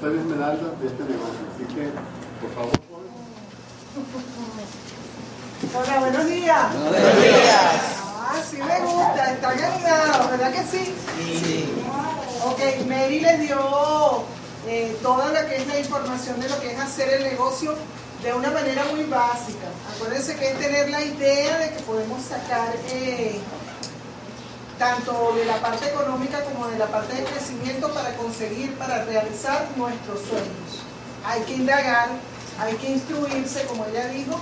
Soy 0.00 0.16
Esmeralda 0.16 0.70
de 0.80 0.86
este 0.86 1.02
negocio, 1.02 1.42
así 1.52 1.74
que, 1.74 1.90
por 2.40 2.54
favor, 2.54 2.72
Hola, 5.74 6.00
buenos 6.00 6.26
días. 6.26 6.72
Buenos 6.72 7.16
días. 7.16 7.74
Ah, 8.30 8.40
sí 8.48 8.58
me 8.58 8.80
gusta, 8.80 9.32
están 9.32 9.58
animados, 9.58 10.30
¿verdad 10.30 10.52
que 10.52 10.62
sí? 10.62 10.94
Sí. 11.16 11.70
Ok, 12.44 12.86
Mary 12.86 13.20
les 13.20 13.40
dio 13.40 14.22
eh, 14.68 14.96
toda 15.02 15.32
lo 15.32 15.48
que 15.48 15.56
es 15.56 15.66
la 15.66 15.80
información 15.80 16.40
de 16.40 16.48
lo 16.48 16.60
que 16.60 16.72
es 16.72 16.78
hacer 16.78 17.14
el 17.14 17.24
negocio 17.24 17.74
de 18.22 18.32
una 18.34 18.50
manera 18.50 18.84
muy 18.92 19.02
básica. 19.04 19.66
Acuérdense 19.96 20.36
que 20.36 20.52
es 20.52 20.58
tener 20.60 20.90
la 20.90 21.02
idea 21.02 21.58
de 21.58 21.70
que 21.70 21.82
podemos 21.82 22.22
sacar 22.22 22.72
eh, 22.92 23.40
tanto 24.78 25.32
de 25.34 25.44
la 25.44 25.56
parte 25.60 25.88
económica 25.88 26.42
como 26.44 26.68
de 26.68 26.78
la 26.78 26.86
parte 26.86 27.14
de 27.16 27.24
crecimiento 27.24 27.92
para 27.92 28.14
conseguir, 28.16 28.74
para 28.76 29.04
realizar 29.04 29.68
nuestros 29.76 30.20
sueños. 30.20 30.84
Hay 31.24 31.42
que 31.42 31.54
indagar, 31.54 32.08
hay 32.60 32.74
que 32.76 32.90
instruirse, 32.90 33.64
como 33.64 33.84
ella 33.86 34.06
dijo, 34.08 34.38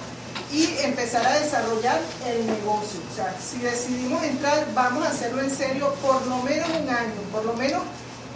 y 0.52 0.76
empezar 0.84 1.26
a 1.26 1.38
desarrollar 1.40 1.98
el 2.26 2.46
negocio. 2.46 3.00
O 3.10 3.14
sea, 3.14 3.34
si 3.40 3.58
decidimos 3.58 4.22
entrar, 4.22 4.66
vamos 4.74 5.04
a 5.06 5.10
hacerlo 5.10 5.42
en 5.42 5.50
serio 5.50 5.92
por 6.02 6.24
lo 6.26 6.38
menos 6.42 6.68
un 6.68 6.88
año, 6.88 7.20
por 7.32 7.44
lo 7.44 7.54
menos 7.54 7.82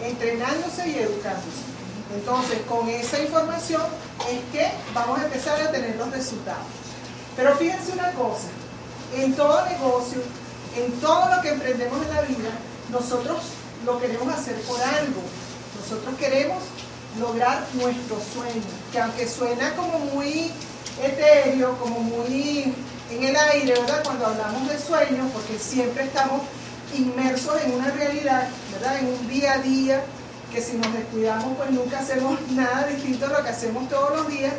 entrenándose 0.02 0.88
y 0.88 0.98
educándose. 0.98 1.70
Entonces, 2.14 2.58
con 2.68 2.88
esa 2.88 3.20
información 3.20 3.82
es 4.28 4.40
que 4.52 4.68
vamos 4.92 5.20
a 5.20 5.24
empezar 5.24 5.60
a 5.60 5.70
tener 5.70 5.94
los 5.96 6.10
resultados. 6.10 6.66
Pero 7.36 7.54
fíjense 7.56 7.92
una 7.92 8.10
cosa, 8.12 8.48
en 9.14 9.34
todo 9.34 9.64
negocio, 9.66 10.20
en 10.76 10.92
todo 11.00 11.34
lo 11.34 11.42
que 11.42 11.50
emprendemos 11.50 12.00
en 12.06 12.14
la 12.14 12.22
vida, 12.22 12.50
nosotros 12.90 13.38
lo 13.84 14.00
queremos 14.00 14.32
hacer 14.32 14.56
por 14.62 14.80
algo. 14.80 15.22
Nosotros 15.80 16.14
queremos 16.18 16.58
lograr 17.18 17.66
nuestro 17.74 18.18
sueño, 18.32 18.62
que 18.92 19.00
aunque 19.00 19.28
suena 19.28 19.74
como 19.74 19.98
muy 19.98 20.50
etéreo, 21.02 21.76
como 21.78 22.00
muy 22.00 22.72
en 23.10 23.24
el 23.24 23.36
aire, 23.36 23.72
¿verdad? 23.72 24.02
Cuando 24.04 24.26
hablamos 24.26 24.68
de 24.68 24.78
sueños, 24.78 25.28
porque 25.32 25.58
siempre 25.58 26.04
estamos 26.04 26.42
inmersos 26.96 27.60
en 27.64 27.74
una 27.74 27.90
realidad, 27.90 28.48
¿verdad? 28.72 28.98
En 28.98 29.06
un 29.08 29.28
día 29.28 29.54
a 29.54 29.58
día, 29.58 30.02
que 30.52 30.60
si 30.60 30.76
nos 30.76 30.92
descuidamos, 30.92 31.56
pues 31.56 31.70
nunca 31.70 32.00
hacemos 32.00 32.40
nada 32.50 32.86
distinto 32.86 33.26
a 33.26 33.28
lo 33.28 33.42
que 33.42 33.50
hacemos 33.50 33.88
todos 33.88 34.16
los 34.16 34.28
días. 34.28 34.52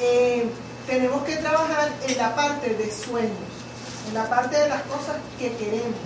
Eh, 0.00 0.48
tenemos 0.86 1.22
que 1.24 1.36
trabajar 1.36 1.92
en 2.06 2.18
la 2.18 2.34
parte 2.34 2.74
de 2.74 2.92
sueños, 2.92 3.53
en 4.08 4.14
la 4.14 4.28
parte 4.28 4.56
de 4.56 4.68
las 4.68 4.82
cosas 4.82 5.16
que 5.38 5.54
queremos. 5.56 5.98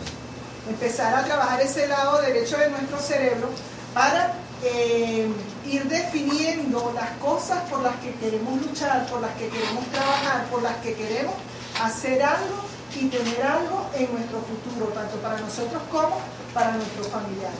Empezar 0.68 1.14
a 1.14 1.24
trabajar 1.24 1.60
ese 1.60 1.88
lado 1.88 2.20
derecho 2.20 2.58
de 2.58 2.70
nuestro 2.70 3.00
cerebro 3.00 3.48
para 3.94 4.34
eh, 4.62 5.28
ir 5.66 5.84
definiendo 5.84 6.92
las 6.94 7.10
cosas 7.22 7.58
por 7.70 7.80
las 7.82 7.94
que 7.96 8.12
queremos 8.14 8.60
luchar, 8.60 9.06
por 9.06 9.20
las 9.20 9.32
que 9.32 9.48
queremos 9.48 9.86
trabajar, 9.86 10.44
por 10.50 10.62
las 10.62 10.76
que 10.76 10.94
queremos 10.94 11.34
hacer 11.82 12.22
algo 12.22 12.64
y 12.94 13.08
tener 13.08 13.42
algo 13.42 13.86
en 13.94 14.12
nuestro 14.12 14.40
futuro, 14.40 14.86
tanto 14.92 15.16
para 15.18 15.38
nosotros 15.38 15.80
como 15.90 16.18
para 16.52 16.72
nuestros 16.72 17.06
familiares. 17.08 17.58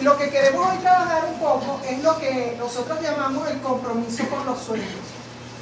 Y 0.00 0.02
lo 0.02 0.16
que 0.16 0.30
queremos 0.30 0.68
hoy 0.68 0.78
trabajar 0.78 1.24
un 1.26 1.38
poco 1.38 1.80
es 1.86 2.02
lo 2.02 2.16
que 2.18 2.54
nosotros 2.58 2.98
llamamos 3.02 3.50
el 3.50 3.60
compromiso 3.60 4.28
con 4.28 4.46
los 4.46 4.58
sueños. 4.60 4.88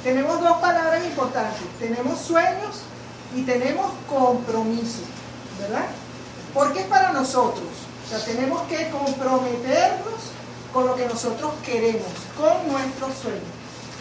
Tenemos 0.03 0.39
dos 0.41 0.57
palabras 0.61 1.03
importantes, 1.03 1.63
tenemos 1.79 2.19
sueños 2.19 2.83
y 3.35 3.43
tenemos 3.43 3.91
compromiso, 4.07 5.01
¿verdad? 5.59 5.85
Porque 6.53 6.81
es 6.81 6.87
para 6.87 7.11
nosotros, 7.11 7.67
o 8.05 8.09
sea, 8.09 8.23
tenemos 8.23 8.61
que 8.63 8.89
comprometernos 8.89 10.31
con 10.73 10.87
lo 10.87 10.95
que 10.95 11.05
nosotros 11.05 11.53
queremos, 11.65 12.07
con 12.37 12.71
nuestros 12.71 13.15
sueños. 13.15 13.41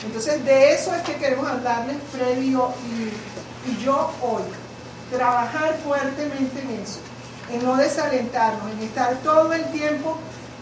Entonces, 0.05 0.45
de 0.45 0.73
eso 0.73 0.95
es 0.95 1.03
que 1.03 1.17
queremos 1.17 1.49
hablarles 1.49 1.97
Freddy 2.13 2.55
y, 2.55 3.85
yo 3.85 4.11
hoy. 4.23 4.43
Trabajar 5.11 5.77
fuertemente 5.85 6.61
en 6.61 6.83
eso, 6.83 6.99
en 7.53 7.65
no 7.65 7.77
desalentarnos, 7.77 8.73
en 8.73 8.83
estar 8.83 9.15
todo 9.19 9.53
el 9.53 9.65
tiempo 9.71 10.19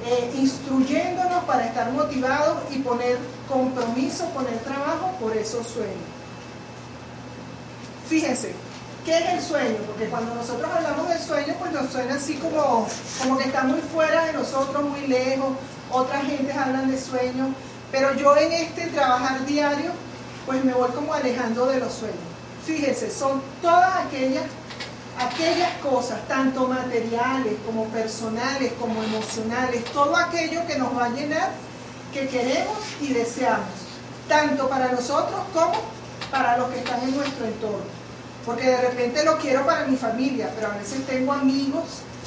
eh, 0.06 0.32
instruyéndonos 0.36 1.44
para 1.44 1.64
estar 1.64 1.90
motivados 1.92 2.58
y 2.70 2.78
poner 2.78 3.18
compromiso, 3.48 4.26
poner 4.30 4.58
trabajo 4.58 5.12
por 5.18 5.34
esos 5.34 5.66
sueños. 5.66 6.13
Fíjense, 8.08 8.54
¿qué 9.04 9.18
es 9.18 9.32
el 9.32 9.42
sueño? 9.42 9.78
Porque 9.86 10.06
cuando 10.06 10.34
nosotros 10.34 10.70
hablamos 10.70 11.08
del 11.08 11.20
sueño, 11.20 11.54
pues 11.58 11.72
nos 11.72 11.90
suena 11.90 12.14
así 12.14 12.34
como, 12.36 12.86
como 13.18 13.38
que 13.38 13.44
está 13.44 13.64
muy 13.64 13.80
fuera 13.80 14.26
de 14.26 14.34
nosotros, 14.34 14.84
muy 14.84 15.06
lejos, 15.06 15.54
otras 15.90 16.24
gentes 16.24 16.56
hablan 16.56 16.90
de 16.90 17.00
sueños, 17.00 17.48
pero 17.90 18.14
yo 18.14 18.36
en 18.36 18.52
este 18.52 18.88
trabajar 18.88 19.44
diario, 19.46 19.92
pues 20.44 20.62
me 20.64 20.74
voy 20.74 20.90
como 20.90 21.14
alejando 21.14 21.66
de 21.66 21.80
los 21.80 21.92
sueños. 21.92 22.18
Fíjense, 22.66 23.10
son 23.10 23.42
todas 23.62 23.96
aquellas, 24.06 24.44
aquellas 25.18 25.70
cosas, 25.82 26.18
tanto 26.28 26.66
materiales 26.66 27.54
como 27.64 27.84
personales, 27.86 28.72
como 28.80 29.02
emocionales, 29.02 29.84
todo 29.92 30.16
aquello 30.16 30.66
que 30.66 30.76
nos 30.76 30.96
va 30.96 31.06
a 31.06 31.10
llenar, 31.10 31.50
que 32.12 32.28
queremos 32.28 32.78
y 33.00 33.12
deseamos, 33.12 33.68
tanto 34.28 34.68
para 34.68 34.92
nosotros 34.92 35.40
como 35.52 35.72
para 36.34 36.56
los 36.56 36.68
que 36.70 36.80
están 36.80 37.00
en 37.02 37.16
nuestro 37.16 37.46
entorno. 37.46 37.86
Porque 38.44 38.66
de 38.66 38.76
repente 38.76 39.24
lo 39.24 39.38
quiero 39.38 39.64
para 39.64 39.86
mi 39.86 39.96
familia, 39.96 40.50
pero 40.56 40.66
a 40.72 40.76
veces 40.76 41.06
tengo 41.06 41.32
amigos 41.32 41.84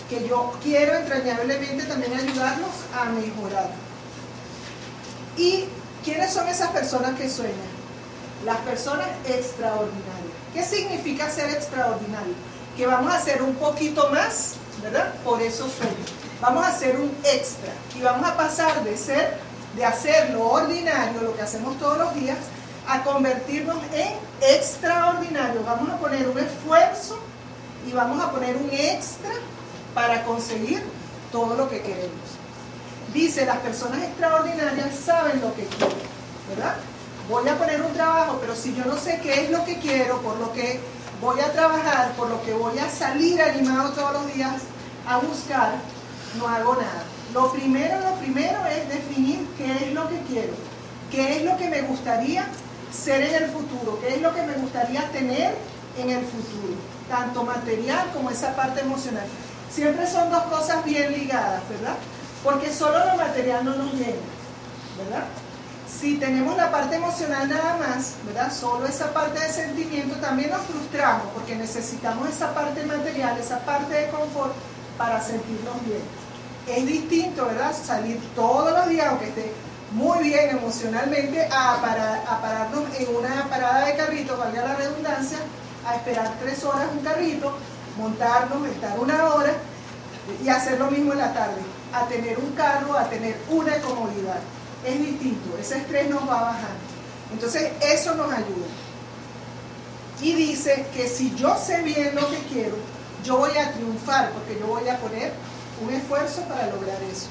que 0.09 0.25
yo 0.25 0.53
quiero 0.63 0.95
entrañablemente 0.95 1.83
también 1.83 2.13
ayudarlos 2.13 2.69
a 2.97 3.05
mejorar. 3.09 3.69
¿Y 5.35 5.65
quiénes 6.05 6.31
son 6.31 6.47
esas 6.47 6.69
personas 6.69 7.19
que 7.19 7.29
sueñan? 7.29 7.75
Las 8.45 8.57
personas 8.59 9.07
extraordinarias. 9.25 10.37
¿Qué 10.53 10.63
significa 10.63 11.29
ser 11.29 11.49
extraordinario? 11.49 12.33
Que 12.77 12.87
vamos 12.87 13.13
a 13.13 13.17
hacer 13.17 13.41
un 13.41 13.55
poquito 13.55 14.09
más, 14.09 14.53
¿verdad? 14.81 15.15
Por 15.25 15.41
esos 15.41 15.69
sueños. 15.73 16.13
Vamos 16.39 16.65
a 16.65 16.69
hacer 16.69 16.97
un 16.97 17.11
extra 17.25 17.73
y 17.93 18.01
vamos 18.01 18.25
a 18.25 18.37
pasar 18.37 18.85
de 18.85 18.97
ser, 18.97 19.37
de 19.75 19.83
hacer 19.83 20.29
lo 20.29 20.47
ordinario, 20.47 21.21
lo 21.21 21.35
que 21.35 21.41
hacemos 21.41 21.77
todos 21.77 21.97
los 21.97 22.15
días, 22.15 22.37
a 22.87 23.03
convertirnos 23.03 23.77
en 23.93 24.13
extraordinario. 24.41 25.61
Vamos 25.65 25.89
a 25.89 25.97
poner 25.97 26.27
un 26.27 26.37
esfuerzo 26.37 27.19
y 27.87 27.91
vamos 27.91 28.23
a 28.23 28.31
poner 28.31 28.55
un 28.55 28.69
extra 28.71 29.31
para 29.93 30.23
conseguir 30.23 30.83
todo 31.31 31.55
lo 31.55 31.69
que 31.69 31.81
queremos. 31.81 32.37
Dice, 33.13 33.45
las 33.45 33.57
personas 33.57 34.03
extraordinarias 34.03 34.95
saben 34.95 35.41
lo 35.41 35.53
que 35.53 35.65
quieren, 35.65 35.97
¿verdad? 36.49 36.75
Voy 37.29 37.47
a 37.47 37.57
poner 37.57 37.81
un 37.81 37.93
trabajo, 37.93 38.37
pero 38.39 38.55
si 38.55 38.73
yo 38.73 38.85
no 38.85 38.97
sé 38.97 39.19
qué 39.21 39.45
es 39.45 39.51
lo 39.51 39.65
que 39.65 39.79
quiero, 39.79 40.21
por 40.21 40.37
lo 40.37 40.53
que 40.53 40.79
voy 41.21 41.39
a 41.41 41.51
trabajar, 41.51 42.13
por 42.13 42.29
lo 42.29 42.41
que 42.43 42.53
voy 42.53 42.77
a 42.79 42.89
salir 42.89 43.41
animado 43.41 43.91
todos 43.91 44.13
los 44.13 44.33
días 44.33 44.61
a 45.07 45.17
buscar, 45.17 45.73
no 46.37 46.47
hago 46.47 46.75
nada. 46.75 47.03
Lo 47.33 47.51
primero, 47.51 47.99
lo 47.99 48.15
primero 48.15 48.65
es 48.67 48.87
definir 48.87 49.45
qué 49.57 49.71
es 49.71 49.93
lo 49.93 50.07
que 50.07 50.19
quiero, 50.21 50.53
qué 51.11 51.37
es 51.37 51.43
lo 51.43 51.57
que 51.57 51.69
me 51.69 51.81
gustaría 51.81 52.47
ser 52.91 53.21
en 53.21 53.43
el 53.43 53.49
futuro, 53.51 53.99
qué 54.01 54.15
es 54.15 54.21
lo 54.21 54.33
que 54.33 54.43
me 54.43 54.53
gustaría 54.53 55.09
tener 55.11 55.55
en 55.97 56.09
el 56.09 56.23
futuro, 56.25 56.75
tanto 57.09 57.43
material 57.43 58.09
como 58.13 58.29
esa 58.29 58.55
parte 58.55 58.81
emocional. 58.81 59.25
Siempre 59.69 60.07
son 60.07 60.31
dos 60.31 60.43
cosas 60.43 60.83
bien 60.85 61.11
ligadas, 61.11 61.61
¿verdad? 61.69 61.95
Porque 62.43 62.71
solo 62.71 62.99
lo 62.99 63.17
material 63.17 63.65
no 63.65 63.75
nos 63.75 63.93
llena, 63.93 64.21
¿verdad? 64.97 65.25
Si 65.87 66.17
tenemos 66.17 66.55
la 66.57 66.71
parte 66.71 66.97
emocional 66.97 67.49
nada 67.49 67.77
más, 67.77 68.15
¿verdad? 68.25 68.51
Solo 68.51 68.85
esa 68.87 69.13
parte 69.13 69.39
de 69.39 69.51
sentimiento, 69.51 70.15
también 70.17 70.51
nos 70.51 70.61
frustramos 70.61 71.27
porque 71.33 71.55
necesitamos 71.55 72.29
esa 72.29 72.53
parte 72.53 72.83
material, 72.85 73.37
esa 73.37 73.59
parte 73.59 73.93
de 73.93 74.09
confort 74.09 74.53
para 74.97 75.21
sentirnos 75.21 75.75
bien. 75.85 76.01
Es 76.67 76.85
distinto, 76.85 77.45
¿verdad? 77.45 77.73
Salir 77.73 78.19
todos 78.35 78.71
los 78.71 78.89
días, 78.89 79.07
aunque 79.07 79.29
esté 79.29 79.53
muy 79.91 80.23
bien 80.23 80.49
emocionalmente, 80.49 81.47
a, 81.51 81.73
a 81.75 82.41
pararnos 82.41 82.83
en 82.97 83.15
una 83.15 83.45
parada 83.49 83.85
de 83.85 83.95
carrito, 83.95 84.37
valga 84.37 84.63
la 84.63 84.75
redundancia, 84.75 85.39
a 85.85 85.95
esperar 85.95 86.33
tres 86.41 86.63
horas 86.63 86.87
un 86.91 87.03
carrito 87.03 87.53
montarnos, 87.97 88.67
estar 88.67 88.99
una 88.99 89.33
hora 89.33 89.53
y 90.43 90.49
hacer 90.49 90.79
lo 90.79 90.91
mismo 90.91 91.13
en 91.13 91.19
la 91.19 91.33
tarde, 91.33 91.61
a 91.93 92.07
tener 92.07 92.37
un 92.37 92.51
carro, 92.51 92.97
a 92.97 93.09
tener 93.09 93.37
una 93.49 93.77
comodidad. 93.79 94.39
es 94.85 94.99
distinto, 94.99 95.57
ese 95.59 95.79
estrés 95.79 96.09
nos 96.09 96.21
va 96.29 96.41
bajar. 96.41 96.75
Entonces, 97.33 97.71
eso 97.81 98.15
nos 98.15 98.31
ayuda. 98.31 98.67
Y 100.21 100.33
dice 100.33 100.85
que 100.93 101.07
si 101.07 101.35
yo 101.35 101.57
sé 101.57 101.81
bien 101.81 102.15
lo 102.15 102.29
que 102.29 102.37
quiero, 102.51 102.75
yo 103.23 103.37
voy 103.37 103.57
a 103.57 103.71
triunfar 103.73 104.31
porque 104.31 104.57
yo 104.59 104.67
voy 104.67 104.87
a 104.87 104.97
poner 104.97 105.33
un 105.83 105.93
esfuerzo 105.93 106.41
para 106.43 106.67
lograr 106.67 107.01
eso. 107.03 107.27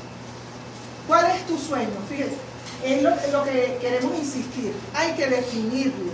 ¿Cuál 1.07 1.27
es 1.31 1.47
tu 1.47 1.57
sueño? 1.59 1.95
Fíjense, 2.09 2.37
es 2.85 3.03
lo, 3.03 3.45
que 3.45 3.79
queremos 3.81 4.19
insistir. 4.19 4.75
Hay 4.95 5.13
que 5.13 5.27
definirlo. 5.27 6.13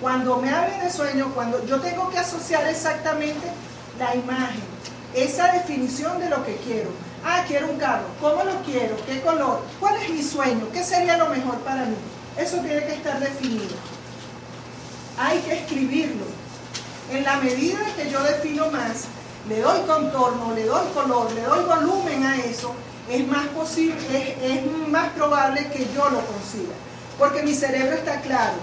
Cuando 0.00 0.36
me 0.36 0.50
hable 0.50 0.78
de 0.78 0.90
sueño, 0.90 1.32
cuando 1.34 1.64
yo 1.66 1.80
tengo 1.80 2.10
que 2.10 2.18
asociar 2.18 2.66
exactamente 2.68 3.46
la 3.98 4.14
imagen, 4.14 4.62
esa 5.14 5.52
definición 5.52 6.18
de 6.18 6.28
lo 6.28 6.44
que 6.44 6.56
quiero. 6.56 6.90
Ah, 7.24 7.44
quiero 7.46 7.70
un 7.70 7.78
carro. 7.78 8.06
¿Cómo 8.20 8.42
lo 8.42 8.62
quiero? 8.62 8.96
¿Qué 9.06 9.20
color? 9.20 9.62
¿Cuál 9.78 10.02
es 10.02 10.10
mi 10.10 10.22
sueño? 10.22 10.68
¿Qué 10.72 10.82
sería 10.82 11.16
lo 11.16 11.28
mejor 11.28 11.56
para 11.58 11.84
mí? 11.84 11.94
Eso 12.36 12.56
tiene 12.58 12.84
que 12.84 12.94
estar 12.94 13.20
definido. 13.20 13.76
Hay 15.18 15.38
que 15.40 15.60
escribirlo. 15.60 16.24
En 17.12 17.22
la 17.22 17.36
medida 17.36 17.78
que 17.96 18.10
yo 18.10 18.20
defino 18.22 18.70
más, 18.70 19.04
le 19.48 19.60
doy 19.60 19.80
contorno, 19.82 20.54
le 20.54 20.64
doy 20.64 20.86
color, 20.94 21.30
le 21.32 21.42
doy 21.42 21.64
volumen 21.64 22.24
a 22.24 22.38
eso, 22.38 22.74
es 23.08 23.26
más 23.26 23.46
posible, 23.48 24.36
es, 24.42 24.88
más 24.88 25.10
probable 25.10 25.68
que 25.68 25.86
yo 25.94 26.08
lo 26.10 26.24
consiga. 26.26 26.74
Porque 27.18 27.42
mi 27.42 27.54
cerebro 27.54 27.96
está 27.96 28.20
claro 28.20 28.54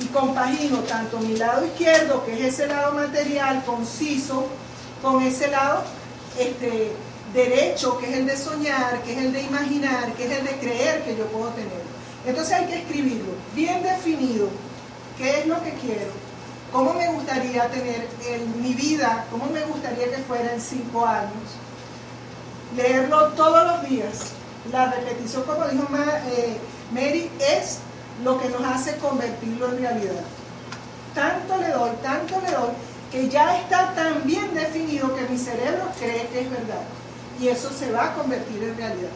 y 0.00 0.06
compagino 0.06 0.78
tanto 0.80 1.18
mi 1.20 1.36
lado 1.36 1.64
izquierdo, 1.66 2.24
que 2.24 2.34
es 2.34 2.54
ese 2.54 2.66
lado 2.66 2.92
material, 2.92 3.64
conciso, 3.64 4.46
con 5.02 5.22
ese 5.22 5.48
lado 5.48 5.82
este, 6.38 6.92
derecho, 7.32 7.98
que 7.98 8.10
es 8.10 8.16
el 8.18 8.26
de 8.26 8.36
soñar, 8.36 9.02
que 9.02 9.12
es 9.12 9.18
el 9.18 9.32
de 9.32 9.42
imaginar, 9.42 10.12
que 10.14 10.26
es 10.26 10.38
el 10.38 10.44
de 10.44 10.52
creer 10.58 11.02
que 11.02 11.16
yo 11.16 11.26
puedo 11.26 11.48
tener. 11.50 11.82
Entonces 12.26 12.54
hay 12.54 12.66
que 12.66 12.78
escribirlo, 12.78 13.32
bien 13.54 13.82
definido, 13.82 14.48
qué 15.16 15.40
es 15.40 15.46
lo 15.46 15.62
que 15.62 15.72
quiero, 15.74 16.10
cómo 16.72 16.94
me 16.94 17.08
gustaría 17.08 17.68
tener 17.68 18.08
en 18.26 18.62
mi 18.62 18.74
vida, 18.74 19.26
cómo 19.30 19.46
me 19.46 19.62
gustaría 19.62 20.10
que 20.10 20.22
fuera 20.22 20.52
en 20.52 20.60
cinco 20.60 21.06
años. 21.06 21.57
Leerlo 22.76 23.28
todos 23.28 23.64
los 23.66 23.88
días. 23.88 24.32
La 24.72 24.90
repetición, 24.90 25.42
como 25.44 25.66
dijo 25.66 25.86
eh, 26.26 26.58
Mary, 26.92 27.30
es 27.40 27.78
lo 28.22 28.38
que 28.38 28.48
nos 28.48 28.62
hace 28.62 28.96
convertirlo 28.96 29.68
en 29.68 29.78
realidad. 29.78 30.22
Tanto 31.14 31.56
le 31.56 31.68
doy, 31.68 31.90
tanto 32.02 32.40
le 32.40 32.50
doy, 32.50 32.70
que 33.10 33.28
ya 33.28 33.58
está 33.58 33.94
tan 33.94 34.24
bien 34.24 34.54
definido 34.54 35.14
que 35.14 35.22
mi 35.22 35.38
cerebro 35.38 35.84
cree 35.98 36.26
que 36.28 36.40
es 36.40 36.50
verdad. 36.50 36.82
Y 37.40 37.48
eso 37.48 37.70
se 37.70 37.90
va 37.92 38.06
a 38.06 38.14
convertir 38.14 38.62
en 38.62 38.76
realidad. 38.76 39.10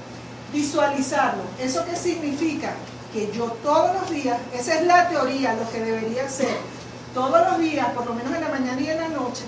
Visualizarlo. 0.52 1.42
¿Eso 1.60 1.84
qué 1.84 1.96
significa? 1.96 2.72
Que 3.12 3.30
yo 3.32 3.44
todos 3.62 3.94
los 4.00 4.10
días, 4.10 4.38
esa 4.54 4.74
es 4.74 4.86
la 4.86 5.08
teoría, 5.08 5.54
lo 5.54 5.70
que 5.70 5.80
debería 5.80 6.28
ser, 6.28 6.56
todos 7.12 7.50
los 7.50 7.58
días, 7.58 7.88
por 7.90 8.06
lo 8.06 8.14
menos 8.14 8.34
en 8.34 8.40
la 8.40 8.48
mañana 8.48 8.80
y 8.80 8.88
en 8.88 8.98
la 8.98 9.08
noche, 9.08 9.42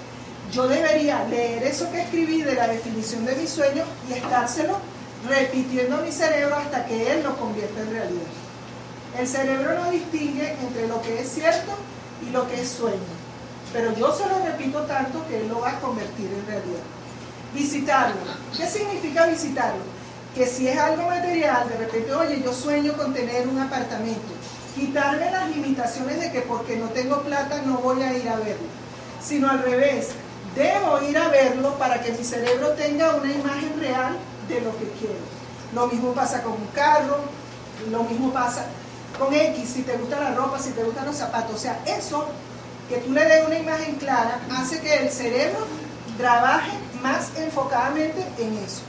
yo 0.54 0.68
debería 0.68 1.24
leer 1.24 1.64
eso 1.64 1.90
que 1.90 2.02
escribí 2.02 2.42
de 2.42 2.54
la 2.54 2.68
definición 2.68 3.26
de 3.26 3.34
mi 3.34 3.46
sueño 3.46 3.82
y 4.08 4.12
estárselo 4.12 4.78
repitiendo 5.28 5.96
a 5.96 6.00
mi 6.00 6.12
cerebro 6.12 6.54
hasta 6.54 6.86
que 6.86 7.10
él 7.10 7.24
lo 7.24 7.36
convierta 7.36 7.80
en 7.80 7.90
realidad. 7.90 8.26
El 9.18 9.26
cerebro 9.26 9.74
no 9.74 9.90
distingue 9.90 10.54
entre 10.62 10.86
lo 10.86 11.02
que 11.02 11.20
es 11.20 11.28
cierto 11.28 11.72
y 12.24 12.30
lo 12.30 12.46
que 12.46 12.60
es 12.60 12.68
sueño. 12.68 12.98
Pero 13.72 13.96
yo 13.96 14.14
se 14.14 14.28
lo 14.28 14.44
repito 14.44 14.82
tanto 14.82 15.26
que 15.26 15.40
él 15.40 15.48
lo 15.48 15.60
va 15.60 15.70
a 15.70 15.80
convertir 15.80 16.26
en 16.26 16.46
realidad. 16.46 16.82
Visitarlo. 17.52 18.20
¿Qué 18.56 18.66
significa 18.68 19.26
visitarlo? 19.26 19.82
Que 20.36 20.46
si 20.46 20.68
es 20.68 20.78
algo 20.78 21.08
material, 21.08 21.68
de 21.68 21.78
repente, 21.78 22.14
oye, 22.14 22.42
yo 22.42 22.52
sueño 22.52 22.92
con 22.92 23.12
tener 23.12 23.48
un 23.48 23.58
apartamento. 23.58 24.34
Quitarme 24.76 25.30
las 25.30 25.48
limitaciones 25.48 26.20
de 26.20 26.30
que 26.30 26.40
porque 26.42 26.76
no 26.76 26.88
tengo 26.88 27.22
plata 27.22 27.62
no 27.64 27.78
voy 27.78 28.02
a 28.02 28.16
ir 28.16 28.28
a 28.28 28.36
verlo. 28.36 28.66
Sino 29.22 29.48
al 29.48 29.62
revés, 29.62 30.10
debo 30.54 31.02
ir 31.02 31.16
a 31.18 31.28
verlo 31.28 31.74
para 31.78 32.00
que 32.00 32.12
mi 32.12 32.24
cerebro 32.24 32.70
tenga 32.70 33.16
una 33.16 33.32
imagen 33.32 33.78
real 33.80 34.16
de 34.48 34.60
lo 34.60 34.76
que 34.78 34.88
quiero. 34.98 35.34
Lo 35.74 35.86
mismo 35.86 36.12
pasa 36.12 36.42
con 36.42 36.52
un 36.52 36.66
carro, 36.68 37.18
lo 37.90 38.04
mismo 38.04 38.32
pasa 38.32 38.66
con 39.18 39.32
X, 39.32 39.68
si 39.68 39.82
te 39.82 39.96
gusta 39.96 40.20
la 40.20 40.34
ropa, 40.34 40.58
si 40.58 40.70
te 40.70 40.82
gustan 40.82 41.06
los 41.06 41.16
zapatos. 41.16 41.56
O 41.56 41.58
sea, 41.58 41.80
eso 41.86 42.26
que 42.88 42.98
tú 42.98 43.12
le 43.12 43.24
des 43.24 43.46
una 43.46 43.58
imagen 43.58 43.96
clara 43.96 44.40
hace 44.56 44.80
que 44.80 44.94
el 44.94 45.10
cerebro 45.10 45.66
trabaje 46.18 46.72
más 47.02 47.30
enfocadamente 47.36 48.24
en 48.38 48.58
eso. 48.58 48.82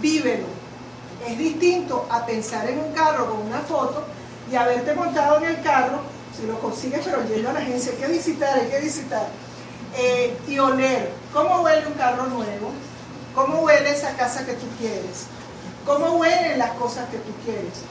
Vívelo. 0.00 0.46
Es 1.26 1.36
distinto 1.36 2.06
a 2.10 2.24
pensar 2.24 2.68
en 2.68 2.78
un 2.78 2.92
carro 2.92 3.30
con 3.30 3.46
una 3.46 3.60
foto 3.60 4.04
y 4.50 4.56
haberte 4.56 4.94
montado 4.94 5.36
en 5.38 5.44
el 5.44 5.62
carro, 5.62 6.00
si 6.34 6.46
lo 6.46 6.58
consigues, 6.60 7.02
pero 7.04 7.22
yendo 7.28 7.50
a 7.50 7.52
la 7.52 7.60
agencia, 7.60 7.92
hay 7.92 7.98
que 7.98 8.06
visitar, 8.06 8.58
hay 8.58 8.68
que 8.68 8.80
visitar. 8.80 9.26
Eh, 9.96 10.36
y 10.46 10.58
oler. 10.58 11.12
¿Cómo 11.32 11.62
huele 11.62 11.86
un 11.86 11.94
carro 11.94 12.26
nuevo? 12.26 12.72
¿Cómo 13.34 13.60
huele 13.60 13.90
esa 13.90 14.16
casa 14.16 14.44
que 14.44 14.54
tú 14.54 14.66
quieres? 14.78 15.26
¿Cómo 15.86 16.16
huelen 16.16 16.58
las 16.58 16.72
cosas 16.72 17.08
que 17.10 17.18
tú 17.18 17.32
quieres? 17.44 17.82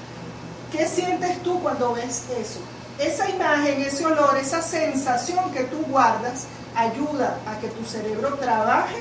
¿Qué 0.71 0.87
sientes 0.87 1.41
tú 1.43 1.61
cuando 1.61 1.93
ves 1.93 2.23
eso? 2.29 2.59
esa 2.99 3.29
imagen, 3.29 3.81
ese 3.81 4.05
olor, 4.05 4.37
esa 4.37 4.61
sensación 4.61 5.51
que 5.51 5.63
tú 5.63 5.77
guardas, 5.87 6.45
ayuda 6.75 7.37
a 7.47 7.59
que 7.59 7.69
tu 7.69 7.85
cerebro 7.85 8.35
trabaje, 8.35 8.97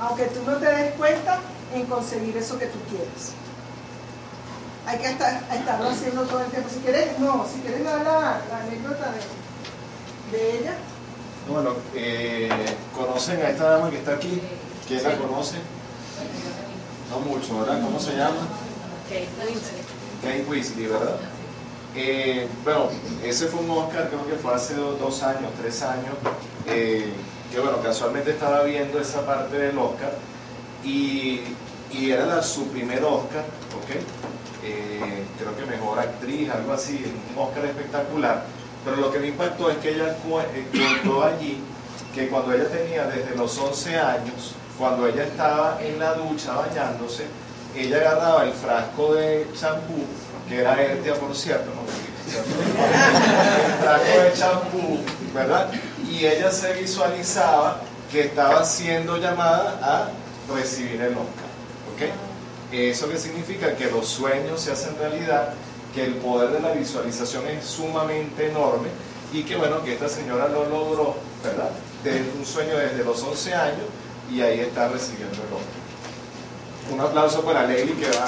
aunque 0.00 0.24
tú 0.24 0.40
no 0.46 0.56
te 0.56 0.66
des 0.66 0.94
cuenta, 0.94 1.38
en 1.74 1.84
conseguir 1.84 2.36
eso 2.36 2.58
que 2.58 2.66
tú 2.66 2.78
quieres. 2.88 3.32
Hay 4.86 4.98
que 4.98 5.10
estar, 5.10 5.42
estarlo 5.52 5.90
haciendo 5.90 6.22
todo 6.22 6.40
el 6.40 6.50
tiempo. 6.50 6.70
Si 6.72 6.80
quieres, 6.80 7.18
no, 7.18 7.46
si 7.52 7.60
quieres 7.60 7.84
dar 7.84 8.02
la, 8.02 8.40
anécdota 8.64 9.12
de, 10.32 10.58
ella. 10.58 10.72
Bueno, 11.48 11.70
eh, 11.94 12.50
¿conocen 12.94 13.40
a 13.40 13.48
esta 13.50 13.70
dama 13.70 13.90
que 13.90 13.96
está 13.96 14.12
aquí? 14.12 14.40
¿Quién 14.86 15.02
la 15.02 15.16
conoce? 15.16 15.56
No 17.10 17.20
mucho, 17.20 17.60
¿verdad? 17.60 17.80
¿Cómo 17.82 17.98
se 17.98 18.12
llama? 18.12 18.46
Kate 19.08 19.28
Weasley. 19.38 19.82
Kate 20.22 20.50
Weasley, 20.50 20.86
¿verdad? 20.86 21.16
Eh, 21.94 22.46
bueno, 22.64 22.88
ese 23.24 23.46
fue 23.46 23.60
un 23.60 23.70
Oscar, 23.70 24.08
creo 24.08 24.26
que 24.26 24.34
fue 24.34 24.54
hace 24.54 24.74
dos, 24.74 25.22
años, 25.22 25.50
tres 25.58 25.82
años, 25.82 26.14
eh, 26.66 27.10
que 27.50 27.60
bueno, 27.60 27.80
casualmente 27.82 28.32
estaba 28.32 28.62
viendo 28.64 29.00
esa 29.00 29.24
parte 29.24 29.56
del 29.56 29.78
Oscar 29.78 30.12
y, 30.84 31.42
era 31.90 32.42
su 32.42 32.68
primer 32.68 33.02
Oscar, 33.02 33.44
¿ok? 33.76 33.96
Eh, 34.64 35.24
creo 35.38 35.56
que 35.56 35.64
mejor 35.64 35.98
actriz, 35.98 36.50
algo 36.50 36.72
así, 36.72 37.04
un 37.34 37.42
Oscar 37.42 37.64
espectacular, 37.64 38.44
pero 38.84 38.96
lo 38.96 39.12
que 39.12 39.18
me 39.18 39.28
impactó 39.28 39.70
es 39.70 39.78
que 39.78 39.90
ella 39.90 40.16
contó 40.22 41.24
allí 41.24 41.60
que 42.14 42.28
cuando 42.28 42.52
ella 42.52 42.68
tenía 42.68 43.06
desde 43.06 43.36
los 43.36 43.56
11 43.58 43.98
años, 43.98 44.54
cuando 44.78 45.06
ella 45.06 45.24
estaba 45.24 45.78
en 45.82 45.98
la 45.98 46.14
ducha 46.14 46.54
bañándose, 46.54 47.26
ella 47.76 47.98
agarraba 47.98 48.44
el 48.44 48.52
frasco 48.52 49.14
de 49.14 49.46
champú 49.58 50.04
que 50.48 50.60
era 50.60 50.82
Ertia, 50.82 51.14
por 51.14 51.34
cierto, 51.36 51.70
¿no? 51.74 51.82
el 54.16 54.30
de 54.30 54.38
champú, 54.38 55.00
¿verdad? 55.34 55.70
Y 56.08 56.24
ella 56.24 56.50
se 56.50 56.72
visualizaba 56.74 57.80
que 58.10 58.22
estaba 58.22 58.64
siendo 58.64 59.18
llamada 59.18 59.78
a 59.82 60.08
recibir 60.54 61.00
el 61.02 61.12
Oscar, 61.12 61.48
¿ok? 61.94 62.72
¿Eso 62.72 63.08
qué 63.08 63.18
significa? 63.18 63.74
Que 63.76 63.90
los 63.90 64.06
sueños 64.08 64.60
se 64.60 64.72
hacen 64.72 64.96
realidad, 64.98 65.52
que 65.94 66.04
el 66.04 66.14
poder 66.14 66.50
de 66.50 66.60
la 66.60 66.72
visualización 66.72 67.46
es 67.48 67.64
sumamente 67.64 68.48
enorme 68.48 68.88
y 69.32 69.42
que 69.42 69.56
bueno, 69.56 69.82
que 69.82 69.94
esta 69.94 70.08
señora 70.08 70.48
lo 70.48 70.68
logró, 70.68 71.16
¿verdad? 71.42 71.70
Desde 72.02 72.30
un 72.38 72.46
sueño 72.46 72.76
desde 72.76 73.04
los 73.04 73.22
11 73.22 73.54
años 73.54 73.86
y 74.30 74.40
ahí 74.40 74.60
está 74.60 74.88
recibiendo 74.88 75.34
el 75.34 75.52
Oscar. 75.52 76.92
Un 76.92 77.00
aplauso 77.00 77.42
para 77.42 77.66
Leili 77.66 77.92
que 77.92 78.08
va... 78.10 78.26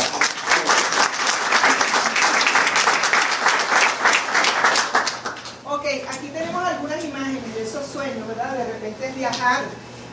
De 8.56 8.64
repente 8.64 9.08
es 9.08 9.16
viajar, 9.16 9.64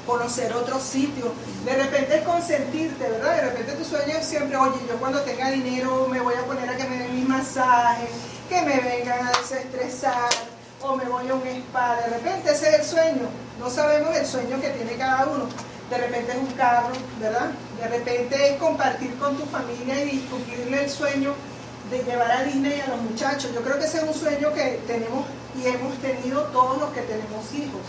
conocer 0.08 0.54
otros 0.54 0.82
sitios, 0.82 1.28
de 1.66 1.76
repente 1.76 2.24
consentirte, 2.24 3.10
¿verdad? 3.10 3.36
De 3.36 3.42
repente 3.42 3.74
tu 3.74 3.84
sueño 3.84 4.18
es 4.18 4.26
siempre, 4.26 4.56
oye, 4.58 4.80
yo 4.88 4.96
cuando 4.98 5.22
tenga 5.22 5.52
dinero 5.52 6.08
me 6.10 6.22
voy 6.22 6.34
a 6.34 6.46
poner 6.46 6.70
a 6.70 6.78
que 6.78 6.86
me 6.86 6.98
den 6.98 7.16
mis 7.16 7.28
masajes, 7.28 8.10
que 8.50 8.62
me 8.62 8.80
vengan 8.80 9.28
a 9.28 9.32
desestresar, 9.38 10.30
o 10.82 10.96
me 10.96 11.06
voy 11.06 11.28
a 11.28 11.34
un 11.36 11.46
spa, 11.46 11.98
de 11.98 12.08
repente 12.08 12.52
ese 12.52 12.70
es 12.70 12.80
el 12.80 12.86
sueño, 12.86 13.28
no 13.60 13.70
sabemos 13.70 14.16
el 14.16 14.26
sueño 14.26 14.62
que 14.62 14.70
tiene 14.70 14.96
cada 14.96 15.28
uno, 15.28 15.46
de 15.90 15.98
repente 15.98 16.32
es 16.32 16.38
un 16.38 16.54
carro, 16.54 16.90
¿verdad? 17.20 17.52
De 17.82 17.88
repente 17.88 18.50
es 18.50 18.58
compartir 18.58 19.16
con 19.18 19.36
tu 19.36 19.46
familia 19.46 20.04
y 20.04 20.12
discutirle 20.12 20.86
el 20.86 20.90
sueño 20.90 21.34
de 21.92 22.04
llevar 22.04 22.32
a 22.32 22.44
Disney 22.44 22.82
a 22.82 22.88
los 22.88 23.02
muchachos. 23.02 23.52
Yo 23.54 23.62
creo 23.62 23.80
que 23.80 23.86
ese 23.86 24.00
es 24.00 24.04
un 24.04 24.14
sueño 24.14 24.54
que 24.54 24.82
tenemos 24.86 25.26
y 25.58 25.68
hemos 25.68 25.98
tenido 26.00 26.44
todos 26.46 26.80
los 26.80 26.90
que 26.92 27.02
tenemos 27.02 27.54
hijos. 27.54 27.82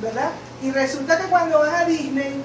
¿verdad? 0.00 0.30
Y 0.62 0.70
resulta 0.70 1.18
que 1.18 1.26
cuando 1.26 1.58
vas 1.58 1.82
a 1.82 1.84
Disney, 1.84 2.42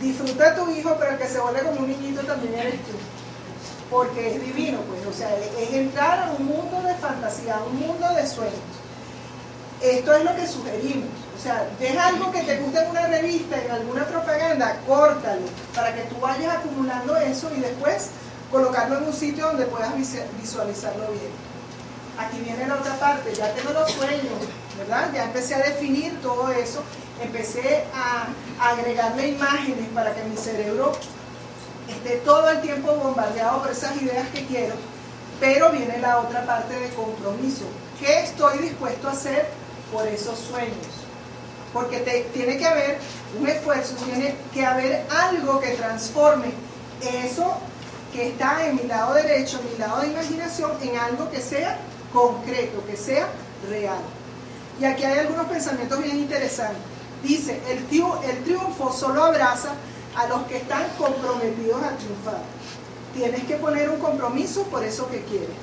disfruta 0.00 0.50
a 0.50 0.54
tu 0.54 0.70
hijo, 0.70 0.96
pero 0.98 1.18
que 1.18 1.28
se 1.28 1.40
vuelve 1.40 1.62
como 1.62 1.80
un 1.80 1.88
niñito 1.88 2.22
también 2.22 2.54
eres 2.54 2.80
tú. 2.84 2.92
porque 3.90 4.34
es 4.34 4.40
divino, 4.44 4.78
pues, 4.88 5.06
o 5.06 5.12
sea, 5.16 5.28
es 5.36 5.72
entrar 5.72 6.18
a 6.20 6.32
un 6.32 6.46
mundo 6.46 6.82
de 6.82 6.94
fantasía, 6.94 7.56
a 7.56 7.64
un 7.64 7.78
mundo 7.78 8.08
de 8.14 8.26
sueños. 8.26 8.54
Esto 9.80 10.14
es 10.14 10.24
lo 10.24 10.34
que 10.34 10.46
sugerimos. 10.46 11.08
O 11.38 11.40
sea, 11.42 11.68
deja 11.78 12.06
algo 12.06 12.32
que 12.32 12.40
te 12.42 12.58
guste 12.58 12.80
en 12.80 12.90
una 12.90 13.06
revista, 13.06 13.60
en 13.62 13.70
alguna 13.70 14.04
propaganda, 14.06 14.80
córtalo, 14.86 15.46
para 15.74 15.94
que 15.94 16.02
tú 16.02 16.16
vayas 16.20 16.56
acumulando 16.56 17.16
eso 17.18 17.50
y 17.56 17.60
después 17.60 18.08
colocarlo 18.50 18.98
en 18.98 19.04
un 19.04 19.12
sitio 19.12 19.46
donde 19.46 19.66
puedas 19.66 19.92
visualizarlo 19.96 21.10
bien. 21.12 21.32
Aquí 22.18 22.38
viene 22.38 22.66
la 22.66 22.76
otra 22.76 22.94
parte, 22.94 23.34
ya 23.34 23.52
tengo 23.52 23.72
los 23.72 23.90
sueños, 23.90 24.40
¿verdad? 24.78 25.10
Ya 25.14 25.24
empecé 25.24 25.54
a 25.54 25.58
definir 25.58 26.20
todo 26.20 26.50
eso, 26.50 26.82
empecé 27.22 27.84
a 27.94 28.26
agregarle 28.70 29.28
imágenes 29.28 29.88
para 29.94 30.14
que 30.14 30.24
mi 30.24 30.36
cerebro 30.36 30.92
esté 31.88 32.16
todo 32.18 32.48
el 32.50 32.60
tiempo 32.60 32.94
bombardeado 32.94 33.62
por 33.62 33.70
esas 33.70 34.00
ideas 34.00 34.28
que 34.30 34.46
quiero, 34.46 34.74
pero 35.40 35.70
viene 35.70 35.98
la 35.98 36.18
otra 36.18 36.44
parte 36.46 36.78
de 36.78 36.88
compromiso. 36.90 37.64
¿Qué 37.98 38.20
estoy 38.20 38.58
dispuesto 38.58 39.08
a 39.08 39.12
hacer 39.12 39.46
por 39.92 40.06
esos 40.06 40.38
sueños? 40.38 40.86
Porque 41.72 41.98
tiene 42.32 42.56
que 42.56 42.66
haber 42.66 42.98
un 43.38 43.48
esfuerzo, 43.48 43.94
tiene 44.04 44.36
que 44.52 44.64
haber 44.64 45.04
algo 45.10 45.60
que 45.60 45.70
transforme 45.72 46.52
eso 47.02 47.54
que 48.12 48.28
está 48.28 48.64
en 48.64 48.76
mi 48.76 48.84
lado 48.84 49.14
derecho, 49.14 49.58
en 49.58 49.72
mi 49.72 49.78
lado 49.78 50.00
de 50.00 50.06
imaginación, 50.06 50.70
en 50.80 50.96
algo 50.96 51.30
que 51.30 51.40
sea 51.40 51.78
concreto, 52.12 52.84
que 52.86 52.96
sea 52.96 53.26
real. 53.68 53.98
Y 54.80 54.84
aquí 54.84 55.04
hay 55.04 55.18
algunos 55.18 55.46
pensamientos 55.46 56.02
bien 56.02 56.18
interesantes. 56.18 56.82
Dice, 57.22 57.60
el, 57.68 57.78
el 57.78 58.44
triunfo 58.44 58.92
solo 58.92 59.24
abraza 59.24 59.70
a 60.16 60.26
los 60.26 60.42
que 60.44 60.58
están 60.58 60.84
comprometidos 60.98 61.82
a 61.82 61.96
triunfar. 61.96 62.38
Tienes 63.14 63.44
que 63.44 63.56
poner 63.56 63.88
un 63.90 63.98
compromiso 63.98 64.64
por 64.64 64.84
eso 64.84 65.08
que 65.08 65.22
quieres. 65.22 65.56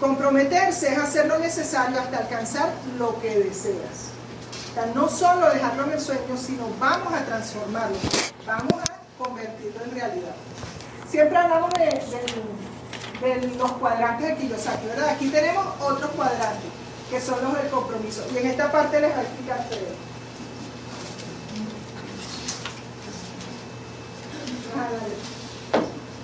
Comprometerse 0.00 0.92
es 0.92 0.98
hacer 0.98 1.26
lo 1.26 1.38
necesario 1.38 2.00
hasta 2.00 2.18
alcanzar 2.18 2.72
lo 2.98 3.20
que 3.20 3.38
deseas. 3.38 4.10
No 4.94 5.08
solo 5.08 5.50
dejarlo 5.50 5.84
en 5.84 5.92
el 5.92 6.00
sueño, 6.00 6.36
sino 6.36 6.66
vamos 6.80 7.12
a 7.12 7.24
transformarlo, 7.24 7.96
vamos 8.46 8.72
a 8.72 9.22
convertirlo 9.22 9.84
en 9.84 9.90
realidad. 9.92 10.34
Siempre 11.08 11.36
hablamos 11.36 11.70
de, 11.74 13.50
los 13.58 13.72
cuadrantes 13.72 14.28
de 14.28 14.36
Kiyosaki, 14.36 14.86
¿verdad? 14.86 15.10
Aquí 15.10 15.28
tenemos 15.28 15.66
otros 15.78 16.10
cuadrantes, 16.12 16.70
que 17.12 17.20
son 17.20 17.44
los 17.44 17.54
del 17.54 17.68
compromiso. 17.68 18.24
Y 18.32 18.38
en 18.38 18.46
esta 18.46 18.72
parte 18.72 18.98
les 18.98 19.12
va 19.12 19.18
a 19.18 19.22
explicar 19.22 19.68
Fred. 19.68 19.80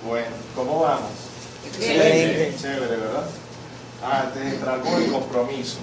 Bueno, 0.03 0.35
¿cómo 0.55 0.79
vamos? 0.79 1.11
Excelente. 1.67 2.55
Chévere, 2.59 2.97
¿verdad? 2.97 3.29
Antes 4.03 4.43
de 4.43 4.49
entrar 4.49 4.81
con 4.81 4.93
el 4.93 5.11
compromiso, 5.11 5.77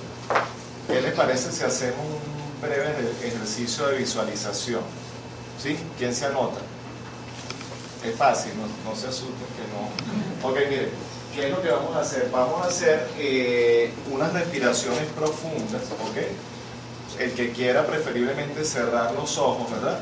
¿qué 0.89 1.01
les 1.01 1.15
parece 1.15 1.53
si 1.53 1.63
hacemos 1.63 2.01
un 2.01 2.61
breve 2.61 2.93
ejercicio 3.23 3.87
de 3.87 3.99
visualización? 3.99 4.83
¿Sí? 5.63 5.79
¿Quién 5.99 6.13
se 6.17 6.27
anota? 6.27 6.59
Es 8.05 8.17
fácil, 8.17 8.53
no, 8.85 8.97
se 8.97 9.07
asusten 9.07 9.47
que 9.55 9.63
no. 9.71 10.51
Ok, 10.51 10.57
miren, 10.69 10.91
¿qué 11.37 11.47
es 11.47 11.51
lo 11.51 11.63
que 11.63 11.71
vamos 11.71 11.95
a 11.95 12.01
hacer? 12.01 12.31
Vamos 12.33 12.65
a 12.65 12.69
hacer 12.69 13.07
eh, 13.19 13.93
unas 14.11 14.33
respiraciones 14.33 15.05
profundas, 15.15 15.83
¿ok? 15.93 17.21
El 17.21 17.33
que 17.33 17.53
quiera 17.53 17.87
preferiblemente 17.87 18.65
cerrar 18.65 19.13
los 19.13 19.37
ojos, 19.37 19.71
¿verdad? 19.71 19.99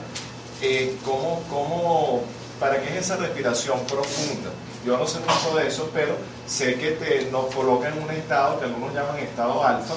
Eh, 0.62 0.96
¿cómo, 1.04 1.42
¿Cómo 1.50 2.22
¿Para 2.60 2.80
qué 2.80 2.96
es 2.96 3.06
esa 3.06 3.16
respiración 3.16 3.80
profunda? 3.80 4.50
Yo 4.86 4.96
no 4.96 5.06
sé 5.06 5.18
mucho 5.20 5.56
de 5.56 5.66
eso, 5.66 5.90
pero 5.92 6.14
sé 6.46 6.76
que 6.76 7.28
nos 7.32 7.52
coloca 7.52 7.88
en 7.88 8.00
un 8.00 8.10
estado 8.10 8.60
que 8.60 8.66
algunos 8.66 8.94
llaman 8.94 9.18
estado 9.18 9.64
alfa, 9.64 9.94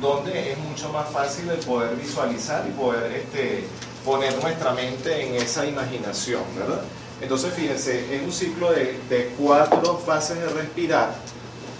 donde 0.00 0.52
es 0.52 0.58
mucho 0.58 0.88
más 0.90 1.08
fácil 1.10 1.48
el 1.50 1.58
poder 1.58 1.94
visualizar 1.94 2.64
y 2.66 2.72
poder 2.72 3.12
este, 3.12 3.64
poner 4.04 4.34
nuestra 4.42 4.72
mente 4.72 5.24
en 5.24 5.36
esa 5.36 5.64
imaginación, 5.64 6.42
¿verdad? 6.58 6.82
Entonces, 7.20 7.52
fíjense, 7.54 8.14
es 8.14 8.22
un 8.22 8.32
ciclo 8.32 8.72
de, 8.72 9.34
cuatro 9.38 9.98
fases 9.98 10.38
de 10.38 10.48
respirar. 10.48 11.14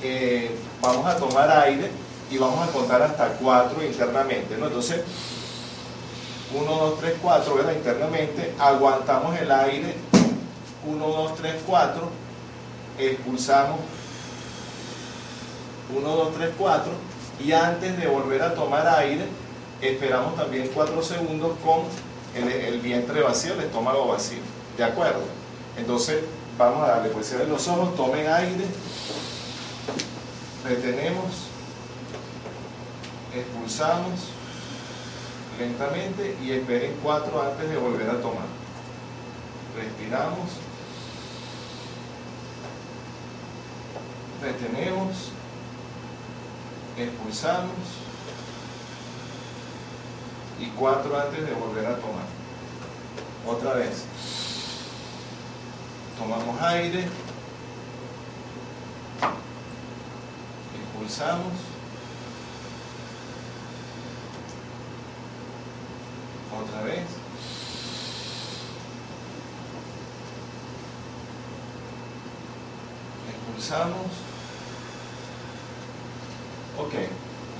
Eh, 0.02 0.50
vamos 0.80 1.06
a 1.06 1.16
tomar 1.16 1.50
aire 1.64 1.90
y 2.30 2.38
vamos 2.38 2.68
a 2.68 2.72
contar 2.72 3.02
hasta 3.02 3.28
cuatro 3.34 3.84
internamente. 3.84 4.54
Entonces, 4.54 5.00
1, 6.52 6.64
2, 6.64 7.00
3, 7.00 7.14
4, 7.22 7.54
¿verdad? 7.54 7.72
Internamente, 7.72 8.54
aguantamos 8.58 9.38
el 9.38 9.50
aire 9.52 9.94
1, 10.84 11.06
2, 11.06 11.36
3, 11.36 11.54
4, 11.64 12.10
expulsamos 12.98 13.78
1, 15.96 16.08
2, 16.08 16.34
3, 16.34 16.50
4 16.58 16.92
y 17.44 17.52
antes 17.52 17.96
de 17.98 18.06
volver 18.06 18.42
a 18.42 18.54
tomar 18.54 18.86
aire 18.98 19.26
esperamos 19.80 20.36
también 20.36 20.70
4 20.74 21.02
segundos 21.02 21.52
con 21.64 21.82
el, 22.34 22.80
vientre 22.80 23.22
vacío, 23.22 23.54
el 23.54 23.60
estómago 23.60 24.08
vacío. 24.08 24.38
¿De 24.80 24.86
acuerdo? 24.86 25.20
Entonces 25.76 26.24
vamos 26.56 26.82
a 26.82 26.92
darle, 26.92 27.10
pues 27.10 27.28
cierren 27.28 27.50
los 27.50 27.68
ojos, 27.68 27.94
tomen 27.96 28.26
aire, 28.26 28.64
retenemos, 30.64 31.48
expulsamos 33.34 34.20
lentamente 35.58 36.34
y 36.42 36.52
esperen 36.52 36.96
4 37.02 37.42
antes 37.42 37.68
de 37.68 37.76
volver 37.76 38.08
a 38.08 38.22
tomar. 38.22 38.46
Respiramos. 39.76 40.48
retenemos, 44.40 45.28
expulsamos 46.96 47.76
y 50.58 50.68
cuatro 50.68 51.20
antes 51.20 51.44
de 51.44 51.52
volver 51.52 51.84
a 51.84 51.96
tomar. 51.96 52.24
Otra 53.46 53.74
vez. 53.74 54.04
Tomamos 56.20 56.60
aire, 56.60 57.06
expulsamos, 60.78 61.54
otra 66.62 66.82
vez. 66.82 67.04
Expulsamos. 73.30 73.96
Ok, 76.78 76.94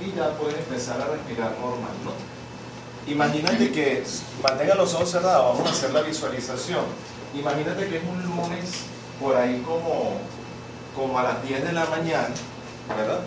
y 0.01 0.15
ya 0.15 0.37
puedes 0.37 0.59
empezar 0.59 1.01
a 1.01 1.05
respirar 1.07 1.57
normal, 1.59 1.93
¿no? 2.05 3.11
Imagínate 3.11 3.71
que, 3.71 4.03
mantenga 4.43 4.75
los 4.75 4.93
ojos 4.93 5.09
cerrados, 5.09 5.57
vamos 5.57 5.67
a 5.67 5.73
hacer 5.73 5.91
la 5.91 6.01
visualización. 6.01 6.85
Imagínate 7.33 7.87
que 7.87 7.97
es 7.97 8.03
un 8.03 8.21
lunes 8.23 8.85
por 9.21 9.35
ahí 9.35 9.61
como, 9.65 10.17
como 10.95 11.19
a 11.19 11.23
las 11.23 11.43
10 11.43 11.63
de 11.63 11.71
la 11.71 11.85
mañana, 11.85 12.33
¿verdad? 12.89 13.21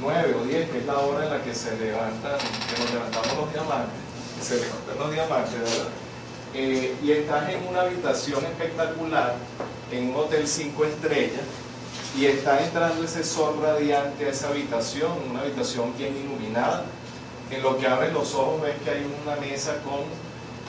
9 0.00 0.36
o 0.40 0.44
10, 0.44 0.70
que 0.70 0.78
es 0.78 0.86
la 0.86 0.98
hora 0.98 1.24
en 1.24 1.30
la 1.30 1.42
que 1.42 1.54
se 1.54 1.76
levantan, 1.78 2.38
que 2.38 2.82
nos 2.82 2.92
levantamos 2.92 3.36
los 3.36 3.52
diamantes, 3.52 4.00
se 4.42 4.56
levantan 4.56 4.98
los 4.98 5.12
diamantes, 5.12 5.60
¿verdad? 5.60 5.88
Eh, 6.54 6.96
y 7.02 7.12
estás 7.12 7.48
en 7.50 7.66
una 7.66 7.82
habitación 7.82 8.44
espectacular, 8.44 9.34
en 9.90 10.10
un 10.10 10.16
hotel 10.16 10.46
5 10.46 10.84
estrellas, 10.84 11.42
y 12.16 12.26
está 12.26 12.62
entrando 12.62 13.04
ese 13.04 13.22
sol 13.24 13.58
radiante 13.62 14.26
a 14.26 14.30
esa 14.30 14.48
habitación, 14.48 15.12
una 15.30 15.40
habitación 15.40 15.94
bien 15.96 16.16
iluminada. 16.16 16.84
En 17.50 17.62
lo 17.62 17.78
que 17.78 17.86
abres 17.86 18.12
los 18.12 18.34
ojos 18.34 18.62
ves 18.62 18.74
que 18.84 18.90
hay 18.90 19.06
una 19.22 19.36
mesa 19.36 19.76
con, 19.82 20.00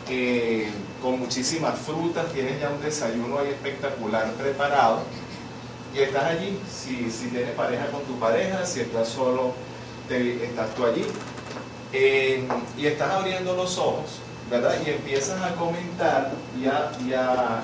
eh, 0.09 0.69
con 1.01 1.19
muchísimas 1.19 1.77
frutas, 1.79 2.31
tienes 2.33 2.59
ya 2.59 2.69
un 2.69 2.81
desayuno 2.81 3.39
ahí 3.39 3.49
espectacular 3.49 4.31
preparado 4.33 5.01
y 5.93 5.99
estás 5.99 6.23
allí, 6.25 6.59
si, 6.69 7.09
si 7.09 7.27
tienes 7.27 7.51
pareja 7.51 7.87
con 7.87 8.01
tu 8.03 8.19
pareja, 8.19 8.65
si 8.65 8.81
estás 8.81 9.07
solo, 9.07 9.53
estás 10.09 10.75
tú 10.75 10.85
allí 10.85 11.05
y 12.77 12.85
estás 12.85 13.11
abriendo 13.11 13.55
los 13.55 13.77
ojos, 13.77 14.19
¿verdad? 14.49 14.75
Y 14.85 14.89
empiezas 14.91 15.41
a 15.41 15.55
comentar 15.55 16.31
y 16.59 16.65
a 17.13 17.63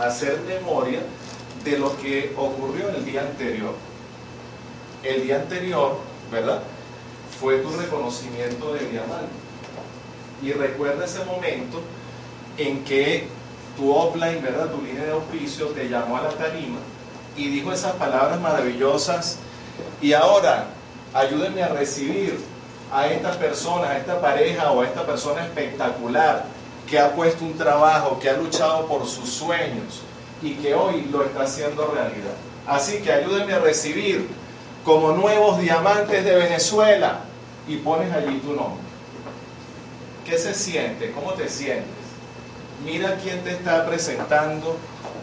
hacer 0.00 0.40
memoria 0.40 1.00
de 1.64 1.78
lo 1.78 1.96
que 1.96 2.34
ocurrió 2.36 2.90
el 2.90 3.04
día 3.04 3.22
anterior. 3.22 3.74
El 5.02 5.22
día 5.22 5.36
anterior, 5.36 5.98
¿verdad? 6.30 6.62
Fue 7.40 7.58
tu 7.58 7.70
reconocimiento 7.70 8.74
de 8.74 8.86
diamante. 8.86 9.32
Y 10.42 10.52
recuerda 10.52 11.04
ese 11.04 11.24
momento 11.24 11.80
en 12.58 12.84
que 12.84 13.28
tu 13.76 13.92
offline, 13.92 14.42
¿verdad? 14.42 14.70
Tu 14.70 14.82
línea 14.82 15.04
de 15.04 15.12
auspicio 15.12 15.68
te 15.68 15.88
llamó 15.88 16.16
a 16.16 16.22
la 16.22 16.30
tarima 16.30 16.78
y 17.36 17.48
dijo 17.48 17.72
esas 17.72 17.92
palabras 17.92 18.40
maravillosas. 18.40 19.38
Y 20.00 20.12
ahora, 20.12 20.66
ayúdenme 21.12 21.62
a 21.62 21.68
recibir 21.68 22.38
a 22.92 23.08
esta 23.08 23.32
persona, 23.32 23.90
a 23.90 23.98
esta 23.98 24.20
pareja 24.20 24.70
o 24.70 24.82
a 24.82 24.86
esta 24.86 25.04
persona 25.04 25.44
espectacular 25.44 26.44
que 26.88 26.98
ha 26.98 27.12
puesto 27.14 27.44
un 27.44 27.56
trabajo, 27.56 28.18
que 28.20 28.28
ha 28.28 28.36
luchado 28.36 28.86
por 28.86 29.06
sus 29.06 29.28
sueños, 29.30 30.02
y 30.42 30.54
que 30.54 30.74
hoy 30.74 31.08
lo 31.10 31.24
está 31.24 31.44
haciendo 31.44 31.86
realidad. 31.86 32.34
Así 32.66 32.98
que 32.98 33.12
ayúdenme 33.12 33.54
a 33.54 33.58
recibir 33.58 34.28
como 34.84 35.12
nuevos 35.12 35.58
diamantes 35.58 36.24
de 36.24 36.34
Venezuela 36.34 37.20
y 37.66 37.76
pones 37.76 38.12
allí 38.12 38.38
tu 38.38 38.52
nombre. 38.52 38.84
¿Qué 40.26 40.38
se 40.38 40.54
siente? 40.54 41.12
¿Cómo 41.12 41.32
te 41.32 41.48
sientes? 41.48 42.03
Mira 42.84 43.16
quién 43.22 43.42
te 43.42 43.52
está 43.52 43.86
presentando, 43.86 44.76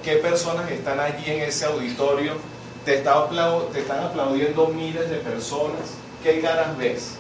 qué 0.03 0.15
personas 0.15 0.69
están 0.71 0.99
allí 0.99 1.23
en 1.27 1.41
ese 1.41 1.65
auditorio. 1.65 2.33
Te, 2.85 2.95
están 2.95 4.03
aplaudiendo 4.03 4.67
miles 4.69 5.09
de 5.09 5.17
personas. 5.17 5.81
¿Qué 6.23 6.41
caras 6.41 6.75
ves? 6.77 7.13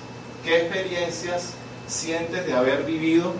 ¿Qué 0.43 0.61
experiencias 0.61 1.53
sientes 1.87 2.47
de 2.47 2.53
haber 2.53 2.83
vivido 2.83 3.33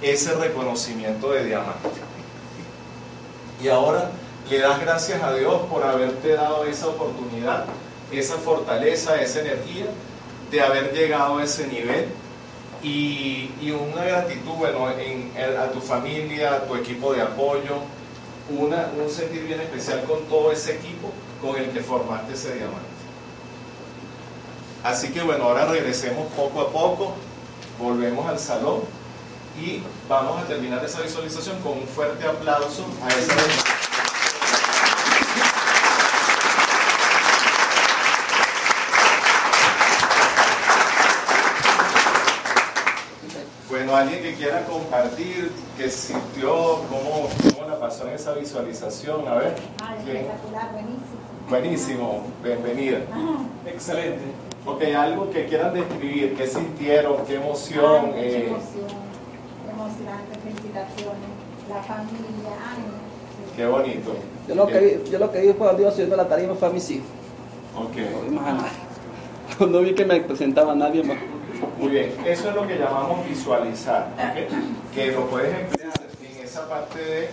ese 0.00 0.34
reconocimiento 0.34 1.32
de 1.32 1.44
diamante? 1.44 1.88
Y 3.62 3.68
ahora 3.68 4.10
le 4.48 4.58
das 4.58 4.80
gracias 4.80 5.22
a 5.22 5.34
Dios 5.34 5.62
por 5.68 5.84
haberte 5.84 6.32
dado 6.32 6.64
esa 6.64 6.86
oportunidad, 6.86 7.66
esa 8.10 8.36
fortaleza, 8.36 9.20
esa 9.20 9.40
energía 9.40 9.86
de 10.50 10.60
haber 10.62 10.94
llegado 10.94 11.38
a 11.38 11.44
ese 11.44 11.66
nivel 11.66 12.06
y, 12.82 13.50
una 13.70 14.04
gratitud 14.04 14.52
bueno, 14.52 14.86
a 14.86 15.70
tu 15.70 15.80
familia, 15.80 16.54
a 16.54 16.64
tu 16.64 16.74
equipo 16.76 17.12
de 17.12 17.22
apoyo, 17.22 17.82
una, 18.50 18.90
un 18.96 19.10
sentir 19.10 19.44
bien 19.44 19.60
especial 19.60 20.04
con 20.04 20.24
todo 20.24 20.52
ese 20.52 20.76
equipo 20.76 21.10
con 21.42 21.56
el 21.56 21.70
que 21.70 21.80
formaste 21.80 22.34
ese 22.34 22.54
diamante. 22.54 22.86
Así 24.82 25.12
que 25.12 25.22
bueno, 25.22 25.44
ahora 25.44 25.66
regresemos 25.66 26.26
poco 26.32 26.60
a 26.60 26.70
poco, 26.70 27.14
volvemos 27.78 28.26
al 28.26 28.38
salón 28.38 28.80
y 29.60 29.82
vamos 30.08 30.40
a 30.40 30.46
terminar 30.46 30.84
esa 30.84 31.00
visualización 31.00 31.60
con 31.60 31.72
un 31.72 31.86
fuerte 31.86 32.26
aplauso 32.26 32.86
a 33.04 33.08
esa 33.08 33.34
Bueno, 43.88 44.02
alguien 44.02 44.22
que 44.22 44.34
quiera 44.34 44.66
compartir, 44.66 45.50
que 45.78 45.88
sintió, 45.88 46.52
cómo, 46.90 47.26
cómo 47.54 47.66
la 47.66 47.80
pasó 47.80 48.06
en 48.06 48.16
esa 48.16 48.34
visualización, 48.34 49.26
a 49.26 49.36
ver. 49.36 49.54
espectacular, 49.98 50.72
buenísimo. 50.72 51.08
Buenísimo, 51.48 52.22
bienvenida. 52.44 52.98
Excelente. 53.66 54.20
Ok, 54.66 54.82
algo 54.94 55.30
que 55.30 55.46
quieran 55.46 55.72
describir, 55.72 56.36
qué 56.36 56.46
sintieron, 56.46 57.24
qué 57.26 57.36
emoción. 57.36 58.12
eh, 58.14 58.48
emoción, 58.48 59.00
emocionante, 59.72 60.38
felicitaciones, 60.44 61.30
la 61.70 61.82
familia. 61.82 62.50
Qué 63.56 63.64
bonito. 63.64 64.16
Yo 64.48 64.54
lo, 64.54 64.66
que 64.66 64.80
vi, 64.80 65.10
yo 65.10 65.18
lo 65.18 65.32
que 65.32 65.40
vi 65.40 65.52
fue 65.54 65.66
al 65.66 65.78
Dios 65.78 65.94
subiendo 65.94 66.14
la 66.14 66.28
tarima 66.28 66.54
fue 66.54 66.68
a 66.68 66.72
mis 66.72 66.90
hijos. 66.90 67.06
Ok. 67.74 67.96
No 69.66 69.80
vi 69.80 69.94
que 69.94 70.04
me 70.04 70.20
presentaba 70.20 70.74
nadie 70.74 71.02
más. 71.02 71.16
Muy 71.78 71.88
bien, 71.90 72.14
eso 72.24 72.48
es 72.50 72.54
lo 72.54 72.66
que 72.66 72.78
llamamos 72.78 73.28
visualizar, 73.28 74.08
que 74.94 75.12
lo 75.12 75.26
puedes 75.28 75.58
emplear 75.58 75.92
en 76.22 76.44
esa 76.44 76.68
parte 76.68 76.98
de 76.98 77.30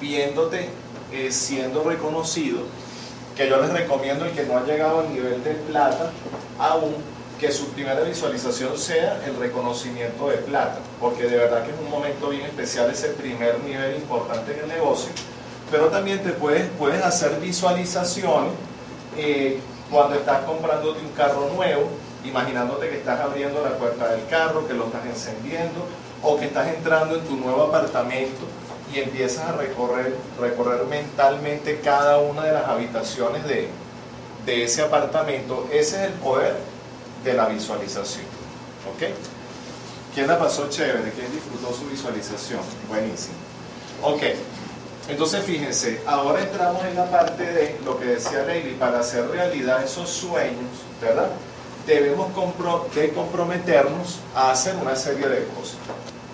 viéndote 0.00 0.68
eh, 1.12 1.30
siendo 1.30 1.84
reconocido, 1.84 2.60
que 3.36 3.48
yo 3.48 3.60
les 3.60 3.72
recomiendo 3.72 4.24
el 4.24 4.32
que 4.32 4.44
no 4.44 4.58
ha 4.58 4.64
llegado 4.64 5.00
al 5.00 5.12
nivel 5.12 5.42
de 5.44 5.52
plata, 5.52 6.10
aún 6.58 6.94
que 7.38 7.52
su 7.52 7.68
primera 7.68 8.00
visualización 8.00 8.76
sea 8.78 9.22
el 9.26 9.36
reconocimiento 9.36 10.28
de 10.28 10.38
plata, 10.38 10.78
porque 11.00 11.24
de 11.24 11.36
verdad 11.36 11.64
que 11.64 11.70
es 11.70 11.78
un 11.78 11.90
momento 11.90 12.30
bien 12.30 12.42
especial 12.42 12.90
ese 12.90 13.08
primer 13.08 13.60
nivel 13.60 13.96
importante 13.96 14.52
en 14.52 14.60
el 14.60 14.68
negocio, 14.68 15.10
pero 15.70 15.86
también 15.88 16.22
te 16.22 16.30
puedes, 16.30 16.68
puedes 16.78 17.02
hacer 17.02 17.38
visualizaciones 17.40 18.52
eh, 19.16 19.60
cuando 19.90 20.16
estás 20.16 20.44
comprándote 20.44 21.00
un 21.00 21.12
carro 21.12 21.50
nuevo, 21.54 21.88
imaginándote 22.28 22.88
que 22.88 22.98
estás 22.98 23.20
abriendo 23.20 23.62
la 23.62 23.76
puerta 23.76 24.08
del 24.08 24.26
carro, 24.26 24.66
que 24.66 24.74
lo 24.74 24.86
estás 24.86 25.06
encendiendo, 25.06 25.86
o 26.22 26.38
que 26.38 26.46
estás 26.46 26.68
entrando 26.68 27.16
en 27.16 27.24
tu 27.24 27.36
nuevo 27.36 27.62
apartamento 27.62 28.46
y 28.92 29.00
empiezas 29.00 29.44
a 29.44 29.52
recorrer, 29.52 30.16
recorrer 30.40 30.84
mentalmente 30.86 31.80
cada 31.80 32.18
una 32.18 32.44
de 32.44 32.52
las 32.52 32.66
habitaciones 32.66 33.44
de, 33.44 33.68
de 34.44 34.64
ese 34.64 34.82
apartamento. 34.82 35.68
Ese 35.72 35.96
es 35.96 36.02
el 36.10 36.12
poder 36.14 36.56
de 37.24 37.34
la 37.34 37.46
visualización. 37.46 38.24
¿Ok? 38.94 39.08
¿Quién 40.14 40.28
la 40.28 40.38
pasó 40.38 40.68
chévere? 40.70 41.12
¿Quién 41.12 41.30
disfrutó 41.32 41.74
su 41.74 41.86
visualización? 41.90 42.60
Buenísimo. 42.88 43.34
Ok. 44.02 44.22
Entonces 45.08 45.44
fíjense, 45.44 46.00
ahora 46.06 46.42
entramos 46.42 46.84
en 46.84 46.96
la 46.96 47.08
parte 47.10 47.44
de 47.44 47.78
lo 47.84 47.98
que 47.98 48.06
decía 48.06 48.42
Leili, 48.42 48.74
para 48.74 49.00
hacer 49.00 49.28
realidad 49.28 49.84
esos 49.84 50.10
sueños, 50.10 50.70
¿verdad? 51.00 51.28
Debemos 51.86 52.28
de 52.94 53.12
comprometernos 53.12 54.18
a 54.34 54.50
hacer 54.50 54.74
una 54.76 54.96
serie 54.96 55.28
de 55.28 55.46
cosas. 55.48 55.76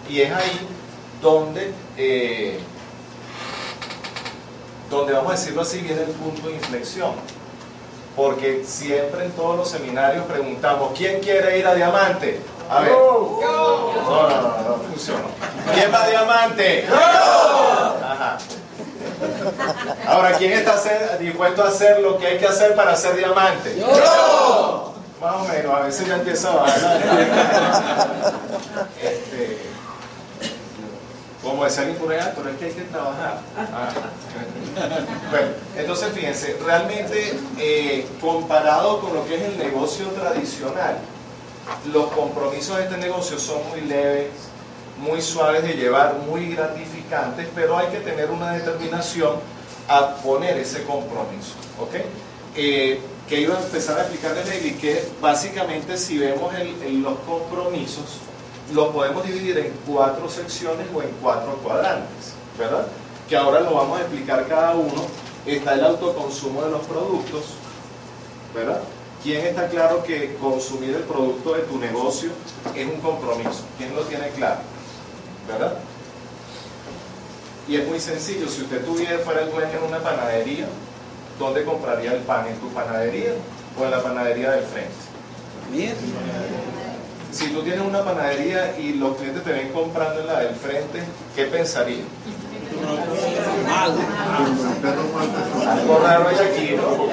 Y 0.09 0.23
es 0.23 0.33
ahí 0.33 0.67
donde, 1.21 1.73
eh, 1.97 2.59
donde 4.91 5.13
vamos 5.13 5.33
a 5.33 5.37
decirlo 5.37 5.63
así, 5.63 5.81
viene 5.81 6.03
el 6.03 6.11
punto 6.11 6.49
de 6.49 6.55
inflexión. 6.55 7.13
Porque 8.17 8.65
siempre 8.67 9.25
en 9.27 9.33
todos 9.33 9.57
los 9.57 9.71
seminarios 9.71 10.27
preguntamos, 10.27 10.93
¿quién 10.97 11.21
quiere 11.21 11.59
ir 11.59 11.67
a 11.67 11.75
Diamante? 11.75 12.41
A 12.69 12.81
ver. 12.81 12.93
No, 12.93 13.41
no, 13.41 14.29
no, 14.29 14.69
no, 14.69 14.77
funciona. 14.89 15.25
¿Quién 15.75 15.93
va 15.93 16.03
a 16.03 16.09
Diamante? 16.09 16.87
Ajá. 16.89 18.39
Ahora, 20.07 20.33
¿quién 20.37 20.53
está 20.53 20.77
dispuesto 21.19 21.63
a 21.63 21.69
hacer 21.69 22.01
lo 22.01 22.19
que 22.19 22.27
hay 22.27 22.39
que 22.39 22.47
hacer 22.47 22.75
para 22.75 22.97
ser 22.97 23.17
diamante? 23.17 23.77
¡Yo! 23.79 24.92
Más 25.23 25.35
o 25.37 25.45
menos, 25.47 25.73
a 25.73 25.81
veces 25.83 26.07
ya 26.09 26.17
empieza 26.17 26.51
a 26.51 26.57
bajar. 26.57 27.01
este, 29.01 29.59
como 31.43 31.65
decía 31.65 31.83
alguien 31.83 31.99
por 31.99 32.09
pero 32.09 32.51
es 32.51 32.57
que 32.59 32.65
hay 32.65 32.73
que 32.73 32.83
trabajar. 32.83 33.39
Ah. 33.57 33.89
Bueno, 35.31 35.49
entonces 35.77 36.13
fíjense, 36.13 36.57
realmente 36.65 37.39
eh, 37.59 38.07
comparado 38.21 39.01
con 39.01 39.15
lo 39.15 39.25
que 39.27 39.37
es 39.37 39.43
el 39.43 39.59
negocio 39.59 40.07
tradicional, 40.09 40.99
los 41.93 42.11
compromisos 42.13 42.77
de 42.79 42.85
este 42.85 42.97
negocio 42.97 43.39
son 43.39 43.59
muy 43.69 43.83
leves, 43.83 44.31
muy 44.99 45.23
suaves 45.23 45.63
de 45.63 45.75
llevar, 45.75 46.15
muy 46.29 46.53
gratificantes, 46.55 47.47
pero 47.55 47.79
hay 47.79 47.89
que 47.89 47.99
tener 47.99 48.31
una 48.31 48.55
determinación 48.55 49.37
a 49.89 50.17
poner 50.17 50.57
ese 50.59 50.83
compromiso. 50.83 51.55
¿ok? 51.81 51.95
Eh, 52.57 53.01
que 53.33 53.41
iba 53.41 53.57
a 53.57 53.63
empezar 53.63 53.99
a 53.99 54.03
explicarles 54.03 54.47
Daily, 54.47 54.75
que 54.75 55.09
básicamente 55.19 55.97
si 55.97 56.19
vemos 56.19 56.53
los 56.53 57.19
compromisos, 57.21 58.19
los 58.75 58.89
podemos 58.89 59.25
dividir 59.25 59.57
en 59.57 59.73
cuatro 59.87 60.29
secciones 60.29 60.87
o 60.95 61.01
en 61.01 61.09
cuatro 61.23 61.55
cuadrantes, 61.63 62.35
¿verdad? 62.59 62.89
Que 63.31 63.35
ahora 63.35 63.61
lo 63.61 63.73
vamos 63.73 63.99
a 63.99 64.03
explicar 64.03 64.47
cada 64.49 64.75
uno. 64.75 65.07
Está 65.47 65.73
el 65.73 65.83
autoconsumo 65.83 66.63
de 66.63 66.73
los 66.73 66.83
productos, 66.83 67.45
¿verdad? 68.55 68.83
¿Quién 69.23 69.47
está 69.47 69.67
claro 69.71 70.05
que 70.05 70.37
consumir 70.37 70.91
el 70.95 71.05
producto 71.05 71.55
de 71.55 71.63
tu 71.63 71.79
negocio 71.79 72.33
es 72.77 72.87
un 72.87 73.01
compromiso? 73.01 73.65
¿Quién 73.79 73.97
lo 73.97 74.03
tiene 74.03 74.29
claro? 74.33 74.61
¿Verdad? 75.49 75.79
Y 77.67 77.77
es 77.77 77.89
muy 77.89 77.99
sencillo, 77.99 78.47
si 78.47 78.61
usted 78.61 78.85
tuviera, 78.85 79.21
fuera 79.21 79.41
el 79.41 79.51
dueño 79.51 79.81
de 79.81 79.87
una 79.89 80.01
panadería, 80.01 80.67
¿dónde 81.39 81.65
compraría 81.65 82.13
el 82.13 82.21
pan? 82.21 82.47
¿En 82.47 82.57
tu 82.57 82.69
panadería 82.69 83.33
o 83.79 83.85
en 83.85 83.91
la 83.91 84.03
panadería 84.03 84.51
del 84.53 84.65
frente? 84.65 84.93
Bien. 85.71 85.95
Si 87.33 87.49
tú 87.49 87.63
tienes 87.63 87.81
una 87.81 88.05
panadería 88.05 88.79
y 88.79 88.93
los 88.95 89.17
clientes 89.17 89.43
te 89.43 89.53
ven 89.53 89.73
comprando 89.73 90.21
en 90.21 90.27
la 90.27 90.41
del 90.41 90.55
frente, 90.55 91.03
¿qué 91.35 91.47
pensarías? 91.47 92.07
Algo 95.69 95.99
raro 95.99 96.29
aquí, 96.29 96.77
¿no? 96.77 97.07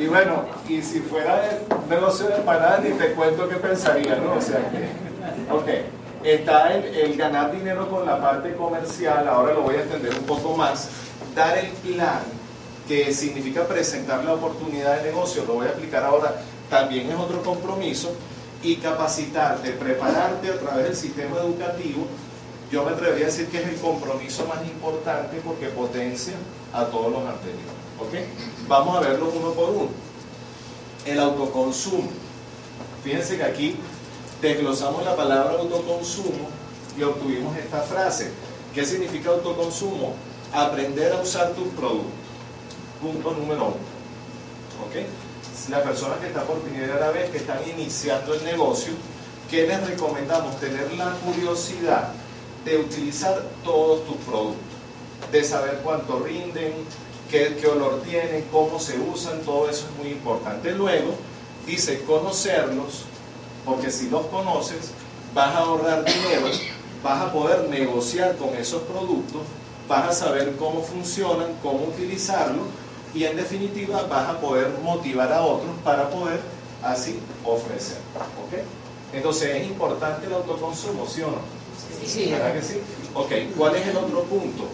Y 0.00 0.06
bueno, 0.06 0.46
y 0.68 0.82
si 0.82 1.00
fuera 1.00 1.44
el 1.48 1.88
negocio 1.88 2.28
de 2.28 2.36
empanadas, 2.36 2.82
ni 2.82 2.90
te 2.90 3.12
cuento 3.12 3.48
qué 3.48 3.56
pensaría, 3.56 4.16
¿no? 4.16 4.34
O 4.34 4.40
sea 4.40 4.58
que, 4.70 4.88
ok, 5.52 5.68
está 6.24 6.74
el, 6.74 6.84
el 6.84 7.16
ganar 7.16 7.52
dinero 7.52 7.88
con 7.88 8.04
la 8.06 8.20
parte 8.20 8.54
comercial, 8.54 9.28
ahora 9.28 9.54
lo 9.54 9.62
voy 9.62 9.76
a 9.76 9.82
entender 9.82 10.14
un 10.14 10.24
poco 10.24 10.56
más 10.56 10.88
dar 11.38 11.58
el 11.58 11.70
plan, 11.70 12.22
que 12.86 13.12
significa 13.12 13.66
presentar 13.66 14.24
la 14.24 14.34
oportunidad 14.34 14.96
de 14.96 15.10
negocio, 15.10 15.44
lo 15.46 15.54
voy 15.54 15.66
a 15.66 15.70
explicar 15.70 16.04
ahora, 16.04 16.42
también 16.68 17.10
es 17.10 17.16
otro 17.16 17.42
compromiso, 17.42 18.12
y 18.62 18.76
capacitarte, 18.76 19.70
prepararte 19.70 20.50
a 20.50 20.58
través 20.58 20.84
del 20.84 20.96
sistema 20.96 21.38
educativo, 21.38 22.06
yo 22.72 22.84
me 22.84 22.90
atrevería 22.90 23.26
a 23.26 23.28
decir 23.28 23.46
que 23.48 23.62
es 23.62 23.68
el 23.68 23.76
compromiso 23.76 24.46
más 24.46 24.66
importante 24.66 25.40
porque 25.44 25.68
potencia 25.68 26.34
a 26.72 26.84
todos 26.86 27.12
los 27.12 27.20
anteriores. 27.20 27.78
¿ok? 28.00 28.66
Vamos 28.66 28.96
a 28.96 29.00
verlo 29.00 29.32
uno 29.34 29.52
por 29.52 29.70
uno. 29.70 29.88
El 31.06 31.20
autoconsumo. 31.20 32.10
Fíjense 33.02 33.38
que 33.38 33.44
aquí 33.44 33.76
desglosamos 34.42 35.04
la 35.04 35.16
palabra 35.16 35.58
autoconsumo 35.58 36.50
y 36.98 37.02
obtuvimos 37.02 37.56
esta 37.56 37.80
frase 37.80 38.32
¿Qué 38.74 38.84
significa 38.84 39.30
autoconsumo? 39.30 40.14
Aprender 40.52 41.12
a 41.12 41.20
usar 41.20 41.52
tus 41.52 41.68
productos. 41.68 42.12
Punto 43.00 43.32
número 43.32 43.66
uno. 43.66 43.98
¿Ok? 44.86 44.96
Las 45.70 45.82
personas 45.82 46.18
que 46.18 46.28
están 46.28 46.46
por 46.46 46.60
primera 46.60 47.10
vez, 47.10 47.30
que 47.30 47.38
están 47.38 47.58
iniciando 47.68 48.34
el 48.34 48.44
negocio, 48.44 48.92
¿qué 49.50 49.66
les 49.66 49.86
recomendamos? 49.86 50.58
Tener 50.58 50.92
la 50.94 51.12
curiosidad 51.24 52.08
de 52.64 52.78
utilizar 52.78 53.42
todos 53.64 54.06
tus 54.06 54.16
productos, 54.18 54.62
de 55.30 55.44
saber 55.44 55.80
cuánto 55.82 56.20
rinden, 56.20 56.72
qué, 57.30 57.56
qué 57.60 57.66
olor 57.66 58.02
tienen, 58.02 58.46
cómo 58.50 58.78
se 58.78 58.98
usan, 58.98 59.40
todo 59.40 59.68
eso 59.68 59.86
es 59.86 60.02
muy 60.02 60.12
importante. 60.12 60.72
Luego, 60.72 61.14
dice 61.66 62.02
conocerlos, 62.04 63.04
porque 63.64 63.90
si 63.90 64.08
los 64.08 64.26
conoces, 64.26 64.92
vas 65.34 65.54
a 65.54 65.58
ahorrar 65.58 66.04
dinero, 66.04 66.46
vas 67.02 67.22
a 67.22 67.32
poder 67.32 67.68
negociar 67.68 68.36
con 68.36 68.54
esos 68.56 68.82
productos, 68.82 69.42
vas 69.88 70.08
a 70.08 70.12
saber 70.12 70.54
cómo 70.56 70.82
funcionan, 70.82 71.48
cómo 71.62 71.86
utilizarlos 71.86 72.66
y 73.14 73.24
en 73.24 73.36
definitiva 73.36 74.02
vas 74.02 74.28
a 74.28 74.40
poder 74.40 74.68
motivar 74.82 75.32
a 75.32 75.42
otros 75.42 75.70
para 75.82 76.10
poder 76.10 76.40
así 76.82 77.18
ofrecer. 77.44 77.98
¿ok? 78.16 78.62
Entonces 79.12 79.56
es 79.56 79.66
importante 79.66 80.26
el 80.26 80.34
autoconsumo, 80.34 81.06
¿sí 81.06 81.22
o 81.22 81.30
no? 81.30 81.58
Sí. 82.06 82.30
¿Verdad 82.30 82.52
que 82.52 82.62
sí? 82.62 82.80
Ok, 83.14 83.32
¿cuál 83.56 83.76
es 83.76 83.86
el 83.86 83.96
otro 83.96 84.22
punto? 84.24 84.64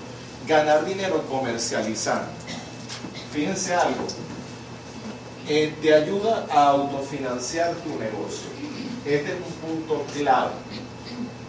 Ganar 0.47 0.85
dinero 0.85 1.23
comercializando. 1.31 2.27
Fíjense 3.33 3.75
algo, 3.75 4.05
eh, 5.49 5.75
te 5.81 5.95
ayuda 5.95 6.47
a 6.51 6.69
autofinanciar 6.69 7.75
tu 7.77 7.91
negocio. 7.91 8.49
Este 9.05 9.33
es 9.33 9.37
un 9.37 9.77
punto 9.77 10.05
clave. 10.15 10.53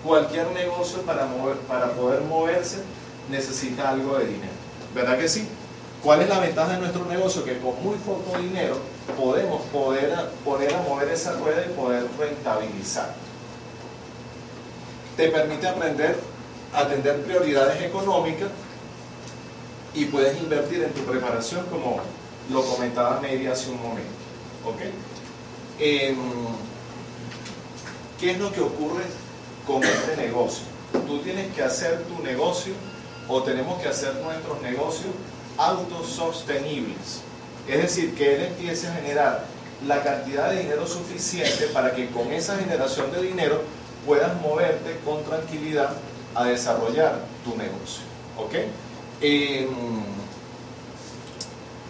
Cualquier 0.04 0.52
negocio 0.52 1.02
para, 1.02 1.26
mover, 1.26 1.58
para 1.60 1.92
poder 1.94 2.22
moverse 2.22 2.84
necesita 3.30 3.90
algo 3.90 4.18
de 4.18 4.28
dinero. 4.28 4.54
¿Verdad 4.94 5.18
que 5.18 5.28
sí? 5.28 5.48
¿Cuál 6.04 6.22
es 6.22 6.30
la 6.30 6.40
ventaja 6.40 6.74
de 6.74 6.80
nuestro 6.80 7.06
negocio? 7.06 7.44
Que 7.44 7.58
con 7.58 7.82
muy 7.84 7.96
poco 7.98 8.38
dinero 8.38 8.78
podemos 9.18 9.62
poder 9.64 10.14
poner 10.44 10.74
a 10.74 10.82
mover 10.84 11.10
esa 11.10 11.34
rueda 11.34 11.66
y 11.66 11.74
poder 11.74 12.06
rentabilizar. 12.20 13.16
Te 15.18 15.30
permite 15.30 15.68
aprender 15.68 16.20
a 16.74 16.82
atender 16.82 17.24
prioridades 17.24 17.82
económicas 17.82 18.50
y 19.94 20.06
puedes 20.06 20.38
invertir 20.38 20.84
en 20.84 20.94
tu 20.94 21.02
preparación 21.02 21.66
como 21.68 22.02
lo 22.52 22.64
comentaba 22.64 23.22
Mary 23.22 23.48
hace 23.48 23.72
un 23.72 23.82
momento. 23.82 24.12
¿Ok? 24.66 24.82
Em, 25.80 26.18
¿Qué 28.20 28.32
es 28.32 28.40
lo 28.40 28.52
que 28.52 28.62
ocurre 28.62 29.04
con 29.66 29.84
este 29.84 30.18
negocio? 30.18 30.66
Tú 31.08 31.20
tienes 31.20 31.54
que 31.54 31.64
hacer 31.64 32.04
tu 32.04 32.24
negocio 32.24 32.74
o 33.28 33.42
tenemos 33.44 33.82
que 33.82 33.90
hacer 33.90 34.14
nuestros 34.16 34.62
negocios 34.62 35.12
autosostenibles. 35.58 37.22
Es 37.68 37.82
decir, 37.82 38.16
que 38.16 38.36
él 38.36 38.42
empiece 38.44 38.88
a 38.88 38.94
generar 38.94 39.46
la 39.86 40.04
cantidad 40.04 40.50
de 40.50 40.62
dinero 40.62 40.88
suficiente 40.88 41.68
para 41.68 41.94
que 41.94 42.10
con 42.10 42.32
esa 42.32 42.58
generación 42.58 43.12
de 43.12 43.22
dinero 43.22 43.62
puedas 44.06 44.40
moverte 44.42 45.00
con 45.04 45.24
tranquilidad 45.24 45.92
a 46.36 46.46
desarrollar 46.46 47.22
tu 47.44 47.56
negocio. 47.58 48.04
¿Ok? 48.38 48.54
Em, 49.22 50.06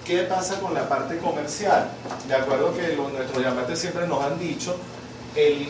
¿Qué 0.06 0.20
pasa 0.24 0.60
con 0.60 0.74
la 0.76 0.88
parte 0.88 1.18
comercial? 1.18 1.90
De 2.28 2.36
acuerdo 2.36 2.74
que 2.76 2.96
nuestros 2.96 3.44
llamantes 3.44 3.80
siempre 3.80 4.08
nos 4.08 4.24
han 4.24 4.38
dicho, 4.38 4.78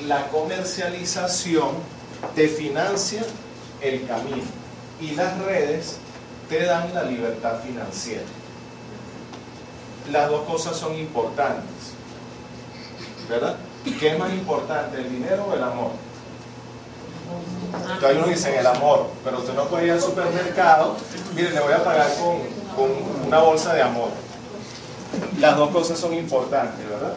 la 0.05 0.27
comercialización 0.27 1.69
te 2.35 2.49
financia 2.49 3.23
el 3.81 4.05
camino 4.05 4.64
y 4.99 5.11
las 5.11 5.37
redes 5.39 5.97
te 6.49 6.63
dan 6.65 6.93
la 6.93 7.03
libertad 7.03 7.59
financiera. 7.61 8.25
Las 10.11 10.29
dos 10.29 10.41
cosas 10.47 10.77
son 10.77 10.95
importantes. 10.95 11.63
¿Verdad? 13.27 13.55
¿Qué 13.99 14.09
es 14.09 14.19
más 14.19 14.31
importante, 14.31 14.97
el 14.97 15.09
dinero 15.09 15.47
o 15.49 15.53
el 15.55 15.63
amor? 15.63 15.91
Entonces 17.73 18.03
hay 18.09 18.15
unos 18.17 18.29
dicen 18.29 18.53
el 18.55 18.67
amor, 18.67 19.07
pero 19.23 19.39
usted 19.39 19.53
no 19.53 19.65
puede 19.65 19.85
ir 19.87 19.91
al 19.93 20.01
supermercado, 20.01 20.95
mire, 21.35 21.51
le 21.51 21.59
voy 21.59 21.73
a 21.73 21.83
pagar 21.83 22.07
con, 22.19 22.37
con 22.75 23.27
una 23.27 23.39
bolsa 23.39 23.73
de 23.73 23.81
amor. 23.81 24.09
Las 25.39 25.57
dos 25.57 25.69
cosas 25.71 25.97
son 25.99 26.13
importantes, 26.13 26.87
¿verdad? 26.87 27.13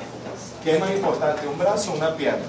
¿Qué 0.64 0.74
es 0.74 0.80
más 0.80 0.90
importante, 0.90 1.46
un 1.46 1.58
brazo 1.58 1.92
o 1.92 1.96
una 1.96 2.14
pierna? 2.16 2.44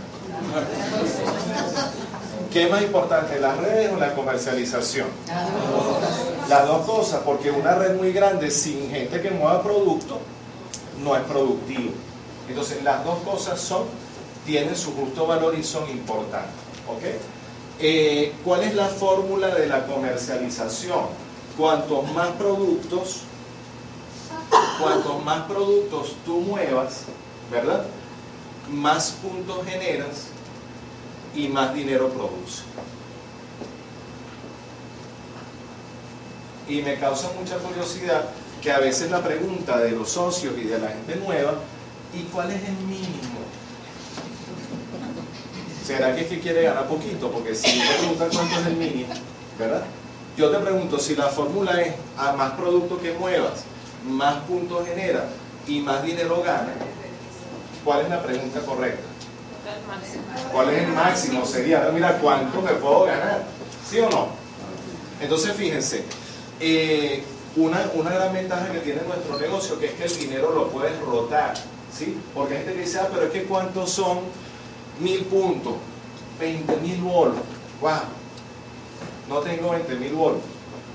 ¿Qué 2.51 2.63
es 2.63 2.71
más 2.71 2.81
importante, 2.81 3.39
las 3.39 3.57
redes 3.57 3.91
o 3.93 3.97
la 3.97 4.15
comercialización? 4.15 5.07
Las 6.49 6.67
dos 6.67 6.85
cosas, 6.85 7.21
porque 7.23 7.51
una 7.51 7.75
red 7.75 7.95
muy 7.95 8.11
grande 8.11 8.49
sin 8.49 8.89
gente 8.89 9.21
que 9.21 9.29
mueva 9.29 9.61
producto 9.61 10.19
no 11.03 11.15
es 11.15 11.21
productivo. 11.23 11.91
Entonces 12.47 12.83
las 12.83 13.05
dos 13.05 13.19
cosas 13.19 13.61
son, 13.61 13.83
tienen 14.47 14.75
su 14.75 14.95
justo 14.95 15.27
valor 15.27 15.55
y 15.59 15.63
son 15.63 15.87
importantes. 15.91 16.55
¿ok? 16.87 17.03
Eh, 17.79 18.33
¿Cuál 18.43 18.63
es 18.63 18.73
la 18.73 18.87
fórmula 18.87 19.53
de 19.53 19.67
la 19.67 19.85
comercialización? 19.85 21.05
Cuantos 21.55 22.11
más 22.13 22.29
productos, 22.29 23.21
cuantos 24.81 25.23
más 25.23 25.43
productos 25.43 26.15
tú 26.25 26.39
muevas, 26.39 27.03
¿verdad? 27.51 27.85
Más 28.71 29.11
puntos 29.21 29.63
generas 29.67 30.29
y 31.35 31.47
más 31.47 31.73
dinero 31.73 32.09
produce. 32.09 32.63
Y 36.67 36.81
me 36.81 36.95
causa 36.99 37.31
mucha 37.39 37.57
curiosidad 37.57 38.25
que 38.61 38.71
a 38.71 38.79
veces 38.79 39.09
la 39.09 39.23
pregunta 39.23 39.79
de 39.79 39.91
los 39.91 40.09
socios 40.09 40.53
y 40.57 40.65
de 40.65 40.79
la 40.79 40.89
gente 40.89 41.15
nueva, 41.15 41.53
¿y 42.13 42.23
cuál 42.23 42.51
es 42.51 42.63
el 42.63 42.75
mínimo? 42.85 43.39
¿Será 45.83 46.15
que 46.15 46.21
es 46.21 46.27
que 46.27 46.39
quiere 46.39 46.63
ganar 46.63 46.87
poquito? 46.87 47.31
Porque 47.31 47.55
si 47.55 47.79
te 47.79 47.97
preguntan 47.97 48.29
cuánto 48.31 48.59
es 48.59 48.67
el 48.67 48.75
mínimo, 48.75 49.13
¿verdad? 49.57 49.83
Yo 50.37 50.51
te 50.51 50.59
pregunto, 50.59 50.99
si 50.99 51.15
la 51.15 51.27
fórmula 51.27 51.81
es 51.81 51.95
a 52.17 52.33
más 52.33 52.51
producto 52.51 52.99
que 52.99 53.13
muevas, 53.13 53.63
más 54.07 54.35
puntos 54.43 54.87
genera 54.87 55.25
y 55.67 55.79
más 55.79 56.03
dinero 56.03 56.41
gana, 56.43 56.73
¿cuál 57.83 58.01
es 58.01 58.09
la 58.09 58.21
pregunta 58.21 58.59
correcta? 58.61 59.08
¿Cuál 60.51 60.69
es 60.69 60.83
el 60.83 60.93
máximo? 60.93 61.45
Sería, 61.45 61.89
mira, 61.93 62.17
¿cuánto 62.19 62.61
me 62.61 62.71
puedo 62.73 63.05
ganar? 63.05 63.43
¿Sí 63.87 63.99
o 63.99 64.09
no? 64.09 64.27
Entonces, 65.21 65.53
fíjense, 65.53 66.03
eh, 66.59 67.23
una, 67.55 67.89
una 67.93 68.11
gran 68.11 68.33
ventaja 68.33 68.71
que 68.71 68.79
tiene 68.79 69.01
nuestro 69.01 69.37
negocio 69.39 69.79
que 69.79 69.87
es 69.87 69.93
que 69.93 70.05
el 70.05 70.17
dinero 70.17 70.53
lo 70.53 70.69
puedes 70.69 70.97
rotar, 71.01 71.53
¿sí? 71.93 72.17
Porque 72.33 72.55
hay 72.55 72.63
gente 72.63 72.75
que 72.75 72.81
dice, 72.81 72.99
ah, 72.99 73.09
pero 73.13 73.25
es 73.25 73.31
que 73.31 73.43
¿cuántos 73.43 73.91
son 73.91 74.19
mil 74.99 75.25
puntos? 75.25 75.75
20 76.39 76.77
mil 76.77 77.01
bolos. 77.01 77.35
¡Wow! 77.81 77.91
No 79.27 79.39
tengo 79.39 79.71
20 79.71 79.95
mil 79.95 80.13
bolos. 80.13 80.41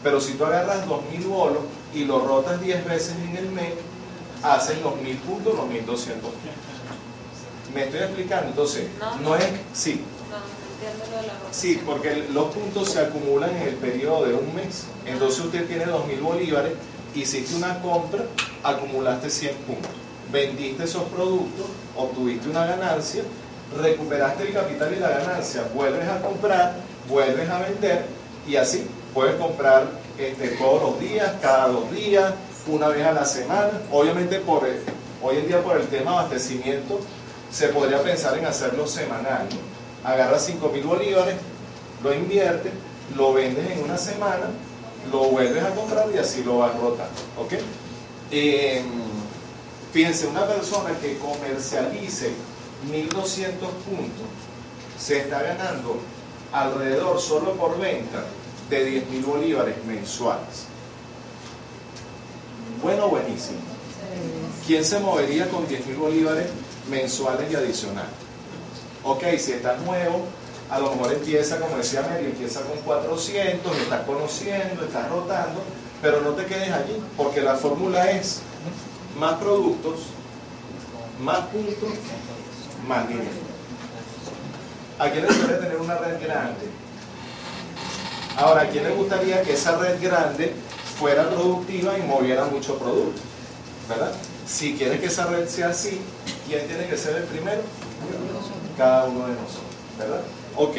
Pero 0.02 0.20
si 0.20 0.34
tú 0.34 0.44
agarras 0.44 0.87
2 0.87 1.00
mil 1.10 1.26
bolos 1.26 1.62
y 1.94 2.04
lo 2.04 2.20
rotas 2.20 2.60
10 2.60 2.84
veces 2.87 3.14
en 3.16 3.37
el 3.37 3.50
mes, 3.50 3.72
hacen 4.42 4.82
los 4.82 4.96
mil 5.00 5.16
puntos, 5.18 5.54
los 5.54 5.66
1200 5.66 6.30
me 7.74 7.84
estoy 7.84 8.00
explicando, 8.00 8.48
entonces, 8.48 8.87
no, 9.22 9.37
es, 9.37 9.44
sí. 9.72 10.04
Sí, 11.50 11.80
porque 11.84 12.26
los 12.32 12.54
puntos 12.54 12.90
se 12.90 13.00
acumulan 13.00 13.50
en 13.56 13.62
el 13.68 13.74
periodo 13.74 14.26
de 14.26 14.34
un 14.34 14.54
mes. 14.54 14.84
Entonces 15.06 15.44
usted 15.44 15.66
tiene 15.66 15.87
2.000 15.87 16.20
bolívares, 16.20 16.72
hiciste 17.14 17.54
una 17.54 17.80
compra, 17.80 18.24
acumulaste 18.62 19.30
100 19.30 19.54
puntos. 19.66 19.90
Vendiste 20.30 20.84
esos 20.84 21.04
productos, 21.04 21.66
obtuviste 21.96 22.48
una 22.48 22.66
ganancia, 22.66 23.22
recuperaste 23.80 24.48
el 24.48 24.52
capital 24.52 24.94
y 24.94 25.00
la 25.00 25.08
ganancia, 25.10 25.64
vuelves 25.74 26.08
a 26.08 26.20
comprar, 26.20 26.74
vuelves 27.08 27.48
a 27.48 27.60
vender 27.60 28.06
y 28.46 28.56
así 28.56 28.87
puedes 29.12 29.37
comprar 29.37 29.87
este, 30.18 30.48
todos 30.48 30.82
los 30.82 31.00
días, 31.00 31.32
cada 31.40 31.68
dos 31.68 31.90
días, 31.92 32.34
una 32.66 32.88
vez 32.88 33.06
a 33.06 33.12
la 33.12 33.24
semana. 33.24 33.70
Obviamente 33.90 34.40
por, 34.40 34.66
hoy 35.22 35.37
en 35.37 35.46
día 35.48 35.62
por 35.62 35.76
el 35.76 35.87
tema 35.87 36.10
de 36.10 36.18
abastecimiento 36.18 37.00
se 37.54 37.68
podría 37.68 38.02
pensar 38.02 38.36
en 38.36 38.46
hacerlo 38.46 38.84
semanal. 38.84 39.46
Agarras 40.02 40.44
5 40.46 40.68
mil 40.70 40.82
bolívares, 40.82 41.36
lo 42.02 42.12
inviertes, 42.12 42.72
lo 43.16 43.32
vendes 43.32 43.70
en 43.70 43.84
una 43.84 43.96
semana, 43.96 44.50
lo 45.12 45.20
vuelves 45.26 45.62
a 45.62 45.70
comprar 45.70 46.08
y 46.12 46.18
así 46.18 46.42
lo 46.42 46.58
vas 46.58 46.74
rotando. 46.74 47.20
¿ok? 47.38 47.52
Em, 48.32 48.84
fíjense, 49.92 50.26
una 50.26 50.46
persona 50.48 50.98
que 51.00 51.16
comercialice 51.18 52.32
1200 52.90 53.68
puntos 53.68 54.26
se 54.98 55.20
está 55.20 55.40
ganando 55.40 55.98
alrededor 56.52 57.20
solo 57.20 57.52
por 57.52 57.78
venta 57.78 58.24
de 58.68 58.84
10 58.84 59.10
mil 59.10 59.24
bolívares 59.24 59.76
mensuales. 59.84 60.66
Bueno, 62.82 63.08
buenísimo. 63.08 63.60
¿Quién 64.66 64.84
se 64.84 64.98
movería 64.98 65.48
con 65.48 65.68
10 65.68 65.86
mil 65.86 65.96
bolívares 65.96 66.46
mensuales 66.88 67.51
y 67.51 67.55
adicionales. 67.55 68.11
Ok, 69.03 69.23
si 69.38 69.53
estás 69.53 69.81
nuevo, 69.83 70.27
a 70.70 70.79
lo 70.79 70.90
mejor 70.90 71.12
empieza, 71.12 71.59
como 71.59 71.77
decía 71.77 72.03
Mary, 72.03 72.27
empieza 72.27 72.62
con 72.62 72.79
400, 72.79 73.77
estás 73.77 74.01
conociendo, 74.07 74.85
estás 74.85 75.09
rotando, 75.11 75.62
pero 76.01 76.20
no 76.23 76.31
te 76.31 76.47
quedes 76.47 76.70
allí, 76.70 77.03
porque 77.16 77.42
la 77.42 77.55
fórmula 77.55 78.11
es 78.11 78.40
más 79.18 79.35
productos, 79.35 80.01
más 81.20 81.40
puntos, 81.47 81.90
más 82.88 83.09
dinero. 83.09 83.44
¿A 84.99 85.11
quién 85.11 85.23
le 85.23 85.29
gustaría 85.29 85.61
tener 85.61 85.77
una 85.77 85.97
red 85.97 86.20
grande? 86.20 86.68
Ahora, 88.37 88.62
¿a 88.62 88.68
quién 88.68 88.85
le 88.85 88.94
gustaría 88.94 89.42
que 89.42 89.53
esa 89.53 89.77
red 89.77 90.01
grande 90.01 90.53
fuera 90.99 91.29
productiva 91.29 91.99
y 91.99 92.03
moviera 92.03 92.47
mucho 92.47 92.79
producto? 92.79 93.20
¿Verdad? 93.88 94.12
Si 94.46 94.74
quiere 94.74 95.00
que 95.00 95.07
esa 95.07 95.26
red 95.26 95.48
sea 95.48 95.68
así, 95.68 96.00
¿quién 96.46 96.66
tiene 96.66 96.87
que 96.87 96.96
ser 96.96 97.16
el 97.16 97.24
primero? 97.24 97.62
Cada 98.76 99.04
uno 99.04 99.26
de 99.26 99.33
nosotros, 99.33 99.62
¿verdad? 99.98 100.20
Ok. 100.57 100.76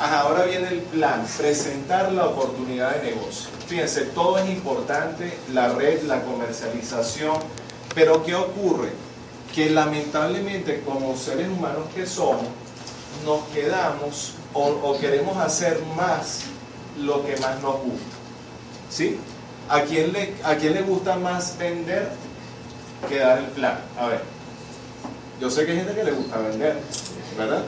ahora 0.00 0.44
viene 0.44 0.68
el 0.68 0.80
plan, 0.80 1.24
presentar 1.36 2.12
la 2.12 2.26
oportunidad 2.26 2.96
de 2.96 3.10
negocio. 3.14 3.50
Fíjense, 3.66 4.02
todo 4.06 4.38
es 4.38 4.48
importante, 4.48 5.38
la 5.52 5.68
red, 5.74 6.02
la 6.02 6.22
comercialización, 6.22 7.36
pero 7.94 8.24
¿qué 8.24 8.34
ocurre? 8.34 8.90
Que 9.54 9.70
lamentablemente 9.70 10.82
como 10.84 11.16
seres 11.16 11.48
humanos 11.48 11.84
que 11.94 12.06
somos, 12.06 12.46
nos 13.24 13.42
quedamos 13.48 14.34
o, 14.52 14.66
o 14.66 14.98
queremos 14.98 15.36
hacer 15.36 15.80
más 15.96 16.40
lo 16.98 17.24
que 17.24 17.36
más 17.36 17.60
nos 17.62 17.80
gusta. 17.80 18.16
¿Sí? 18.90 19.18
¿A 19.68 19.82
quién, 19.82 20.12
le, 20.12 20.34
¿A 20.44 20.56
quién 20.56 20.74
le 20.74 20.82
gusta 20.82 21.16
más 21.16 21.58
vender 21.58 22.08
que 23.08 23.18
dar 23.18 23.38
el 23.38 23.46
plan? 23.46 23.78
A 23.98 24.06
ver, 24.06 24.20
yo 25.40 25.50
sé 25.50 25.66
que 25.66 25.72
hay 25.72 25.78
gente 25.78 25.94
que 25.94 26.04
le 26.04 26.12
gusta 26.12 26.38
vender, 26.38 26.76
¿verdad? 27.36 27.62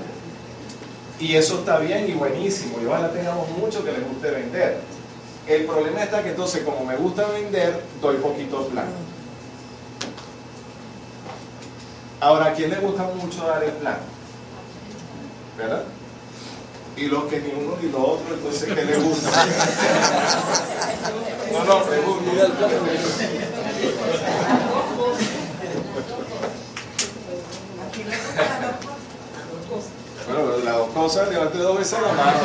Y 1.19 1.37
eso 1.37 1.59
está 1.59 1.79
bien 1.79 2.09
y 2.09 2.15
buenísimo, 2.15 2.79
y 2.81 2.87
ojalá 2.87 3.13
tengamos 3.13 3.49
mucho 3.51 3.85
que 3.85 3.93
les 3.93 4.07
guste 4.09 4.31
vender. 4.31 4.81
El 5.47 5.67
problema 5.67 6.03
está 6.03 6.23
que 6.23 6.31
entonces, 6.31 6.63
como 6.63 6.85
me 6.85 6.97
gusta 6.97 7.27
vender, 7.29 7.83
doy 8.01 8.17
poquito 8.17 8.67
plan. 8.69 8.87
Ahora, 12.21 12.47
¿a 12.47 12.55
quién 12.55 12.71
le 12.71 12.77
gusta 12.77 13.03
mucho 13.03 13.47
dar 13.47 13.63
el 13.63 13.73
plan? 13.73 13.99
¿Verdad? 15.59 15.85
Y 17.01 17.07
los 17.07 17.25
que 17.25 17.41
ni 17.41 17.51
uno 17.51 17.77
ni 17.81 17.91
lo 17.91 17.99
otro, 17.99 18.35
entonces 18.35 18.75
¿qué 18.75 18.85
le 18.85 18.99
gusta? 18.99 19.31
No, 21.51 21.65
no, 21.65 21.83
pregunto. 21.83 22.31
Bueno, 30.29 30.57
las 30.65 30.77
dos 30.77 30.91
cosas, 30.91 31.29
levante 31.29 31.59
dos 31.59 31.77
veces 31.77 31.99
la 32.01 32.13
mano. 32.13 32.39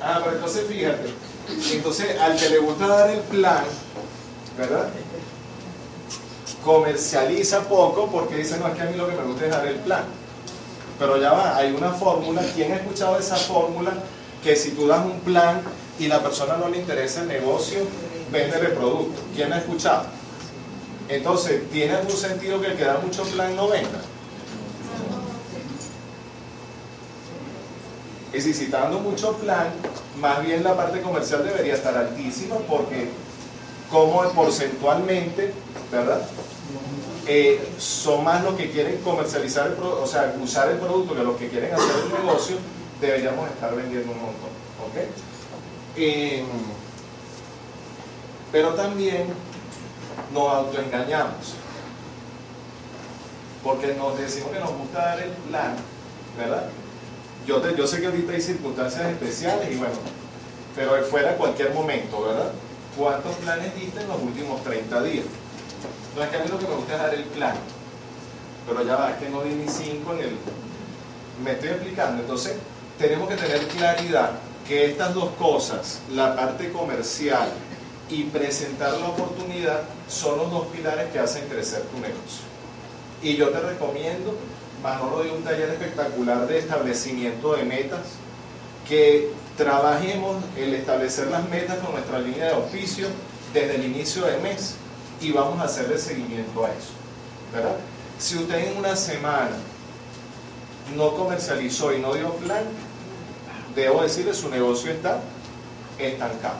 Ah, 0.00 0.20
pero 0.24 0.36
entonces 0.36 0.66
fíjate. 0.66 1.14
Entonces, 1.72 2.18
al 2.18 2.36
que 2.36 2.48
le 2.48 2.58
gusta 2.58 2.86
dar 2.86 3.10
el 3.10 3.20
plan, 3.20 3.64
¿verdad? 4.56 4.88
Comercializa 6.64 7.60
poco 7.68 8.06
porque 8.10 8.36
dice, 8.36 8.56
no, 8.58 8.68
es 8.68 8.74
que 8.74 8.82
a 8.82 8.86
mí 8.86 8.96
lo 8.96 9.06
que 9.06 9.16
me 9.16 9.24
gusta 9.24 9.44
es 9.44 9.50
dar 9.50 9.66
el 9.66 9.76
plan. 9.80 10.04
Pero 10.98 11.20
ya 11.20 11.32
va, 11.32 11.56
hay 11.56 11.72
una 11.72 11.92
fórmula. 11.92 12.42
¿Quién 12.54 12.72
ha 12.72 12.76
escuchado 12.76 13.18
esa 13.18 13.36
fórmula? 13.36 13.92
Que 14.42 14.56
si 14.56 14.70
tú 14.70 14.86
das 14.86 15.04
un 15.04 15.20
plan 15.20 15.62
y 15.98 16.06
la 16.06 16.22
persona 16.22 16.56
no 16.56 16.68
le 16.68 16.78
interesa 16.78 17.22
el 17.22 17.28
negocio, 17.28 17.80
vende 18.30 18.58
el 18.58 18.72
producto. 18.72 19.20
¿Quién 19.34 19.52
ha 19.52 19.58
escuchado? 19.58 20.04
Entonces, 21.08 21.68
¿tiene 21.70 21.94
algún 21.94 22.16
sentido 22.16 22.60
que 22.60 22.68
el 22.68 22.76
que 22.76 22.84
da 22.84 22.98
mucho 22.98 23.22
plan 23.24 23.54
no 23.54 23.68
venda? 23.68 24.00
Y 28.32 28.40
si 28.40 28.50
está 28.50 28.80
dando 28.80 28.98
mucho 28.98 29.32
plan, 29.34 29.68
más 30.20 30.44
bien 30.44 30.62
la 30.62 30.76
parte 30.76 31.00
comercial 31.00 31.44
debería 31.44 31.74
estar 31.74 31.96
altísima 31.96 32.56
porque 32.68 33.08
como 33.90 34.22
porcentualmente, 34.30 35.54
¿verdad? 35.90 36.20
Eh, 37.28 37.60
son 37.78 38.22
más 38.22 38.44
los 38.44 38.54
que 38.54 38.70
quieren 38.70 38.98
comercializar, 38.98 39.66
el 39.66 39.82
o 39.82 40.06
sea, 40.06 40.34
usar 40.40 40.70
el 40.70 40.78
producto 40.78 41.14
que 41.14 41.24
los 41.24 41.36
que 41.36 41.48
quieren 41.48 41.74
hacer 41.74 41.94
el 42.04 42.24
negocio, 42.24 42.56
deberíamos 43.00 43.50
estar 43.50 43.74
vendiendo 43.74 44.12
un 44.12 44.18
montón. 44.18 44.50
¿ok? 44.86 45.08
Eh, 45.96 46.44
pero 48.52 48.74
también 48.74 49.26
nos 50.32 50.52
autoengañamos. 50.52 51.54
Porque 53.62 53.94
nos 53.94 54.16
decimos 54.16 54.52
que 54.52 54.60
nos 54.60 54.70
gusta 54.72 54.98
dar 54.98 55.20
el 55.20 55.30
plan, 55.30 55.74
¿verdad? 56.38 56.68
Yo, 57.44 57.60
te, 57.60 57.76
yo 57.76 57.86
sé 57.86 58.00
que 58.00 58.06
ahorita 58.06 58.32
hay 58.32 58.40
circunstancias 58.40 59.04
especiales 59.10 59.72
y 59.72 59.76
bueno, 59.76 59.94
pero 60.76 61.02
fuera 61.06 61.36
cualquier 61.36 61.74
momento, 61.74 62.22
¿verdad? 62.22 62.52
¿Cuántos 62.96 63.34
planes 63.36 63.74
diste 63.74 64.00
en 64.00 64.08
los 64.08 64.22
últimos 64.22 64.62
30 64.62 65.02
días? 65.02 65.24
No 66.16 66.22
es 66.22 66.30
que 66.30 66.36
a 66.36 66.38
mí 66.40 66.48
lo 66.48 66.58
que 66.58 66.66
me 66.66 66.74
gusta 66.74 66.94
es 66.94 67.02
dar 67.02 67.14
el 67.14 67.24
plan, 67.24 67.54
pero 68.66 68.82
ya 68.82 68.96
va, 68.96 69.10
es 69.10 69.18
que 69.18 69.28
no 69.28 69.42
di 69.42 69.54
ni 69.54 69.68
5 69.68 70.14
en 70.14 70.20
el... 70.20 70.36
Me 71.44 71.52
estoy 71.52 71.68
explicando, 71.68 72.22
entonces 72.22 72.54
tenemos 72.98 73.28
que 73.28 73.36
tener 73.36 73.60
claridad 73.68 74.30
que 74.66 74.86
estas 74.86 75.12
dos 75.12 75.28
cosas, 75.38 76.00
la 76.14 76.34
parte 76.34 76.72
comercial 76.72 77.50
y 78.08 78.24
presentar 78.24 78.94
la 78.94 79.08
oportunidad, 79.08 79.82
son 80.08 80.38
los 80.38 80.50
dos 80.50 80.68
pilares 80.68 81.12
que 81.12 81.18
hacen 81.18 81.46
crecer 81.48 81.82
tu 81.82 81.98
negocio. 81.98 82.46
Y 83.22 83.36
yo 83.36 83.50
te 83.50 83.60
recomiendo, 83.60 84.34
Manolo 84.82 85.22
de 85.22 85.32
un 85.32 85.44
taller 85.44 85.68
espectacular 85.68 86.46
de 86.46 86.58
establecimiento 86.60 87.54
de 87.54 87.64
metas, 87.64 88.06
que 88.88 89.32
trabajemos 89.58 90.42
el 90.56 90.72
establecer 90.72 91.26
las 91.26 91.46
metas 91.50 91.76
con 91.80 91.92
nuestra 91.92 92.20
línea 92.20 92.46
de 92.46 92.52
oficio 92.54 93.08
desde 93.52 93.74
el 93.74 93.84
inicio 93.84 94.24
del 94.24 94.40
mes 94.40 94.76
y 95.20 95.32
vamos 95.32 95.60
a 95.60 95.64
hacerle 95.64 95.98
seguimiento 95.98 96.64
a 96.64 96.68
eso. 96.70 96.92
¿verdad? 97.52 97.76
Si 98.18 98.36
usted 98.36 98.72
en 98.72 98.78
una 98.78 98.96
semana 98.96 99.56
no 100.96 101.14
comercializó 101.14 101.92
y 101.92 102.00
no 102.00 102.14
dio 102.14 102.32
plan, 102.34 102.64
debo 103.74 104.02
decirle 104.02 104.34
su 104.34 104.48
negocio 104.48 104.92
está 104.92 105.20
estancado. 105.98 106.56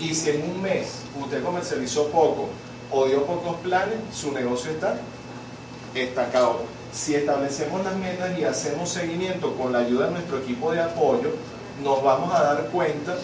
Y 0.00 0.14
si 0.14 0.30
en 0.30 0.50
un 0.50 0.62
mes 0.62 1.02
usted 1.20 1.42
comercializó 1.44 2.08
poco 2.08 2.48
o 2.90 3.06
dio 3.06 3.24
pocos 3.24 3.56
planes, 3.56 3.96
su 4.12 4.32
negocio 4.32 4.70
está 4.70 4.96
estancado. 5.94 6.62
Si 6.92 7.14
establecemos 7.14 7.84
las 7.84 7.96
metas 7.96 8.38
y 8.38 8.44
hacemos 8.44 8.90
seguimiento 8.90 9.54
con 9.56 9.72
la 9.72 9.78
ayuda 9.78 10.06
de 10.06 10.12
nuestro 10.12 10.38
equipo 10.38 10.72
de 10.72 10.82
apoyo, 10.82 11.30
nos 11.82 12.02
vamos 12.02 12.34
a 12.34 12.42
dar 12.42 12.66
cuenta, 12.66 13.16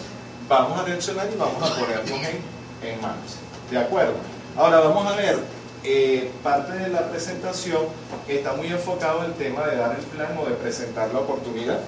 vamos 0.47 0.79
a 0.79 0.83
reaccionar 0.83 1.27
y 1.31 1.37
vamos 1.37 1.61
a 1.61 1.75
ponernos 1.75 2.19
en 2.19 2.58
en 2.83 3.01
manos. 3.01 3.37
¿De 3.69 3.77
acuerdo? 3.77 4.13
Ahora 4.57 4.79
vamos 4.79 5.05
a 5.05 5.15
ver, 5.15 5.37
eh, 5.83 6.31
parte 6.43 6.73
de 6.73 6.89
la 6.89 7.09
presentación 7.09 7.83
está 8.27 8.53
muy 8.53 8.67
enfocado 8.67 9.19
en 9.23 9.31
el 9.31 9.33
tema 9.33 9.65
de 9.67 9.77
dar 9.77 9.95
el 9.97 10.05
plan 10.05 10.37
o 10.37 10.45
de 10.45 10.55
presentar 10.55 11.13
la 11.13 11.19
oportunidad. 11.19 11.79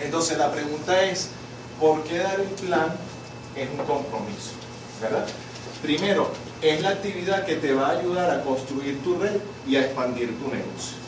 Entonces 0.00 0.38
la 0.38 0.52
pregunta 0.52 1.02
es, 1.02 1.30
¿por 1.80 2.02
qué 2.04 2.18
dar 2.18 2.38
el 2.40 2.48
plan 2.48 2.92
es 3.56 3.68
un 3.70 3.84
compromiso? 3.84 4.52
¿Verdad? 5.00 5.26
Primero, 5.82 6.30
es 6.62 6.82
la 6.82 6.90
actividad 6.90 7.44
que 7.44 7.56
te 7.56 7.72
va 7.72 7.88
a 7.88 7.98
ayudar 7.98 8.30
a 8.30 8.42
construir 8.42 9.02
tu 9.02 9.18
red 9.18 9.36
y 9.66 9.76
a 9.76 9.86
expandir 9.86 10.28
tu 10.38 10.44
negocio. 10.44 10.98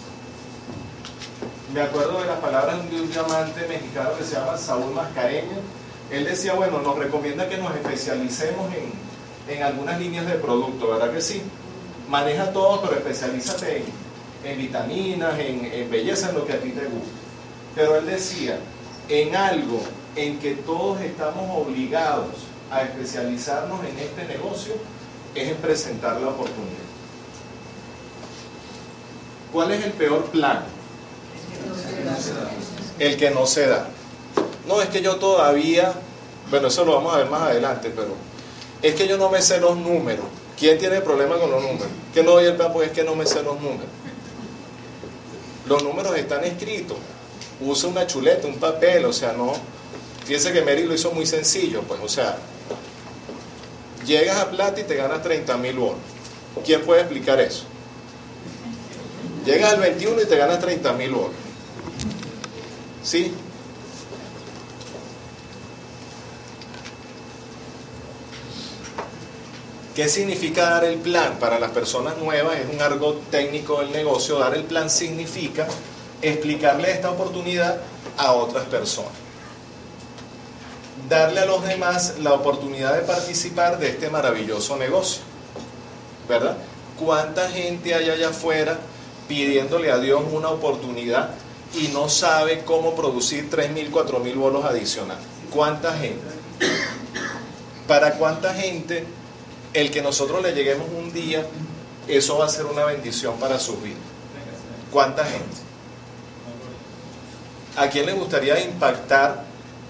Me 1.73 1.81
acuerdo 1.83 2.21
de 2.21 2.27
las 2.27 2.39
palabras 2.39 2.91
de 2.91 3.01
un 3.01 3.11
diamante 3.11 3.67
mexicano 3.67 4.11
que 4.19 4.25
se 4.25 4.35
llama 4.35 4.59
Saúl 4.59 4.93
Mascareña, 4.93 5.57
él 6.11 6.25
decía, 6.25 6.55
bueno, 6.55 6.81
nos 6.81 6.99
recomienda 6.99 7.49
que 7.49 7.59
nos 7.59 7.75
especialicemos 7.75 8.71
en, 8.75 9.63
algunas 9.63 10.01
líneas 10.01 10.27
de 10.27 10.35
producto, 10.35 10.93
¿verdad 10.93 11.13
que 11.13 11.21
sí? 11.21 11.43
Maneja 12.09 12.53
todo, 12.53 12.81
pero 12.81 12.97
especialízate 12.97 13.85
en, 14.45 14.59
vitaminas, 14.59 15.39
en, 15.39 15.91
belleza, 15.91 16.31
en 16.31 16.37
lo 16.37 16.47
que 16.47 16.55
a 16.55 16.61
ti 16.61 16.71
te 16.71 16.85
guste. 16.85 17.11
Pero 17.75 17.97
él 17.97 18.07
decía, 18.07 18.59
en 19.09 19.37
algo 19.37 19.81
en 20.17 20.39
que 20.39 20.55
todos 20.55 21.01
estamos 21.01 21.67
obligados 21.67 22.35
a 22.71 22.83
especializarnos 22.83 23.81
en 23.85 23.99
este 23.99 24.25
negocio, 24.27 24.75
es 25.35 25.49
en 25.49 25.57
presentar 25.57 26.21
la 26.21 26.29
oportunidad. 26.29 26.83
¿Cuál 29.53 29.73
es 29.73 29.85
el 29.85 29.93
peor 29.93 30.25
plan? 30.27 30.65
El 32.99 33.17
que 33.17 33.31
no 33.31 33.47
se 33.47 33.67
da. 33.67 33.87
No, 33.87 34.02
es 34.83 34.89
que 34.89 35.03
yo 35.03 35.17
todavía, 35.17 35.93
bueno, 36.51 36.69
eso 36.69 36.85
lo 36.85 36.95
vamos 36.95 37.15
a 37.15 37.19
ver 37.19 37.31
más 37.31 37.43
adelante, 37.43 37.93
pero 37.95 38.15
es 38.81 38.95
que 38.95 39.07
yo 39.07 39.17
no 39.17 39.31
me 39.31 39.43
sé 39.43 39.61
los 39.61 39.77
números. 39.77 40.25
¿Quién 40.59 40.79
tiene 40.79 41.01
problema 41.01 41.37
con 41.37 41.51
los 41.51 41.63
números? 41.63 41.89
Que 42.15 42.23
no 42.23 42.33
doy 42.33 42.45
el 42.45 42.57
porque 42.57 42.87
es 42.87 42.93
que 42.93 43.05
no 43.05 43.17
me 43.17 43.27
sé 43.27 43.43
los 43.43 43.61
números. 43.61 43.89
Los 45.67 45.83
números 45.83 46.17
están 46.17 46.45
escritos. 46.45 46.97
Usa 47.61 47.89
una 47.89 48.07
chuleta, 48.07 48.47
un 48.47 48.57
papel, 48.57 49.05
o 49.05 49.13
sea, 49.13 49.33
no. 49.33 49.53
Fíjense 50.25 50.53
que 50.53 50.63
Mary 50.63 50.85
lo 50.85 50.95
hizo 50.95 51.11
muy 51.13 51.27
sencillo, 51.27 51.83
pues, 51.83 52.01
o 52.03 52.09
sea, 52.09 52.39
llegas 54.07 54.39
a 54.39 54.51
plata 54.51 54.81
y 54.81 54.85
te 54.85 54.95
ganas 54.95 55.23
30 55.23 55.57
mil 55.57 55.77
bonos. 55.77 55.97
¿Quién 56.65 56.83
puede 56.83 57.01
explicar 57.01 57.41
eso? 57.41 57.65
Llegas 59.45 59.73
al 59.73 59.81
21 59.81 60.23
y 60.23 60.27
te 60.27 60.37
ganas 60.37 60.61
30 60.61 60.93
mil 60.93 61.11
bolos. 61.11 61.33
¿Sí? 63.03 63.33
¿Qué 69.95 70.09
significa 70.09 70.71
dar 70.71 70.85
el 70.85 70.97
plan? 70.97 71.39
Para 71.39 71.61
las 71.61 71.71
personas 71.71 72.17
nuevas 72.17 72.59
es 72.59 72.75
un 72.75 72.81
argot 72.81 73.31
técnico 73.31 73.81
del 73.81 73.93
negocio. 73.93 74.39
Dar 74.39 74.55
el 74.55 74.65
plan 74.65 74.89
significa 74.89 75.67
explicarle 76.23 76.91
esta 76.91 77.11
oportunidad 77.11 77.79
a 78.17 78.33
otras 78.33 78.65
personas. 78.67 79.13
Darle 81.11 81.41
a 81.41 81.45
los 81.45 81.63
demás 81.63 82.15
la 82.21 82.33
oportunidad 82.33 82.95
de 82.95 83.03
participar 83.03 83.79
de 83.79 83.91
este 83.91 84.09
maravilloso 84.09 84.79
negocio. 84.79 85.21
¿Verdad? 86.27 86.57
¿Cuánta 86.99 87.51
gente 87.51 87.95
hay 87.95 88.09
allá 88.09 88.31
afuera 88.31 88.79
pidiéndole 89.29 89.91
a 89.91 89.99
Dios 89.99 90.23
una 90.33 90.49
oportunidad 90.49 91.31
y 91.75 91.89
no 91.89 92.09
sabe 92.09 92.65
cómo 92.65 92.95
producir 92.95 93.51
3.000, 93.51 93.91
4.000 93.91 94.37
bolos 94.37 94.65
adicionales? 94.65 95.25
¿Cuánta 95.53 95.93
gente? 95.99 96.33
¿Para 97.87 98.15
cuánta 98.15 98.55
gente 98.55 99.05
el 99.75 99.91
que 99.91 100.03
nosotros 100.03 100.43
le 100.43 100.53
lleguemos 100.53 100.87
un 100.97 101.13
día, 101.13 101.47
eso 102.09 102.39
va 102.39 102.47
a 102.47 102.49
ser 102.49 102.67
una 102.67 102.85
bendición 102.85 103.39
para 103.39 103.59
su 103.59 103.77
vida. 103.77 103.97
¿Cuánta 104.91 105.25
gente? 105.25 105.57
¿A 107.77 107.89
quién 107.89 108.07
le 108.07 108.13
gustaría 108.13 108.63
impactar 108.63 109.45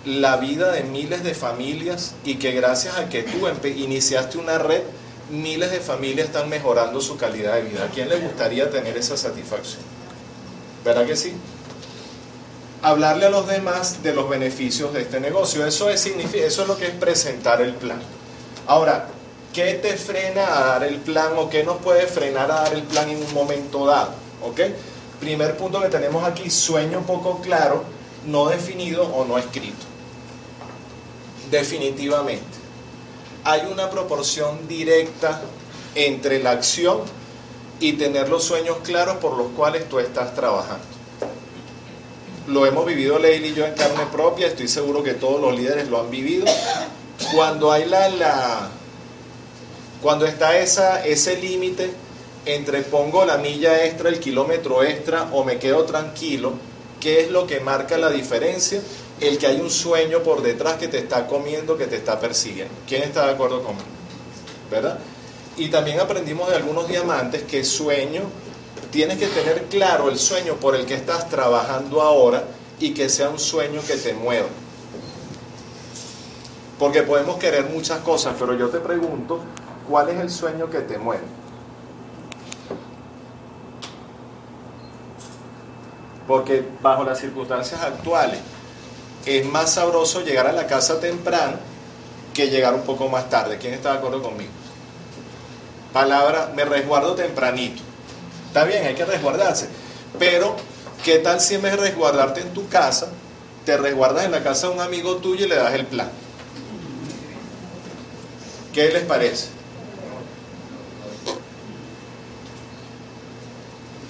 la 0.05 0.37
vida 0.37 0.71
de 0.73 0.85
miles 0.85 1.25
de 1.25 1.35
familias 1.35 2.15
y 2.25 2.37
que 2.37 2.53
gracias 2.53 2.97
a 2.97 3.09
que 3.09 3.23
tú 3.23 3.49
iniciaste 3.65 4.39
una 4.39 4.59
red, 4.59 4.83
miles 5.31 5.71
de 5.71 5.81
familias 5.81 6.27
están 6.27 6.49
mejorando 6.49 7.01
su 7.01 7.17
calidad 7.17 7.55
de 7.57 7.63
vida? 7.63 7.85
¿A 7.85 7.89
quién 7.89 8.09
le 8.09 8.21
gustaría 8.21 8.71
tener 8.71 8.97
esa 8.97 9.17
satisfacción? 9.17 9.83
¿Verdad 10.85 11.07
que 11.07 11.17
sí? 11.17 11.33
Hablarle 12.83 13.27
a 13.27 13.31
los 13.31 13.47
demás 13.47 14.03
de 14.03 14.15
los 14.15 14.29
beneficios 14.29 14.93
de 14.93 15.03
este 15.03 15.21
negocio. 15.21 15.67
Eso 15.67 15.91
es, 15.91 16.05
eso 16.07 16.63
es 16.63 16.69
lo 16.69 16.77
que 16.77 16.87
es 16.87 16.95
presentar 16.95 17.61
el 17.61 17.75
plan. 17.75 18.01
Ahora, 18.67 19.09
¿Qué 19.53 19.75
te 19.75 19.99
frena 19.99 20.57
a 20.57 20.67
dar 20.67 20.85
el 20.85 20.97
plan 20.97 21.33
o 21.37 21.51
qué 21.51 21.63
nos 21.63 21.77
puede 21.79 22.07
frenar 22.07 22.51
a 22.51 22.63
dar 22.63 22.73
el 22.73 22.83
plan 22.85 23.11
en 23.11 23.23
un 23.23 23.35
momento 23.35 23.85
dado? 23.85 24.13
¿Ok? 24.43 24.61
Primer 25.21 25.59
punto 25.59 25.81
que 25.81 25.89
tenemos 25.89 26.25
aquí, 26.25 26.49
sueño 26.49 27.03
poco 27.03 27.41
claro, 27.41 27.85
no 28.25 28.49
definido 28.49 29.05
o 29.05 29.27
no 29.27 29.37
escrito. 29.37 29.85
Definitivamente. 31.51 32.45
Hay 33.45 33.63
una 33.71 33.91
proporción 33.91 34.67
directa 34.69 35.43
entre 35.95 36.43
la 36.43 36.53
acción 36.53 37.01
y 37.79 37.93
tener 37.95 38.31
los 38.31 38.45
sueños 38.45 38.79
claros 38.83 39.19
por 39.19 39.37
los 39.37 39.49
cuales 39.49 39.87
tú 39.87 39.99
estás 39.99 40.35
trabajando. 40.35 40.85
Lo 42.47 42.65
hemos 42.65 42.87
vivido 42.87 43.19
Leila 43.19 43.47
y 43.49 43.55
yo 43.55 43.67
en 43.67 43.75
carne 43.75 44.07
propia, 44.11 44.47
estoy 44.47 44.69
seguro 44.69 45.03
que 45.03 45.13
todos 45.13 45.41
los 45.41 45.55
líderes 45.55 45.89
lo 45.89 46.01
han 46.01 46.11
vivido. 46.11 46.47
Cuando 47.35 47.71
hay 47.71 47.85
la, 47.85 48.09
la 48.09 48.71
cuando 50.03 50.27
está 50.27 50.59
esa, 50.59 51.05
ese 51.07 51.39
límite 51.41 51.91
entre 52.45 52.83
pongo 52.83 53.25
la 53.25 53.39
milla 53.39 53.85
extra, 53.85 54.09
el 54.09 54.19
kilómetro 54.19 54.83
extra 54.83 55.29
o 55.33 55.45
me 55.45 55.59
quedo 55.59 55.85
tranquilo, 55.85 56.55
¿qué 57.01 57.21
es 57.21 57.31
lo 57.31 57.47
que 57.47 57.61
marca 57.61 57.97
la 57.97 58.11
diferencia? 58.11 58.83
El 59.21 59.39
que 59.39 59.47
hay 59.47 59.61
un 59.61 59.71
sueño 59.71 60.25
por 60.25 60.43
detrás 60.43 60.75
que 60.75 60.89
te 60.89 60.99
está 60.99 61.29
comiendo, 61.29 61.79
que 61.79 61.87
te 61.87 61.97
está 61.97 62.19
persiguiendo. 62.19 62.75
¿Quién 62.89 63.05
está 63.05 63.27
de 63.27 63.33
acuerdo 63.33 63.63
conmigo? 63.63 63.87
¿Verdad? 64.69 64.99
Y 65.57 65.69
también 65.69 66.01
aprendimos 66.01 66.51
de 66.51 66.57
algunos 66.57 66.89
diamantes 66.89 67.43
que 67.43 67.63
sueño, 67.63 68.23
tienes 68.91 69.19
que 69.19 69.29
tener 69.29 69.65
claro 69.65 70.09
el 70.09 70.19
sueño 70.19 70.55
por 70.57 70.75
el 70.75 70.85
que 70.85 70.95
estás 70.95 71.29
trabajando 71.29 72.03
ahora 72.03 72.45
y 72.81 72.93
que 72.93 73.09
sea 73.09 73.29
un 73.29 73.39
sueño 73.39 73.81
que 73.87 73.95
te 73.95 74.15
mueva. 74.15 74.49
Porque 76.79 77.03
podemos 77.03 77.37
querer 77.37 77.67
muchas 77.67 78.01
cosas, 78.01 78.35
pero 78.37 78.59
yo 78.59 78.69
te 78.69 78.81
pregunto, 78.81 79.41
¿Cuál 79.89 80.11
es 80.11 80.21
el 80.21 80.31
sueño 80.31 80.71
que 80.71 80.81
te 80.81 80.99
mueve? 80.99 81.25
Porque 86.27 86.65
bajo 86.81 87.05
las 87.05 87.19
circunstancias 87.19 87.81
actuales 87.83 88.41
es 89.27 89.45
más 89.47 89.75
sabroso 89.75 90.23
llegar 90.23 90.47
a 90.47 90.53
la 90.53 90.67
casa 90.67 91.01
temprano 91.01 91.57
que 92.33 92.49
llegar 92.49 92.75
un 92.75 92.83
poco 92.83 93.09
más 93.09 93.29
tarde. 93.29 93.59
¿Quién 93.59 93.75
está 93.75 93.93
de 93.93 93.99
acuerdo 93.99 94.23
conmigo? 94.23 94.51
Palabra, 95.93 96.51
me 96.55 96.65
resguardo 96.65 97.15
tempranito. 97.15 97.83
Está 98.47 98.65
bien, 98.65 98.87
hay 98.87 98.95
que 98.95 99.05
resguardarse. 99.05 99.69
Pero, 100.19 100.57
¿qué 101.05 101.19
tal 101.19 101.41
si 101.41 101.55
en 101.55 101.63
resguardarte 101.63 102.41
en 102.41 102.53
tu 102.55 102.69
casa, 102.69 103.09
te 103.65 103.77
resguardas 103.77 104.25
en 104.25 104.33
la 104.33 104.43
casa 104.43 104.69
de 104.69 104.75
un 104.75 104.81
amigo 104.81 105.17
tuyo 105.17 105.45
y 105.45 105.49
le 105.49 105.57
das 105.57 105.75
el 105.75 105.87
plan? 105.87 106.11
¿Qué 108.73 108.89
les 108.91 109.05
parece? 109.05 109.49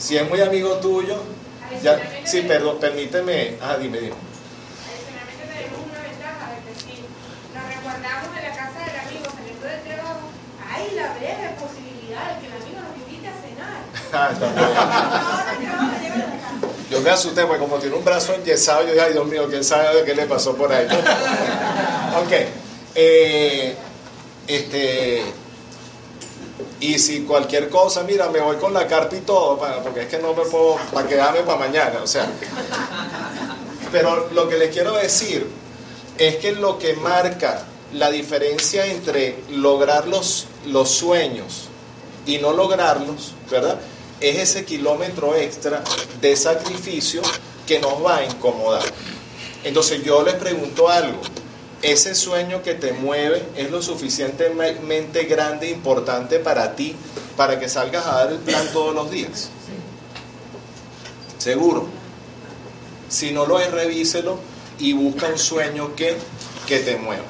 Si 0.02 0.16
es 0.16 0.28
muy 0.28 0.40
amigo 0.40 0.78
tuyo, 0.78 1.14
ya, 1.80 1.96
sí, 2.24 2.42
perdón, 2.42 2.78
permíteme, 2.80 3.56
ah, 3.62 3.76
dime, 3.80 4.00
dime. 4.00 4.16
Adicionalmente 4.90 5.46
tenemos 5.46 5.78
una 5.88 6.00
ventaja 6.02 6.50
de 6.50 6.58
que 6.66 6.74
si 6.74 7.06
nos 7.54 7.64
resguardamos 7.70 8.36
en 8.36 8.42
la 8.42 8.50
casa 8.50 8.78
del 8.84 8.98
amigo 8.98 9.30
saliendo 9.30 9.64
del 9.64 9.82
trabajo, 9.82 10.26
hay 10.68 10.90
la 10.96 11.14
breve 11.14 11.54
posibilidad 11.54 12.34
de 12.34 12.40
que 12.40 12.46
el 12.48 12.52
amigo 12.60 12.80
nos 12.82 12.98
invite 12.98 13.28
a 13.28 13.34
cenar. 13.38 13.78
Ah, 14.12 14.30
está 14.32 14.46
Yo 16.90 17.00
me 17.00 17.10
asusté 17.10 17.44
porque 17.44 17.60
como 17.60 17.78
tiene 17.78 17.94
un 17.94 18.04
brazo 18.04 18.34
enyesado, 18.34 18.82
yo 18.82 18.94
dije, 18.94 19.02
ay 19.02 19.12
Dios 19.12 19.26
mío, 19.26 19.46
quién 19.48 19.62
sabe 19.62 19.94
de 19.94 20.04
qué 20.04 20.16
le 20.16 20.26
pasó 20.26 20.56
por 20.56 20.72
ahí. 20.72 20.84
ok. 22.24 22.32
Eh, 22.96 23.76
este, 24.48 25.22
y 26.80 26.98
si 26.98 27.22
cualquier 27.22 27.68
cosa, 27.68 28.02
mira, 28.02 28.28
me 28.28 28.40
voy 28.40 28.56
con 28.56 28.72
la 28.72 28.86
carta 28.86 29.16
y 29.16 29.20
todo, 29.20 29.60
porque 29.82 30.02
es 30.02 30.06
que 30.08 30.18
no 30.18 30.34
me 30.34 30.44
puedo, 30.44 30.76
para 30.92 31.08
quedarme 31.08 31.40
para 31.40 31.58
mañana, 31.58 32.00
o 32.02 32.06
sea. 32.06 32.30
Pero 33.90 34.28
lo 34.32 34.48
que 34.48 34.56
les 34.56 34.70
quiero 34.70 34.94
decir 34.94 35.46
es 36.18 36.36
que 36.36 36.52
lo 36.52 36.78
que 36.78 36.94
marca 36.94 37.66
la 37.92 38.10
diferencia 38.10 38.86
entre 38.86 39.42
lograr 39.50 40.08
los, 40.08 40.46
los 40.66 40.90
sueños 40.90 41.68
y 42.26 42.38
no 42.38 42.52
lograrlos, 42.52 43.34
¿verdad? 43.50 43.78
Es 44.20 44.38
ese 44.38 44.64
kilómetro 44.64 45.34
extra 45.34 45.82
de 46.20 46.36
sacrificio 46.36 47.22
que 47.66 47.80
nos 47.80 48.04
va 48.04 48.18
a 48.18 48.24
incomodar. 48.24 48.82
Entonces 49.64 50.02
yo 50.02 50.22
les 50.22 50.34
pregunto 50.34 50.88
algo, 50.88 51.20
ese 51.82 52.14
sueño 52.14 52.62
que 52.62 52.74
te 52.74 52.92
mueve 52.92 53.44
es 53.56 53.70
lo 53.70 53.82
suficientemente 53.82 55.24
grande 55.24 55.66
e 55.66 55.70
importante 55.70 56.38
para 56.38 56.76
ti 56.76 56.94
para 57.36 57.58
que 57.58 57.68
salgas 57.68 58.06
a 58.06 58.14
dar 58.14 58.32
el 58.32 58.38
plan 58.38 58.66
todos 58.72 58.94
los 58.94 59.10
días. 59.10 59.50
Seguro. 61.38 61.86
Si 63.08 63.32
no 63.32 63.46
lo 63.46 63.58
es, 63.58 63.70
revíselo 63.70 64.38
y 64.78 64.92
busca 64.92 65.26
un 65.26 65.38
sueño 65.38 65.94
que, 65.96 66.16
que 66.66 66.78
te 66.78 66.96
mueva. 66.96 67.24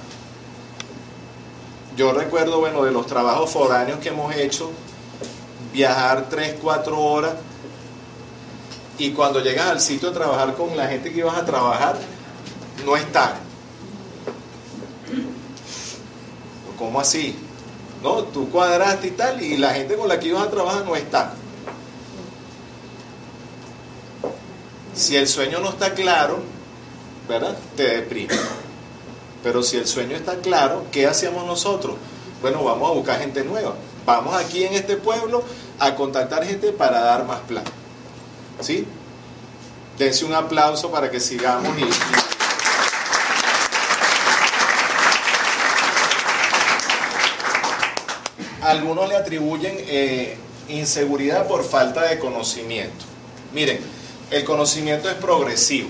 Yo 1.97 2.13
recuerdo, 2.13 2.61
bueno, 2.61 2.85
de 2.85 2.91
los 2.91 3.07
trabajos 3.07 3.51
foráneos 3.51 4.01
que 4.01 4.11
hemos 4.11 4.35
hecho, 4.37 4.71
viajar 5.73 6.29
3, 6.29 6.57
4 6.61 7.01
horas 7.01 7.33
y 8.99 9.13
cuando 9.13 9.41
llegas 9.41 9.69
al 9.69 9.81
sitio 9.81 10.09
de 10.09 10.15
trabajar 10.15 10.55
con 10.55 10.77
la 10.77 10.87
gente 10.87 11.11
que 11.11 11.21
ibas 11.21 11.37
a 11.37 11.45
trabajar, 11.45 11.97
no 12.85 12.97
está 12.97 13.42
¿Cómo 16.83 16.99
así? 16.99 17.37
No, 18.03 18.25
tú 18.25 18.51
cuadraste 18.51 19.07
y 19.07 19.11
tal, 19.13 19.41
y 19.41 19.57
la 19.57 19.73
gente 19.73 19.95
con 19.95 20.09
la 20.09 20.19
que 20.19 20.27
ibas 20.27 20.49
a 20.49 20.51
trabajar 20.51 20.85
no 20.85 20.97
está. 20.97 21.33
Si 24.93 25.17
el 25.17 25.29
sueño 25.29 25.61
no 25.61 25.69
está 25.69 25.95
claro, 25.95 26.41
¿verdad? 27.29 27.57
Te 27.77 27.85
deprime. 27.85 28.35
Pero 29.45 29.63
si 29.63 29.77
el 29.77 29.87
sueño 29.87 30.17
está 30.17 30.41
claro, 30.41 30.87
¿qué 30.91 31.07
hacíamos 31.07 31.47
nosotros? 31.47 31.95
Bueno, 32.41 32.65
vamos 32.65 32.91
a 32.91 32.95
buscar 32.95 33.21
gente 33.21 33.45
nueva. 33.45 33.75
Vamos 34.05 34.35
aquí 34.35 34.65
en 34.65 34.75
este 34.75 34.97
pueblo 34.97 35.45
a 35.79 35.95
contactar 35.95 36.45
gente 36.45 36.73
para 36.73 37.01
dar 37.01 37.25
más 37.27 37.39
plan. 37.43 37.65
¿Sí? 38.61 38.85
Dense 39.99 40.25
un 40.25 40.35
aplauso 40.35 40.91
para 40.91 41.09
que 41.13 41.21
sigamos 41.21 41.79
y 41.79 41.85
algunos 48.63 49.09
le 49.09 49.17
atribuyen 49.17 49.77
eh, 49.79 50.37
inseguridad 50.69 51.47
por 51.47 51.65
falta 51.65 52.03
de 52.03 52.19
conocimiento. 52.19 53.05
Miren, 53.53 53.81
el 54.31 54.45
conocimiento 54.45 55.09
es 55.09 55.15
progresivo. 55.17 55.89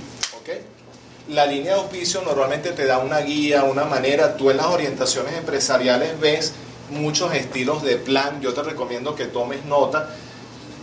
La 1.28 1.46
línea 1.46 1.74
de 1.74 1.80
auspicio 1.80 2.20
normalmente 2.22 2.72
te 2.72 2.84
da 2.84 2.98
una 2.98 3.20
guía, 3.20 3.62
una 3.62 3.84
manera. 3.84 4.36
Tú 4.36 4.50
en 4.50 4.56
las 4.56 4.66
orientaciones 4.66 5.34
empresariales 5.34 6.18
ves 6.18 6.52
muchos 6.90 7.32
estilos 7.32 7.84
de 7.84 7.96
plan. 7.96 8.40
Yo 8.40 8.52
te 8.54 8.62
recomiendo 8.62 9.14
que 9.14 9.26
tomes 9.26 9.64
nota. 9.64 10.10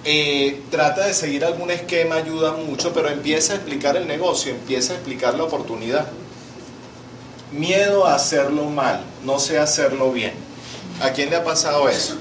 eh, 0.05 0.61
trata 0.71 1.07
de 1.07 1.13
seguir 1.13 1.43
algún 1.43 1.71
esquema, 1.71 2.15
ayuda 2.15 2.53
mucho, 2.53 2.93
pero 2.93 3.09
empieza 3.09 3.53
a 3.53 3.55
explicar 3.57 3.97
el 3.97 4.07
negocio, 4.07 4.51
empieza 4.51 4.93
a 4.93 4.95
explicar 4.95 5.33
la 5.35 5.43
oportunidad. 5.43 6.07
Miedo 7.51 8.05
a 8.05 8.15
hacerlo 8.15 8.65
mal, 8.65 9.01
no 9.25 9.39
sé 9.39 9.59
hacerlo 9.59 10.11
bien. 10.11 10.33
¿A 11.01 11.11
quién 11.11 11.29
le 11.29 11.37
ha 11.37 11.43
pasado 11.43 11.87
eso? 11.87 12.15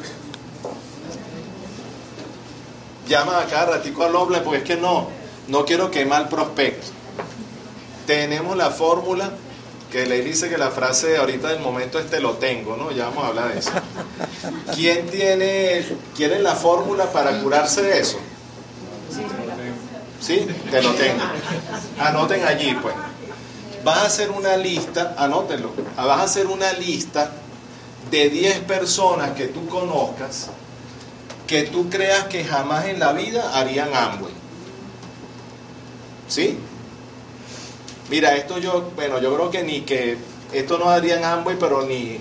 Llama 3.09 3.41
a 3.41 3.47
cada 3.47 3.77
ratico 3.77 4.05
al 4.05 4.15
hombre 4.15 4.41
porque 4.41 4.59
es 4.59 4.65
que 4.65 4.77
no, 4.77 5.09
no 5.49 5.65
quiero 5.65 5.91
quemar 5.91 6.23
el 6.23 6.29
prospecto. 6.29 6.87
Tenemos 8.07 8.57
la 8.57 8.71
fórmula 8.71 9.31
que 9.91 10.07
le 10.07 10.23
dice 10.23 10.49
que 10.49 10.59
la 10.59 10.71
frase 10.71 11.17
ahorita 11.17 11.49
del 11.49 11.61
momento 11.61 11.99
es 11.99 12.09
te 12.09 12.21
lo 12.21 12.35
tengo, 12.35 12.77
¿no? 12.77 12.91
Ya 12.93 13.07
vamos 13.07 13.25
a 13.25 13.29
hablar 13.29 13.53
de 13.53 13.59
eso. 13.59 13.71
¿Quién 14.75 15.07
tiene, 15.09 15.85
quiere 16.15 16.39
la 16.41 16.55
fórmula 16.55 17.11
para 17.11 17.41
curarse 17.43 17.83
de 17.83 17.99
eso? 17.99 18.19
¿Sí? 20.21 20.47
Te 20.71 20.83
lo 20.83 20.93
tengo. 20.93 21.23
Anoten 21.99 22.45
allí, 22.45 22.77
pues. 22.81 22.95
Vas 23.83 23.99
a 23.99 24.07
hacer 24.07 24.31
una 24.31 24.57
lista, 24.57 25.15
anótenlo, 25.17 25.73
vas 25.97 26.21
a 26.21 26.23
hacer 26.25 26.47
una 26.49 26.73
lista 26.73 27.31
de 28.11 28.31
10 28.31 28.61
personas 28.61 29.33
que 29.33 29.49
tú 29.49 29.67
conozcas 29.69 30.51
que 31.49 31.63
tú 31.63 31.89
creas 31.89 32.25
que 32.25 32.45
jamás 32.45 32.85
en 32.87 33.01
la 33.01 33.13
vida 33.13 33.59
harían 33.59 33.93
Amway. 33.93 34.33
¿Sí? 36.29 36.59
Mira, 38.11 38.37
esto 38.37 38.59
yo, 38.59 38.93
bueno, 38.95 39.19
yo 39.19 39.35
creo 39.35 39.51
que 39.51 39.63
ni 39.65 39.81
que, 39.81 40.19
esto 40.53 40.79
no 40.79 40.91
harían 40.91 41.25
Amway, 41.25 41.57
pero 41.59 41.87
ni, 41.87 42.19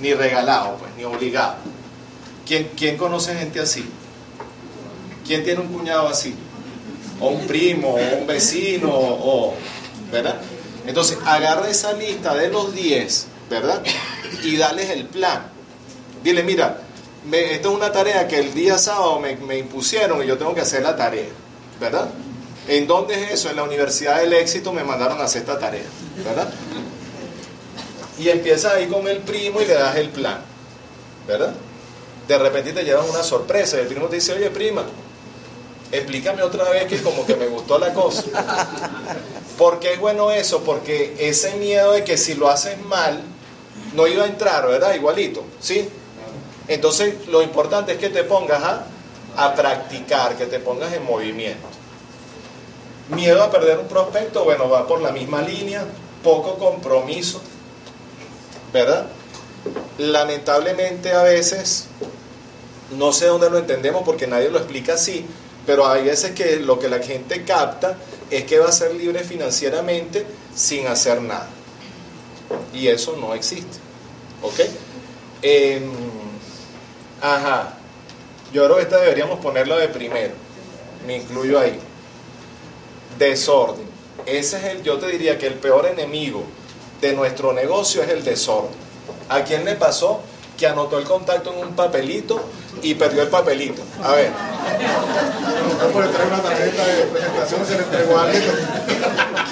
ni 0.00 0.14
regalado, 0.14 0.78
pues, 0.78 0.90
ni 0.96 1.04
obligado. 1.04 1.56
¿Quién, 2.46 2.70
¿Quién 2.74 2.96
conoce 2.96 3.36
gente 3.36 3.60
así? 3.60 3.84
¿Quién 5.26 5.44
tiene 5.44 5.60
un 5.60 5.68
cuñado 5.68 6.08
así? 6.08 6.34
O 7.20 7.28
un 7.28 7.46
primo, 7.46 7.90
o 7.90 8.18
un 8.20 8.26
vecino, 8.26 8.90
o, 8.90 9.54
¿verdad? 10.10 10.40
Entonces, 10.86 11.18
agarra 11.26 11.68
esa 11.68 11.92
lista 11.92 12.34
de 12.34 12.48
los 12.48 12.74
10, 12.74 13.26
¿verdad? 13.50 13.82
Y 14.42 14.56
dales 14.56 14.90
el 14.90 15.06
plan. 15.06 15.50
Dile, 16.22 16.42
mira, 16.42 16.80
esto 17.32 17.70
es 17.70 17.74
una 17.74 17.92
tarea 17.92 18.28
que 18.28 18.38
el 18.38 18.54
día 18.54 18.78
sábado 18.78 19.18
me, 19.20 19.36
me 19.36 19.58
impusieron 19.58 20.22
y 20.22 20.26
yo 20.26 20.38
tengo 20.38 20.54
que 20.54 20.60
hacer 20.60 20.82
la 20.82 20.96
tarea, 20.96 21.28
¿verdad? 21.80 22.08
¿En 22.68 22.86
dónde 22.86 23.14
es 23.14 23.32
eso? 23.32 23.50
En 23.50 23.56
la 23.56 23.62
Universidad 23.62 24.20
del 24.20 24.32
Éxito 24.32 24.72
me 24.72 24.82
mandaron 24.82 25.20
a 25.20 25.24
hacer 25.24 25.42
esta 25.42 25.58
tarea, 25.58 25.84
¿verdad? 26.24 26.48
Y 28.18 28.28
empiezas 28.28 28.74
ahí 28.74 28.86
con 28.86 29.06
el 29.06 29.18
primo 29.18 29.60
y 29.60 29.66
le 29.66 29.74
das 29.74 29.96
el 29.96 30.08
plan, 30.08 30.38
¿verdad? 31.26 31.54
De 32.26 32.38
repente 32.38 32.72
te 32.72 32.82
llevan 32.82 33.08
una 33.08 33.22
sorpresa 33.22 33.76
y 33.76 33.80
el 33.80 33.86
primo 33.86 34.06
te 34.06 34.16
dice, 34.16 34.32
oye 34.32 34.50
prima, 34.50 34.84
explícame 35.92 36.42
otra 36.42 36.68
vez 36.70 36.86
que 36.86 37.00
como 37.02 37.24
que 37.24 37.36
me 37.36 37.46
gustó 37.46 37.78
la 37.78 37.92
cosa. 37.94 38.24
¿Por 39.56 39.78
qué 39.78 39.94
es 39.94 40.00
bueno 40.00 40.30
eso? 40.32 40.62
Porque 40.64 41.14
ese 41.18 41.54
miedo 41.54 41.92
de 41.92 42.04
que 42.04 42.16
si 42.16 42.34
lo 42.34 42.48
haces 42.48 42.82
mal, 42.84 43.22
no 43.96 44.06
iba 44.06 44.24
a 44.24 44.26
entrar, 44.26 44.68
¿verdad? 44.68 44.94
Igualito, 44.94 45.42
¿sí? 45.58 45.88
Entonces 46.68 47.26
lo 47.28 47.42
importante 47.42 47.92
es 47.92 47.98
que 47.98 48.10
te 48.10 48.24
pongas 48.24 48.62
a, 49.36 49.54
practicar, 49.54 50.36
que 50.36 50.46
te 50.46 50.60
pongas 50.60 50.92
en 50.92 51.04
movimiento. 51.04 51.66
Miedo 53.08 53.42
a 53.42 53.50
perder 53.50 53.78
un 53.78 53.86
prospecto, 53.86 54.44
bueno, 54.44 54.68
va 54.68 54.86
por 54.86 55.00
la 55.00 55.12
misma 55.12 55.42
línea, 55.42 55.84
poco 56.22 56.56
compromiso, 56.58 57.40
¿verdad? 58.72 59.06
Lamentablemente 59.98 61.12
a 61.12 61.22
veces, 61.22 61.86
no 62.90 63.12
sé 63.12 63.26
dónde 63.26 63.50
lo 63.50 63.58
entendemos 63.58 64.02
porque 64.04 64.26
nadie 64.26 64.50
lo 64.50 64.58
explica 64.58 64.94
así, 64.94 65.24
pero 65.64 65.86
hay 65.86 66.04
veces 66.04 66.32
que 66.32 66.56
lo 66.56 66.78
que 66.78 66.88
la 66.88 66.98
gente 66.98 67.44
capta 67.44 67.96
es 68.30 68.44
que 68.44 68.58
va 68.58 68.68
a 68.68 68.72
ser 68.72 68.94
libre 68.94 69.20
financieramente 69.20 70.26
sin 70.54 70.86
hacer 70.86 71.22
nada. 71.22 71.48
Y 72.72 72.88
eso 72.88 73.16
no 73.16 73.34
existe. 73.34 73.85
¿Ok? 74.46 74.60
Em, 75.42 75.90
ajá. 77.20 77.74
Yo 78.52 78.64
creo 78.64 78.76
que 78.76 78.82
esta 78.82 78.98
deberíamos 78.98 79.40
ponerla 79.40 79.76
de 79.76 79.88
primero. 79.88 80.34
Me 81.06 81.16
incluyo 81.16 81.58
ahí 81.58 81.78
desorden. 83.18 83.86
Ese 84.24 84.58
es 84.58 84.64
el, 84.64 84.82
yo 84.82 84.98
te 84.98 85.06
diría 85.08 85.38
que 85.38 85.46
el 85.46 85.54
peor 85.54 85.86
enemigo 85.86 86.44
de 87.00 87.12
nuestro 87.12 87.52
negocio 87.52 88.02
es 88.02 88.08
el 88.10 88.24
desorden. 88.24 88.74
¿A 89.28 89.42
quién 89.42 89.64
le 89.64 89.74
pasó 89.74 90.20
que 90.56 90.66
anotó 90.66 90.98
el 90.98 91.04
contacto 91.04 91.52
en 91.52 91.58
un 91.58 91.74
papelito 91.74 92.40
y 92.82 92.94
perdió 92.94 93.22
el 93.22 93.28
papelito? 93.28 93.82
A 94.02 94.12
ver. 94.12 94.30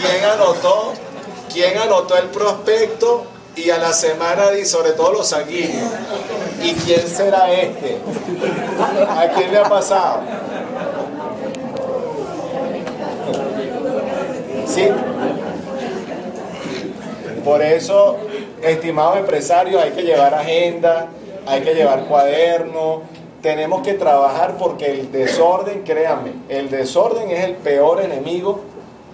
¿Quién 0.00 0.24
anotó? 0.24 0.94
¿Quién 1.52 1.78
anotó 1.78 2.16
el 2.16 2.26
prospecto 2.26 3.26
y 3.56 3.70
a 3.70 3.78
la 3.78 3.92
semana 3.92 4.52
y 4.60 4.64
sobre 4.64 4.92
todo 4.92 5.12
los 5.12 5.28
sanguíneos? 5.28 5.90
¿Y 6.62 6.72
quién 6.74 7.06
será 7.06 7.52
este? 7.52 7.98
¿A 9.08 9.28
quién 9.34 9.52
le 9.52 9.58
ha 9.58 9.68
pasado? 9.68 10.22
¿Sí? 14.66 14.88
Por 17.44 17.62
eso, 17.62 18.16
estimados 18.62 19.18
empresarios, 19.18 19.82
hay 19.82 19.90
que 19.90 20.02
llevar 20.02 20.34
agenda, 20.34 21.08
hay 21.46 21.60
que 21.60 21.74
llevar 21.74 22.06
cuaderno, 22.06 23.02
tenemos 23.42 23.82
que 23.82 23.92
trabajar 23.92 24.56
porque 24.58 24.90
el 24.90 25.12
desorden, 25.12 25.82
créanme, 25.82 26.32
el 26.48 26.70
desorden 26.70 27.30
es 27.30 27.44
el 27.44 27.52
peor 27.56 28.00
enemigo 28.00 28.62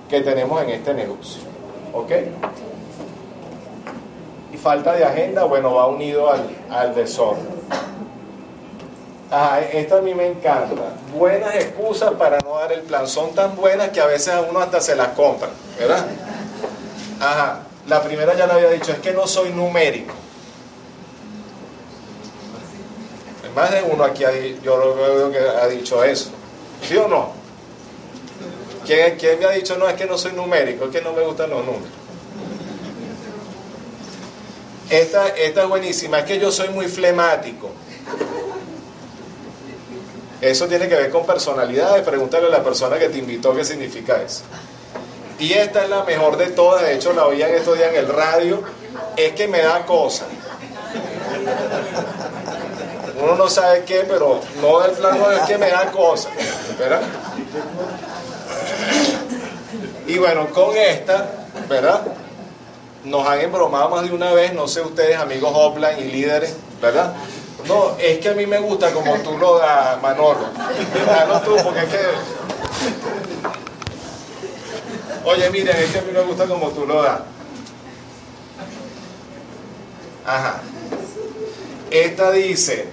que 0.08 0.20
tenemos 0.20 0.62
en 0.62 0.70
este 0.70 0.94
negocio. 0.94 1.42
¿Ok? 1.92 2.12
Falta 4.62 4.92
de 4.92 5.04
agenda, 5.04 5.44
bueno, 5.44 5.74
va 5.74 5.86
unido 5.86 6.30
al, 6.30 6.44
al 6.70 6.94
desorden. 6.94 7.48
Ajá, 9.30 9.60
esto 9.60 9.98
a 9.98 10.00
mí 10.00 10.12
me 10.12 10.26
encanta. 10.26 10.82
Buenas 11.16 11.54
excusas 11.54 12.12
para 12.12 12.38
no 12.40 12.58
dar 12.58 12.72
el 12.72 12.82
plan. 12.82 13.06
Son 13.06 13.32
tan 13.34 13.54
buenas 13.56 13.90
que 13.90 14.00
a 14.00 14.06
veces 14.06 14.34
a 14.34 14.40
uno 14.40 14.58
hasta 14.58 14.80
se 14.80 14.96
las 14.96 15.08
compra, 15.08 15.48
¿verdad? 15.78 16.04
Ajá, 17.20 17.60
la 17.86 18.02
primera 18.02 18.34
ya 18.34 18.46
la 18.46 18.54
había 18.54 18.70
dicho, 18.70 18.92
es 18.92 18.98
que 18.98 19.12
no 19.12 19.26
soy 19.26 19.50
numérico. 19.50 20.14
Más 23.54 23.70
de 23.70 23.82
uno 23.82 24.04
aquí, 24.04 24.24
yo 24.62 24.76
lo 24.76 24.94
veo 24.94 25.30
que 25.30 25.38
ha 25.38 25.66
dicho 25.68 26.04
eso. 26.04 26.30
¿Sí 26.82 26.96
o 26.96 27.08
no? 27.08 27.30
¿Quién, 28.86 29.16
¿Quién 29.16 29.38
me 29.38 29.46
ha 29.46 29.50
dicho, 29.50 29.76
no, 29.76 29.88
es 29.88 29.94
que 29.94 30.06
no 30.06 30.16
soy 30.16 30.32
numérico, 30.32 30.84
es 30.86 30.90
que 30.90 31.02
no 31.02 31.12
me 31.12 31.22
gustan 31.22 31.50
los 31.50 31.64
números? 31.64 31.88
Esta, 34.90 35.28
esta 35.28 35.62
es 35.62 35.68
buenísima, 35.68 36.18
es 36.18 36.24
que 36.24 36.38
yo 36.40 36.50
soy 36.50 36.68
muy 36.70 36.88
flemático. 36.88 37.70
Eso 40.40 40.66
tiene 40.66 40.88
que 40.88 40.94
ver 40.96 41.10
con 41.10 41.26
personalidades. 41.26 42.02
Pregúntale 42.02 42.46
a 42.46 42.50
la 42.50 42.64
persona 42.64 42.98
que 42.98 43.08
te 43.08 43.18
invitó 43.18 43.54
qué 43.54 43.64
significa 43.64 44.20
eso. 44.22 44.42
Y 45.38 45.52
esta 45.52 45.84
es 45.84 45.90
la 45.90 46.02
mejor 46.04 46.36
de 46.36 46.48
todas. 46.48 46.82
De 46.82 46.94
hecho, 46.94 47.12
la 47.12 47.26
oían 47.26 47.50
estos 47.50 47.76
días 47.76 47.90
en 47.90 47.96
el 48.00 48.08
radio. 48.08 48.62
Es 49.16 49.32
que 49.32 49.48
me 49.48 49.62
da 49.62 49.84
cosa. 49.84 50.24
Uno 53.22 53.34
no 53.34 53.48
sabe 53.50 53.84
qué, 53.84 54.04
pero 54.08 54.40
no 54.62 54.80
del 54.80 54.92
plano 54.92 55.30
es 55.30 55.40
que 55.42 55.58
me 55.58 55.68
da 55.68 55.90
cosa. 55.92 56.30
¿Verdad? 56.78 57.02
Y 60.06 60.18
bueno, 60.18 60.48
con 60.50 60.76
esta, 60.76 61.30
¿verdad? 61.68 62.02
Nos 63.04 63.26
han 63.26 63.40
embromado 63.40 63.88
más 63.88 64.04
de 64.04 64.14
una 64.14 64.32
vez, 64.32 64.52
no 64.52 64.68
sé 64.68 64.82
ustedes, 64.82 65.16
amigos 65.16 65.52
offline 65.54 65.98
y 65.98 66.04
líderes, 66.04 66.54
¿verdad? 66.82 67.14
No, 67.66 67.96
es 67.98 68.18
que 68.18 68.28
a 68.28 68.34
mí 68.34 68.46
me 68.46 68.58
gusta 68.58 68.92
como 68.92 69.14
tú 69.16 69.38
lo 69.38 69.58
das, 69.58 70.00
Manolo. 70.02 70.48
Dalo 71.06 71.40
tú, 71.40 71.56
porque 71.62 71.80
es 71.80 71.88
que. 71.88 71.98
Oye, 75.24 75.50
miren, 75.50 75.76
es 75.76 75.90
que 75.90 75.98
a 75.98 76.02
mí 76.02 76.12
me 76.12 76.22
gusta 76.22 76.46
como 76.46 76.68
tú 76.70 76.86
lo 76.86 77.02
das. 77.02 77.20
Ajá. 80.26 80.60
Esta 81.90 82.30
dice, 82.30 82.88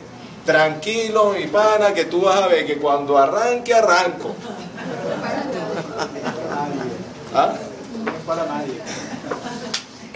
tranquilo, 0.45 1.33
mi 1.33 1.47
pana, 1.47 1.93
que 1.93 2.05
tú 2.05 2.21
vas 2.21 2.41
a 2.41 2.47
ver 2.47 2.65
que 2.65 2.77
cuando 2.77 3.17
arranque, 3.17 3.73
arranco. 3.73 4.35
¿Ah? 7.33 7.53
para 8.25 8.45
nadie. 8.45 8.81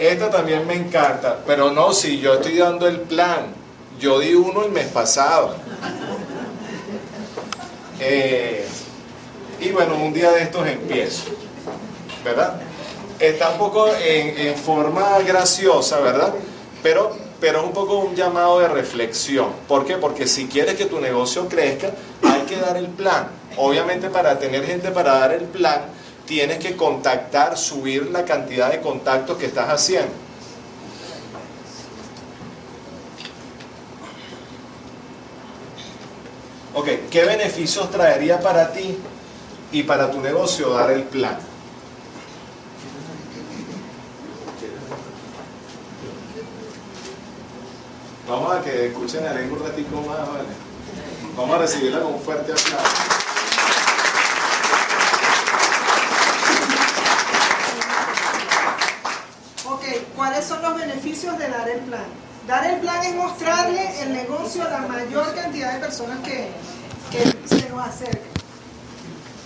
Esta 0.02 0.30
también 0.30 0.66
me 0.66 0.74
encanta, 0.74 1.38
pero 1.46 1.70
no, 1.70 1.92
si 1.92 2.18
yo 2.18 2.34
estoy 2.34 2.58
dando 2.58 2.88
el 2.88 3.02
plan, 3.02 3.54
yo 4.00 4.18
di 4.18 4.34
uno 4.34 4.64
el 4.64 4.72
mes 4.72 4.88
pasado. 4.88 5.54
Eh, 8.00 8.66
y 9.60 9.68
bueno, 9.68 9.94
un 9.94 10.12
día 10.12 10.32
de 10.32 10.42
estos 10.42 10.66
empiezo, 10.66 11.26
¿verdad? 12.24 12.60
Está 13.20 13.50
un 13.50 13.58
poco 13.58 13.86
en, 14.04 14.56
forma 14.56 15.20
graciosa, 15.20 16.00
¿verdad? 16.00 16.34
Pero, 16.82 17.16
pero 17.40 17.60
es 17.60 17.64
un 17.64 17.72
poco 17.72 17.98
un 17.98 18.16
llamado 18.16 18.58
de 18.58 18.66
reflexión. 18.66 19.52
¿Por 19.68 19.86
qué? 19.86 19.98
Porque 19.98 20.26
si 20.26 20.48
quieres 20.48 20.74
que 20.74 20.86
tu 20.86 21.00
negocio 21.00 21.48
crezca, 21.48 21.92
hay 22.24 22.40
que 22.40 22.56
dar 22.56 22.76
el 22.76 22.88
plan. 22.88 23.28
Obviamente 23.56 24.10
para 24.10 24.36
tener 24.40 24.66
gente 24.66 24.90
para 24.90 25.20
dar 25.20 25.32
el 25.32 25.44
plan, 25.44 25.82
tienes 26.32 26.60
que 26.60 26.74
contactar, 26.78 27.58
subir 27.58 28.10
la 28.10 28.24
cantidad 28.24 28.70
de 28.70 28.80
contactos 28.80 29.36
que 29.36 29.44
estás 29.44 29.68
haciendo. 29.68 30.14
Ok, 36.72 36.88
¿qué 37.10 37.24
beneficios 37.24 37.90
traería 37.90 38.40
para 38.40 38.72
ti 38.72 38.96
y 39.72 39.82
para 39.82 40.10
tu 40.10 40.22
negocio 40.22 40.70
dar 40.70 40.90
el 40.92 41.02
plan? 41.02 41.36
Vamos 48.26 48.56
a 48.56 48.62
que 48.62 48.86
escuchen 48.86 49.26
a 49.26 49.34
Lengua 49.34 49.58
un 49.58 49.66
ratico 49.66 49.96
más, 50.00 50.26
¿vale? 50.26 50.48
Vamos 51.36 51.56
a 51.56 51.58
recibirla 51.58 52.00
con 52.00 52.14
un 52.14 52.20
fuerte 52.20 52.52
aplauso. 52.52 53.22
Ok, 59.64 59.84
¿cuáles 60.14 60.44
son 60.44 60.62
los 60.62 60.76
de 61.38 61.48
dar 61.48 61.68
el 61.68 61.80
plan? 61.80 62.04
Dar 62.46 62.66
el 62.66 62.80
plan 62.80 63.04
es 63.04 63.14
mostrarle 63.14 64.02
el 64.02 64.12
negocio 64.12 64.64
a 64.64 64.70
la 64.70 64.80
mayor 64.80 65.34
cantidad 65.34 65.74
de 65.74 65.80
personas 65.80 66.18
que, 66.20 66.50
que 67.10 67.46
se 67.46 67.68
nos 67.68 67.86
acercan. 67.86 68.32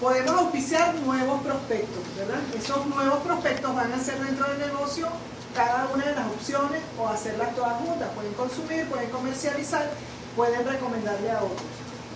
Podemos 0.01 0.31
auspiciar 0.31 0.95
nuevos 0.97 1.43
prospectos, 1.43 2.03
¿verdad? 2.17 2.41
Esos 2.55 2.87
nuevos 2.87 3.19
prospectos 3.21 3.75
van 3.75 3.93
a 3.93 3.99
ser 3.99 4.19
dentro 4.19 4.47
del 4.49 4.59
negocio 4.59 5.09
cada 5.55 5.89
una 5.95 6.05
de 6.05 6.15
las 6.15 6.27
opciones 6.27 6.83
o 6.99 7.09
hacerlas 7.09 7.55
todas 7.55 7.75
juntas. 7.81 8.09
Pueden 8.15 8.35
consumir, 8.35 8.87
pueden 8.89 9.11
comercializar, 9.11 9.91
pueden 10.35 10.67
recomendarle 10.67 11.31
a 11.31 11.43
otros 11.43 11.63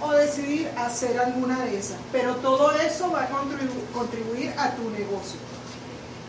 o 0.02 0.12
decidir 0.12 0.70
hacer 0.76 1.18
alguna 1.18 1.58
de 1.64 1.78
esas. 1.78 1.96
Pero 2.12 2.36
todo 2.36 2.72
eso 2.72 3.10
va 3.10 3.24
a 3.24 3.28
contribuir 3.92 4.52
a 4.58 4.70
tu 4.70 4.90
negocio. 4.90 5.49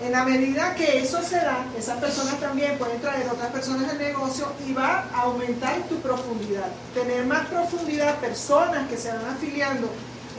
En 0.02 0.12
la 0.12 0.24
medida 0.24 0.74
que 0.74 1.00
eso 1.00 1.22
se 1.22 1.36
da, 1.36 1.66
esas 1.78 2.00
personas 2.00 2.40
también 2.40 2.78
pueden 2.78 3.00
traer 3.02 3.30
otras 3.30 3.52
personas 3.52 3.90
al 3.90 4.00
negocio 4.00 4.48
y 4.68 4.74
va 4.74 5.06
a 5.14 5.22
aumentar 5.22 5.76
tu 5.90 5.98
profundidad. 6.00 6.68
Tener 6.94 7.26
más 7.26 7.46
profundidad, 7.48 8.18
personas 8.18 8.90
que 8.90 8.98
se 8.98 9.10
van 9.10 9.26
afiliando 9.26 9.88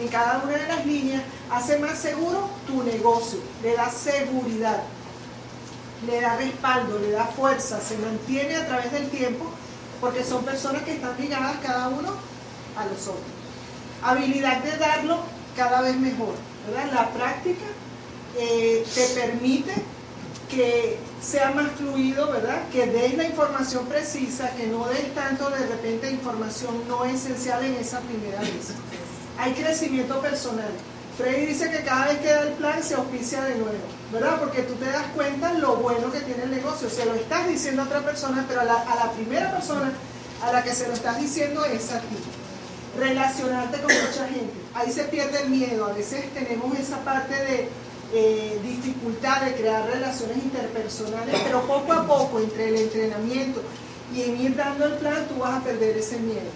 en 0.01 0.09
cada 0.09 0.43
una 0.43 0.57
de 0.57 0.67
las 0.67 0.85
líneas, 0.85 1.23
hace 1.51 1.79
más 1.79 1.99
seguro 1.99 2.51
tu 2.67 2.83
negocio, 2.83 3.39
le 3.63 3.77
da 3.77 3.89
seguridad 3.89 4.83
le 6.07 6.21
da 6.21 6.37
respaldo, 6.37 6.99
le 6.99 7.11
da 7.11 7.27
fuerza, 7.27 7.81
se 7.81 7.97
mantiene 7.99 8.57
a 8.57 8.67
través 8.67 8.91
del 8.93 9.09
tiempo, 9.09 9.47
porque 10.01 10.25
son 10.25 10.45
personas 10.45 10.83
que 10.83 10.95
están 10.95 11.17
ligadas 11.19 11.57
cada 11.63 11.89
uno 11.89 12.11
a 12.77 12.85
los 12.87 13.03
otros. 13.03 13.25
Habilidad 14.03 14.63
de 14.63 14.77
darlo 14.79 15.21
cada 15.57 15.81
vez 15.83 15.97
mejor, 15.97 16.35
¿verdad? 16.67 16.93
La 16.93 17.11
práctica 17.11 17.65
te 18.35 19.07
permite 19.15 19.73
que 20.53 20.99
sea 21.23 21.51
más 21.53 21.71
fluido, 21.73 22.31
¿verdad? 22.31 22.69
Que 22.71 22.87
des 22.87 23.17
la 23.17 23.25
información 23.25 23.87
precisa, 23.87 24.51
que 24.51 24.67
no 24.67 24.87
des 24.87 25.15
tanto 25.15 25.49
de 25.51 25.67
repente 25.67 26.11
información 26.11 26.87
no 26.89 27.05
esencial 27.05 27.65
en 27.65 27.75
esa 27.75 28.01
primera 28.01 28.41
vez. 28.41 28.73
Hay 29.39 29.53
crecimiento 29.55 30.21
personal. 30.21 30.71
Freddy 31.17 31.47
dice 31.47 31.71
que 31.71 31.83
cada 31.85 32.07
vez 32.07 32.19
que 32.19 32.29
da 32.29 32.43
el 32.43 32.53
plan 32.55 32.83
se 32.83 32.95
auspicia 32.95 33.43
de 33.45 33.55
nuevo, 33.57 33.79
¿verdad? 34.13 34.41
Porque 34.41 34.63
tú 34.63 34.75
te 34.75 34.87
das 34.87 35.07
cuenta 35.15 35.53
lo 35.55 35.77
bueno 35.77 36.11
que 36.11 36.21
tiene 36.21 36.45
el 36.45 36.51
negocio. 36.51 36.89
Se 36.89 37.05
lo 37.05 37.15
estás 37.15 37.49
diciendo 37.49 37.83
a 37.83 37.85
otra 37.87 38.01
persona, 38.01 38.45
pero 38.49 38.61
a 38.61 38.65
la, 38.65 39.13
primera 39.15 39.53
persona 39.53 39.93
a 40.43 40.53
la 40.53 40.63
que 40.63 40.73
se 40.75 40.87
lo 40.87 40.95
estás 40.95 41.21
diciendo 41.21 41.65
es 41.65 41.93
a 41.93 42.01
ti. 42.01 42.17
Relacionarte 42.99 43.81
con 43.81 43.93
mucha 43.93 44.27
gente. 44.27 44.53
Ahí 44.75 44.91
se 44.91 45.05
pierde 45.05 45.43
el 45.43 45.51
miedo. 45.51 45.87
A 45.87 45.93
veces 45.93 46.33
tenemos 46.33 46.79
esa 46.79 46.99
parte 46.99 47.35
de 47.35 47.69
eh, 48.13 48.61
dificultad 48.63 49.43
de 49.43 49.55
crear 49.55 49.87
relaciones 49.89 50.37
interpersonales, 50.39 51.41
pero 51.45 51.63
poco 51.63 51.93
a 51.93 52.07
poco, 52.07 52.41
entre 52.41 52.69
el 52.69 52.77
entrenamiento 52.77 53.63
y 54.15 54.23
en 54.23 54.41
ir 54.41 54.57
dando 54.57 54.87
el 54.87 54.95
plan, 54.95 55.27
tú 55.29 55.39
vas 55.39 55.61
a 55.61 55.65
perder 55.65 55.97
ese 55.97 56.19
miedo. 56.19 56.51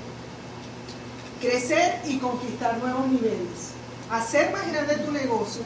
Crecer 1.40 2.00
y 2.06 2.18
conquistar 2.18 2.78
nuevos 2.78 3.08
niveles 3.08 3.76
hacer 4.10 4.52
más 4.52 4.70
grande 4.70 4.96
tu 4.96 5.12
negocio 5.12 5.62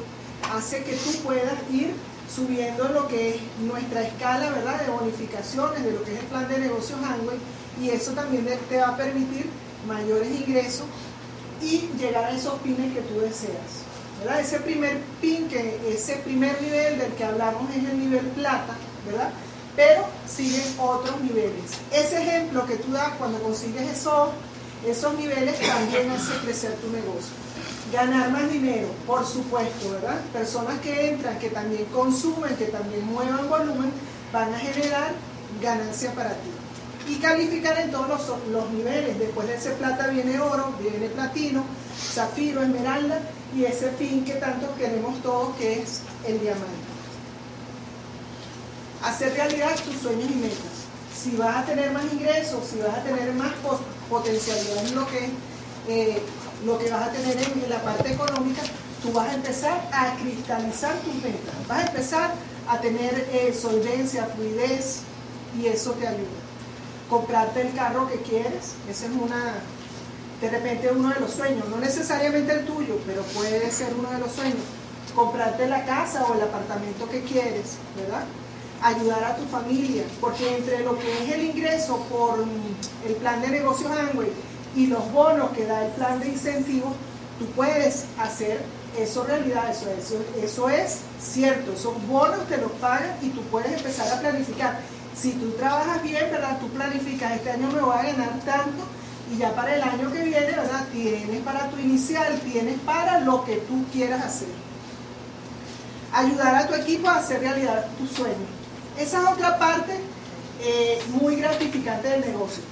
hace 0.55 0.82
que 0.82 0.95
tú 0.95 1.11
puedas 1.22 1.55
ir 1.70 1.95
subiendo 2.34 2.88
lo 2.88 3.09
que 3.09 3.30
es 3.30 3.36
nuestra 3.61 4.03
escala 4.03 4.51
¿verdad? 4.51 4.80
de 4.80 4.91
bonificaciones, 4.91 5.82
de 5.84 5.93
lo 5.93 6.03
que 6.05 6.14
es 6.14 6.20
el 6.20 6.26
plan 6.26 6.49
de 6.49 6.59
negocios 6.59 6.99
Amway, 7.03 7.38
y 7.82 7.91
eso 7.91 8.12
también 8.12 8.47
te 8.68 8.78
va 8.78 8.88
a 8.88 8.97
permitir 8.97 9.47
mayores 9.86 10.28
ingresos 10.28 10.86
y 11.61 11.91
llegar 11.99 12.24
a 12.24 12.30
esos 12.30 12.55
pines 12.61 12.95
que 12.95 13.01
tú 13.03 13.20
deseas. 13.20 13.80
Ese 14.29 14.61
primer 14.61 14.99
pin, 15.21 15.49
que 15.49 15.81
ese 15.89 16.16
primer 16.16 16.61
nivel 16.61 16.99
del 16.99 17.12
que 17.12 17.25
hablamos 17.25 17.71
es 17.75 17.89
el 17.89 17.99
nivel 17.99 18.27
plata, 18.29 18.75
¿verdad? 19.07 19.31
Pero 19.75 20.05
siguen 20.27 20.75
otros 20.79 21.21
niveles. 21.23 21.79
Ese 21.91 22.23
ejemplo 22.23 22.66
que 22.66 22.77
tú 22.77 22.93
das 22.93 23.14
cuando 23.18 23.43
consigues 23.43 23.91
esos, 23.91 24.29
esos 24.87 25.14
niveles 25.14 25.59
también 25.61 26.11
hace 26.11 26.33
crecer 26.45 26.75
tu 26.75 26.89
negocio. 26.91 27.33
Ganar 27.93 28.31
más 28.31 28.51
dinero, 28.51 28.89
por 29.07 29.27
supuesto, 29.27 29.91
¿verdad? 29.91 30.21
Personas 30.33 30.79
que 30.81 31.09
entran, 31.09 31.39
que 31.39 31.51
también 31.51 31.87
consumen, 31.87 32.57
que 32.57 32.66
también 32.66 33.05
muevan 33.07 33.49
volumen, 33.49 33.91
van 34.33 34.53
a 34.55 34.59
generar 34.59 35.12
ganancia 35.62 36.12
para 36.12 36.31
ti. 36.31 36.51
Y 37.09 37.16
calificar 37.16 37.79
en 37.81 37.91
todos 37.91 38.09
los, 38.51 38.71
niveles. 38.71 39.18
Después 39.18 39.49
de 39.49 39.57
ese 39.57 39.71
plata 39.71 40.07
viene 40.09 40.39
oro, 40.41 40.73
viene 40.81 41.09
platino, 41.09 41.64
zafiro, 42.14 42.62
esmeralda 42.62 43.21
y 43.55 43.64
ese 43.64 43.90
fin 43.92 44.24
que 44.24 44.34
tanto 44.34 44.74
queremos 44.76 45.20
todos 45.22 45.57
que 45.57 45.82
es 45.82 46.03
el 46.26 46.40
diamante. 46.40 46.66
Hacer 49.03 49.32
realidad 49.32 49.74
tus 49.84 49.96
sueños 49.96 50.30
y 50.30 50.34
metas. 50.36 50.80
Si 51.16 51.36
vas 51.36 51.57
a 51.57 51.64
tener 51.66 51.90
más 51.90 52.05
ingresos, 52.12 52.64
si 52.66 52.78
vas 52.78 52.96
a 52.96 53.03
tener 53.03 53.32
más 53.34 53.53
potencialidad 54.09 54.86
en 54.86 54.94
lo 54.94 55.07
que 55.07 55.30
eh, 55.88 56.22
lo 56.64 56.78
que 56.78 56.90
vas 56.90 57.09
a 57.09 57.12
tener 57.12 57.36
en 57.36 57.70
la 57.70 57.82
parte 57.82 58.12
económica, 58.12 58.62
tú 59.03 59.12
vas 59.12 59.28
a 59.30 59.34
empezar 59.34 59.88
a 59.92 60.14
cristalizar 60.16 60.94
tus 61.01 61.14
metas, 61.14 61.55
vas 61.66 61.84
a 61.84 61.86
empezar 61.86 62.34
a 62.68 62.80
tener 62.80 63.28
eh, 63.32 63.53
solvencia, 63.59 64.26
fluidez 64.26 65.01
y 65.59 65.66
eso 65.66 65.92
te 65.92 66.07
ayuda. 66.07 66.28
Comprarte 67.09 67.62
el 67.62 67.74
carro 67.74 68.09
que 68.09 68.18
quieres, 68.18 68.74
ese 68.88 69.07
es 69.07 69.12
una, 69.12 69.55
de 70.41 70.49
repente 70.49 70.91
uno 70.91 71.11
de 71.11 71.20
los 71.20 71.32
sueños, 71.32 71.68
no 71.68 71.76
necesariamente 71.76 72.53
el 72.53 72.64
tuyo, 72.64 72.99
pero 73.07 73.22
puede 73.22 73.70
ser 73.70 73.93
uno 73.99 74.11
de 74.11 74.18
los 74.18 74.32
sueños. 74.32 74.62
Comprarte 75.14 75.68
la 75.68 75.84
casa 75.84 76.24
o 76.24 76.34
el 76.34 76.43
apartamento 76.43 77.09
que 77.09 77.22
quieres, 77.22 77.76
¿verdad? 77.97 78.24
Ayudar 78.82 79.24
a 79.24 79.36
tu 79.36 79.45
familia, 79.47 80.05
porque 80.20 80.57
entre 80.57 80.82
lo 80.82 80.99
que 80.99 81.24
es 81.24 81.30
el 81.32 81.45
ingreso 81.45 81.99
por 82.09 82.45
el 83.07 83.14
plan 83.16 83.43
de 83.43 83.49
negocios 83.49 83.91
Angway 83.91 84.32
y 84.74 84.86
los 84.86 85.12
bonos 85.12 85.51
que 85.51 85.66
da 85.66 85.84
el 85.84 85.93
plan 85.93 86.20
de 86.20 86.28
incentivos, 86.28 86.95
tú 87.38 87.47
puedes 87.57 88.05
hacer 88.18 88.62
eso 88.99 89.24
realidad, 89.24 89.70
eso, 89.70 89.91
eso, 89.91 90.24
eso 90.43 90.70
es 90.70 91.01
cierto, 91.20 91.72
esos 91.72 91.95
bonos 92.07 92.47
te 92.49 92.57
los 92.57 92.72
pagan 92.72 93.16
y 93.20 93.28
tú 93.28 93.43
puedes 93.43 93.72
empezar 93.72 94.11
a 94.11 94.20
planificar. 94.20 94.80
Si 95.14 95.32
tú 95.32 95.51
trabajas 95.53 96.03
bien, 96.03 96.30
¿verdad? 96.30 96.59
Tú 96.59 96.68
planificas, 96.68 97.32
este 97.32 97.51
año 97.51 97.68
me 97.70 97.80
voy 97.80 97.95
a 97.95 98.03
ganar 98.03 98.41
tanto 98.45 98.84
y 99.33 99.39
ya 99.39 99.55
para 99.55 99.74
el 99.74 99.83
año 99.83 100.12
que 100.12 100.24
viene, 100.24 100.47
¿verdad? 100.47 100.87
Tienes 100.93 101.41
para 101.43 101.70
tu 101.70 101.78
inicial, 101.78 102.39
tienes 102.41 102.78
para 102.81 103.20
lo 103.20 103.45
que 103.45 103.57
tú 103.57 103.85
quieras 103.93 104.24
hacer. 104.24 104.49
Ayudar 106.12 106.57
a 106.57 106.66
tu 106.66 106.74
equipo 106.74 107.09
a 107.09 107.18
hacer 107.18 107.41
realidad 107.41 107.87
tu 107.99 108.07
sueño. 108.07 108.47
Esa 108.99 109.22
es 109.22 109.28
otra 109.28 109.59
parte 109.59 110.01
eh, 110.61 111.01
muy 111.20 111.37
gratificante 111.37 112.09
del 112.09 112.20
negocio 112.22 112.62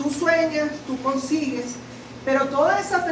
tú 0.00 0.10
sueñas, 0.10 0.70
tú 0.86 1.00
consigues, 1.02 1.74
pero 2.24 2.46
todas 2.46 2.86
esas, 2.86 3.06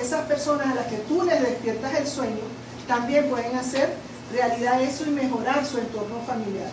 esas 0.00 0.26
personas 0.26 0.66
a 0.68 0.74
las 0.74 0.86
que 0.86 0.98
tú 0.98 1.22
les 1.22 1.40
despiertas 1.40 1.94
el 1.94 2.06
sueño, 2.06 2.44
también 2.86 3.30
pueden 3.30 3.56
hacer 3.56 3.94
realidad 4.30 4.82
eso 4.82 5.06
y 5.06 5.10
mejorar 5.10 5.64
su 5.64 5.78
entorno 5.78 6.20
familiar, 6.26 6.68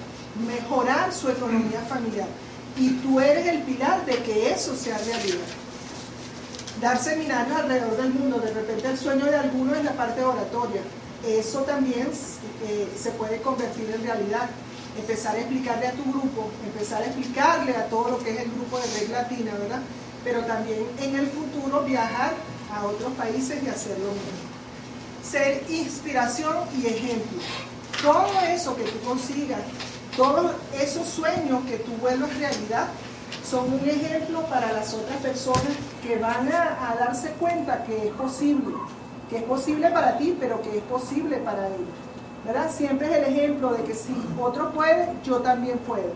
mejorar 0.45 1.13
su 1.13 1.29
economía 1.29 1.79
familiar. 1.87 2.27
Y 2.77 2.89
tú 3.01 3.19
eres 3.19 3.47
el 3.47 3.61
pilar 3.63 4.05
de 4.05 4.17
que 4.23 4.51
eso 4.51 4.75
sea 4.75 4.97
realidad. 4.97 5.47
Dar 6.79 6.97
seminarios 7.01 7.59
alrededor 7.59 7.97
del 7.97 8.13
mundo, 8.13 8.39
de 8.39 8.53
repente 8.53 8.87
el 8.87 8.97
sueño 8.97 9.25
de 9.25 9.35
alguno 9.35 9.75
es 9.75 9.83
la 9.83 9.93
parte 9.93 10.23
oratoria. 10.23 10.81
Eso 11.27 11.61
también 11.61 12.07
eh, 12.67 12.87
se 12.99 13.11
puede 13.11 13.41
convertir 13.41 13.91
en 13.93 14.03
realidad 14.03 14.49
empezar 14.97 15.35
a 15.35 15.39
explicarle 15.39 15.87
a 15.87 15.91
tu 15.91 16.03
grupo, 16.11 16.49
empezar 16.65 17.01
a 17.01 17.05
explicarle 17.05 17.75
a 17.75 17.85
todo 17.87 18.11
lo 18.11 18.19
que 18.19 18.31
es 18.31 18.39
el 18.41 18.51
grupo 18.51 18.79
de 18.79 18.99
Red 18.99 19.09
Latina, 19.11 19.51
¿verdad? 19.59 19.81
Pero 20.23 20.41
también 20.45 20.79
en 20.99 21.15
el 21.15 21.27
futuro 21.27 21.83
viajar 21.83 22.33
a 22.73 22.85
otros 22.85 23.13
países 23.13 23.63
y 23.63 23.67
hacer 23.67 23.97
lo 23.99 24.11
mismo. 24.11 24.51
Ser 25.23 25.63
inspiración 25.69 26.57
y 26.77 26.87
ejemplo. 26.87 27.39
Todo 28.01 28.41
eso 28.49 28.75
que 28.75 28.83
tú 28.83 28.99
consigas, 29.05 29.59
todos 30.21 30.51
esos 30.79 31.07
sueños 31.07 31.63
que 31.65 31.77
tú 31.77 31.93
vuelvas 31.99 32.29
realidad, 32.37 32.85
son 33.43 33.73
un 33.73 33.89
ejemplo 33.89 34.41
para 34.43 34.71
las 34.71 34.93
otras 34.93 35.17
personas 35.17 35.73
que 36.03 36.19
van 36.19 36.47
a, 36.47 36.95
darse 36.99 37.31
cuenta 37.39 37.83
que 37.85 38.09
es 38.09 38.13
posible, 38.13 38.75
que 39.31 39.37
es 39.37 39.43
posible 39.43 39.89
para 39.89 40.19
ti, 40.19 40.37
pero 40.39 40.61
que 40.61 40.77
es 40.77 40.83
posible 40.83 41.37
para 41.37 41.65
ellos. 41.65 41.89
¿verdad? 42.45 42.69
Siempre 42.71 43.09
es 43.09 43.17
el 43.17 43.35
ejemplo 43.35 43.73
de 43.73 43.83
que 43.83 43.95
si 43.95 44.15
otro 44.39 44.69
puede, 44.69 45.09
yo 45.23 45.37
también 45.37 45.79
puedo. 45.79 46.13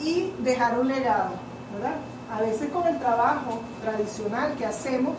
Y 0.00 0.32
dejar 0.40 0.80
un 0.80 0.88
legado, 0.88 1.30
¿verdad? 1.74 1.94
A 2.32 2.40
veces 2.40 2.70
con 2.70 2.88
el 2.88 2.98
trabajo 2.98 3.60
tradicional 3.84 4.56
que 4.56 4.66
hacemos, 4.66 5.14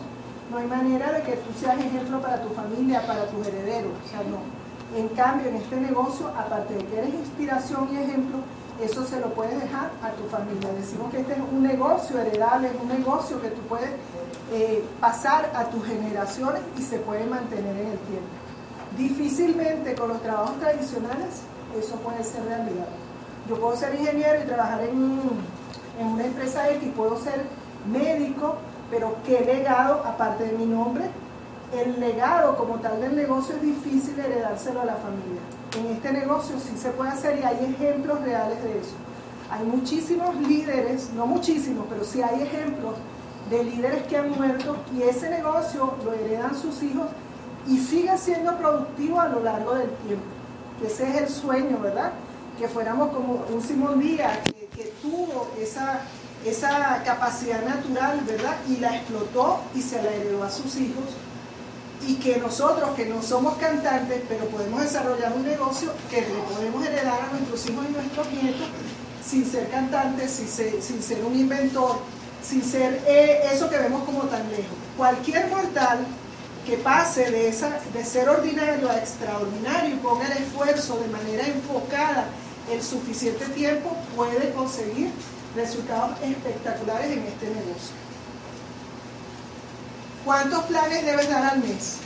no 0.50 0.58
hay 0.58 0.66
manera 0.66 1.10
de 1.10 1.22
que 1.22 1.32
tú 1.36 1.58
seas 1.58 1.78
ejemplo 1.78 2.20
para 2.20 2.42
tu 2.42 2.50
familia, 2.50 3.06
para 3.06 3.24
tus 3.28 3.46
herederos, 3.46 3.92
o 4.04 4.10
sea, 4.10 4.18
no. 4.28 4.61
En 4.96 5.08
cambio, 5.08 5.48
en 5.48 5.56
este 5.56 5.76
negocio, 5.76 6.28
aparte 6.28 6.74
de 6.74 6.84
que 6.84 6.98
eres 6.98 7.14
inspiración 7.14 7.88
y 7.92 7.96
ejemplo, 7.96 8.38
eso 8.82 9.04
se 9.04 9.20
lo 9.20 9.32
puedes 9.32 9.60
dejar 9.60 9.90
a 10.02 10.10
tu 10.10 10.28
familia. 10.28 10.70
Decimos 10.72 11.10
que 11.10 11.20
este 11.20 11.32
es 11.32 11.38
un 11.38 11.62
negocio 11.62 12.18
heredable, 12.18 12.68
es 12.68 12.74
un 12.80 12.88
negocio 12.88 13.40
que 13.40 13.48
tú 13.48 13.60
puedes 13.62 13.90
eh, 14.52 14.84
pasar 15.00 15.50
a 15.54 15.64
tus 15.64 15.84
generaciones 15.86 16.62
y 16.78 16.82
se 16.82 16.98
puede 16.98 17.24
mantener 17.24 17.76
en 17.76 17.92
el 17.92 17.98
tiempo. 17.98 18.28
Difícilmente 18.96 19.94
con 19.94 20.08
los 20.08 20.20
trabajos 20.20 20.58
tradicionales 20.58 21.42
eso 21.78 21.96
puede 21.96 22.22
ser 22.24 22.44
realidad. 22.44 22.88
Yo 23.48 23.58
puedo 23.58 23.76
ser 23.76 23.94
ingeniero 23.94 24.42
y 24.42 24.46
trabajar 24.46 24.82
en, 24.82 25.20
en 25.98 26.06
una 26.06 26.24
empresa 26.24 26.68
X, 26.70 26.90
puedo 26.94 27.18
ser 27.18 27.44
médico, 27.90 28.56
pero 28.90 29.16
¿qué 29.24 29.40
legado, 29.40 30.02
aparte 30.04 30.44
de 30.44 30.52
mi 30.52 30.66
nombre, 30.66 31.04
el 31.72 31.98
legado 31.98 32.56
como 32.56 32.76
tal 32.76 33.00
del 33.00 33.16
negocio 33.16 33.56
es 33.56 33.62
difícil 33.62 34.18
heredárselo 34.18 34.82
a 34.82 34.84
la 34.84 34.96
familia. 34.96 35.40
En 35.78 35.86
este 35.96 36.12
negocio 36.12 36.56
sí 36.58 36.76
se 36.76 36.90
puede 36.90 37.10
hacer 37.10 37.38
y 37.38 37.42
hay 37.42 37.74
ejemplos 37.74 38.20
reales 38.20 38.62
de 38.62 38.78
eso. 38.78 38.94
Hay 39.50 39.64
muchísimos 39.66 40.34
líderes, 40.36 41.10
no 41.14 41.26
muchísimos, 41.26 41.86
pero 41.88 42.04
sí 42.04 42.22
hay 42.22 42.42
ejemplos 42.42 42.94
de 43.48 43.64
líderes 43.64 44.02
que 44.04 44.18
han 44.18 44.30
muerto 44.30 44.76
y 44.94 45.02
ese 45.02 45.30
negocio 45.30 45.94
lo 46.04 46.12
heredan 46.12 46.54
sus 46.54 46.82
hijos 46.82 47.06
y 47.66 47.78
sigue 47.78 48.16
siendo 48.18 48.56
productivo 48.58 49.20
a 49.20 49.28
lo 49.28 49.40
largo 49.40 49.74
del 49.74 49.90
tiempo. 50.06 50.24
Ese 50.84 51.08
es 51.08 51.22
el 51.22 51.28
sueño, 51.28 51.78
¿verdad? 51.78 52.12
Que 52.58 52.68
fuéramos 52.68 53.10
como 53.12 53.44
un 53.50 53.62
Simón 53.62 53.98
Díaz 53.98 54.38
que, 54.44 54.66
que 54.66 54.92
tuvo 55.00 55.48
esa, 55.58 56.00
esa 56.44 57.02
capacidad 57.04 57.64
natural, 57.64 58.20
¿verdad? 58.26 58.56
Y 58.68 58.76
la 58.76 58.96
explotó 58.96 59.60
y 59.74 59.80
se 59.80 60.02
la 60.02 60.10
heredó 60.10 60.44
a 60.44 60.50
sus 60.50 60.76
hijos 60.76 61.04
y 62.06 62.14
que 62.16 62.36
nosotros 62.38 62.90
que 62.96 63.06
no 63.06 63.22
somos 63.22 63.56
cantantes, 63.58 64.22
pero 64.28 64.46
podemos 64.46 64.82
desarrollar 64.82 65.32
un 65.32 65.44
negocio 65.44 65.92
que 66.10 66.20
le 66.20 66.54
podemos 66.54 66.84
heredar 66.84 67.20
a 67.20 67.32
nuestros 67.32 67.68
hijos 67.68 67.86
y 67.88 67.92
nuestros 67.92 68.32
nietos 68.32 68.68
sin 69.24 69.50
ser 69.50 69.68
cantantes, 69.68 70.30
sin 70.30 70.48
ser, 70.48 70.82
sin 70.82 71.02
ser 71.02 71.24
un 71.24 71.38
inventor, 71.38 71.98
sin 72.42 72.62
ser 72.62 73.02
eh, 73.06 73.42
eso 73.52 73.70
que 73.70 73.78
vemos 73.78 74.04
como 74.04 74.22
tan 74.22 74.48
lejos. 74.50 74.76
Cualquier 74.96 75.48
mortal 75.48 76.00
que 76.66 76.76
pase 76.76 77.30
de, 77.30 77.48
esa, 77.48 77.78
de 77.92 78.04
ser 78.04 78.28
ordinario 78.28 78.88
a 78.90 78.98
extraordinario 78.98 79.94
y 79.94 79.98
ponga 79.98 80.26
el 80.26 80.42
esfuerzo 80.42 80.98
de 80.98 81.08
manera 81.08 81.46
enfocada 81.46 82.26
el 82.70 82.82
suficiente 82.82 83.44
tiempo, 83.46 83.96
puede 84.14 84.52
conseguir 84.52 85.10
resultados 85.56 86.20
espectaculares 86.22 87.10
en 87.10 87.24
este 87.24 87.46
negocio. 87.46 88.01
¿Cuántos 90.24 90.64
planes 90.66 91.04
debes 91.04 91.28
dar 91.28 91.44
al 91.44 91.58
mes? 91.58 91.96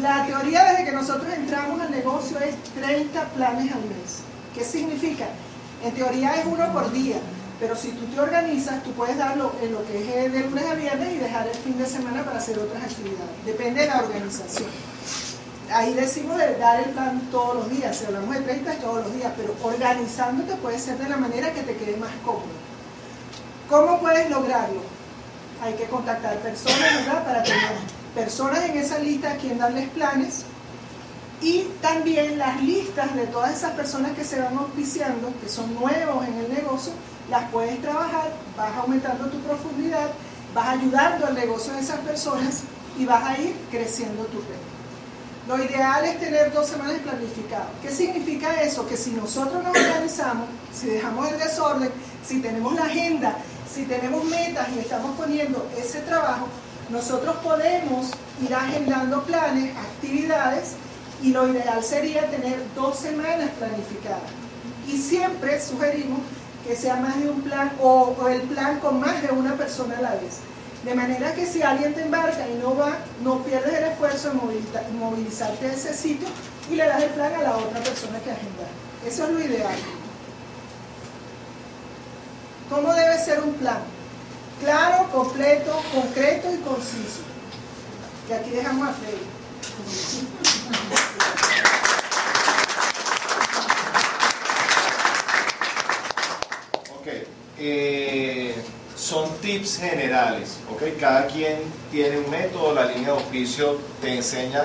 La 0.00 0.24
teoría 0.24 0.64
desde 0.64 0.84
que 0.84 0.92
nosotros 0.92 1.26
entramos 1.34 1.80
al 1.80 1.90
negocio 1.90 2.38
es 2.38 2.54
30 2.74 3.24
planes 3.30 3.72
al 3.72 3.80
mes. 3.80 4.20
¿Qué 4.54 4.64
significa? 4.64 5.26
En 5.82 5.94
teoría 5.94 6.36
es 6.36 6.46
uno 6.46 6.72
por 6.72 6.92
día, 6.92 7.16
pero 7.58 7.74
si 7.74 7.90
tú 7.90 8.04
te 8.06 8.20
organizas, 8.20 8.84
tú 8.84 8.92
puedes 8.92 9.16
darlo 9.16 9.52
en 9.60 9.72
lo 9.72 9.84
que 9.84 9.98
es 10.00 10.08
eh, 10.08 10.30
de 10.30 10.40
lunes 10.48 10.64
a 10.64 10.74
viernes 10.74 11.12
y 11.12 11.18
dejar 11.18 11.48
el 11.48 11.56
fin 11.56 11.76
de 11.76 11.86
semana 11.86 12.24
para 12.24 12.38
hacer 12.38 12.56
otras 12.56 12.84
actividades. 12.84 13.44
Depende 13.44 13.80
de 13.80 13.86
la 13.88 13.98
organización. 13.98 14.68
Ahí 15.72 15.94
decimos 15.94 16.38
de 16.38 16.56
dar 16.56 16.80
el 16.80 16.90
plan 16.90 17.20
todos 17.32 17.56
los 17.56 17.70
días, 17.70 17.96
si 17.96 18.06
hablamos 18.06 18.32
de 18.32 18.42
30 18.42 18.72
es 18.72 18.80
todos 18.80 19.04
los 19.04 19.14
días, 19.14 19.32
pero 19.36 19.54
organizándote 19.62 20.54
puede 20.56 20.78
ser 20.78 20.98
de 20.98 21.08
la 21.08 21.16
manera 21.16 21.52
que 21.52 21.62
te 21.62 21.76
quede 21.76 21.96
más 21.96 22.12
cómodo. 22.24 22.46
¿Cómo 23.68 24.00
puedes 24.00 24.30
lograrlo? 24.30 24.97
Hay 25.62 25.74
que 25.74 25.84
contactar 25.84 26.36
personas, 26.38 26.94
¿verdad? 27.06 27.24
Para 27.24 27.42
tener 27.42 27.72
personas 28.14 28.64
en 28.64 28.78
esa 28.78 28.98
lista 28.98 29.32
a 29.32 29.36
quien 29.36 29.58
darles 29.58 29.88
planes 29.90 30.44
y 31.40 31.62
también 31.80 32.38
las 32.38 32.60
listas 32.62 33.14
de 33.14 33.26
todas 33.26 33.56
esas 33.56 33.72
personas 33.72 34.12
que 34.12 34.24
se 34.24 34.40
van 34.40 34.56
auspiciando, 34.56 35.32
que 35.40 35.48
son 35.48 35.72
nuevos 35.74 36.26
en 36.26 36.34
el 36.34 36.52
negocio, 36.52 36.92
las 37.30 37.48
puedes 37.50 37.80
trabajar, 37.80 38.32
vas 38.56 38.76
aumentando 38.76 39.26
tu 39.26 39.38
profundidad, 39.40 40.08
vas 40.54 40.68
ayudando 40.68 41.26
al 41.26 41.34
negocio 41.34 41.72
de 41.74 41.80
esas 41.80 42.00
personas 42.00 42.62
y 42.98 43.04
vas 43.04 43.22
a 43.22 43.38
ir 43.38 43.54
creciendo 43.70 44.24
tu 44.24 44.38
red. 44.38 44.58
Lo 45.46 45.62
ideal 45.62 46.04
es 46.04 46.18
tener 46.18 46.52
dos 46.52 46.66
semanas 46.66 46.98
planificadas. 47.02 47.68
¿Qué 47.80 47.90
significa 47.90 48.60
eso? 48.60 48.86
Que 48.86 48.96
si 48.96 49.12
nosotros 49.12 49.62
nos 49.62 49.74
organizamos, 49.74 50.46
si 50.74 50.88
dejamos 50.88 51.30
el 51.30 51.38
desorden, 51.38 51.90
si 52.26 52.40
tenemos 52.40 52.74
la 52.74 52.82
agenda 52.82 53.36
si 53.72 53.84
tenemos 53.84 54.24
metas 54.24 54.68
y 54.74 54.78
estamos 54.78 55.16
poniendo 55.16 55.68
ese 55.76 56.00
trabajo, 56.00 56.48
nosotros 56.90 57.36
podemos 57.42 58.10
ir 58.42 58.54
agendando 58.54 59.22
planes, 59.24 59.76
actividades, 59.76 60.74
y 61.22 61.32
lo 61.32 61.48
ideal 61.48 61.82
sería 61.82 62.30
tener 62.30 62.62
dos 62.74 62.96
semanas 62.98 63.50
planificadas. 63.58 64.30
Y 64.86 64.96
siempre 64.98 65.60
sugerimos 65.60 66.20
que 66.66 66.76
sea 66.76 66.96
más 66.96 67.20
de 67.20 67.30
un 67.30 67.42
plan 67.42 67.72
o, 67.80 68.14
el 68.28 68.42
plan 68.42 68.78
con 68.78 69.00
más 69.00 69.20
de 69.22 69.30
una 69.30 69.54
persona 69.54 69.98
a 69.98 70.02
la 70.02 70.10
vez. 70.12 70.38
De 70.84 70.94
manera 70.94 71.34
que 71.34 71.44
si 71.44 71.60
alguien 71.62 71.92
te 71.92 72.02
embarca 72.02 72.48
y 72.48 72.54
no 72.62 72.76
va, 72.76 72.98
no 73.22 73.42
pierdes 73.42 73.74
el 73.74 73.84
esfuerzo 73.84 74.30
de 74.30 74.98
movilizarte 74.98 75.66
a 75.66 75.72
ese 75.72 75.92
sitio 75.92 76.28
y 76.70 76.76
le 76.76 76.86
das 76.86 77.02
el 77.02 77.10
plan 77.10 77.34
a 77.34 77.42
la 77.42 77.56
otra 77.56 77.80
persona 77.80 78.18
que 78.20 78.30
agendar. 78.30 78.68
Eso 79.06 79.24
es 79.24 79.30
lo 79.30 79.40
ideal. 79.40 79.76
¿Cómo 82.68 82.92
debe 82.92 83.18
ser 83.18 83.40
un 83.40 83.54
plan? 83.54 83.78
Claro, 84.60 85.08
completo, 85.10 85.80
concreto 85.94 86.52
y 86.52 86.58
conciso. 86.58 87.22
Y 88.28 88.32
aquí 88.32 88.50
dejamos 88.50 88.88
a 88.88 88.92
Freddy. 88.92 89.38
Ok. 97.00 97.06
Eh, 97.58 98.54
son 98.96 99.30
tips 99.38 99.78
generales, 99.78 100.58
¿ok? 100.70 100.82
Cada 101.00 101.26
quien 101.26 101.60
tiene 101.90 102.18
un 102.18 102.28
método, 102.28 102.74
la 102.74 102.84
línea 102.84 103.12
de 103.12 103.12
oficio 103.12 103.78
te 104.02 104.14
enseña 104.14 104.64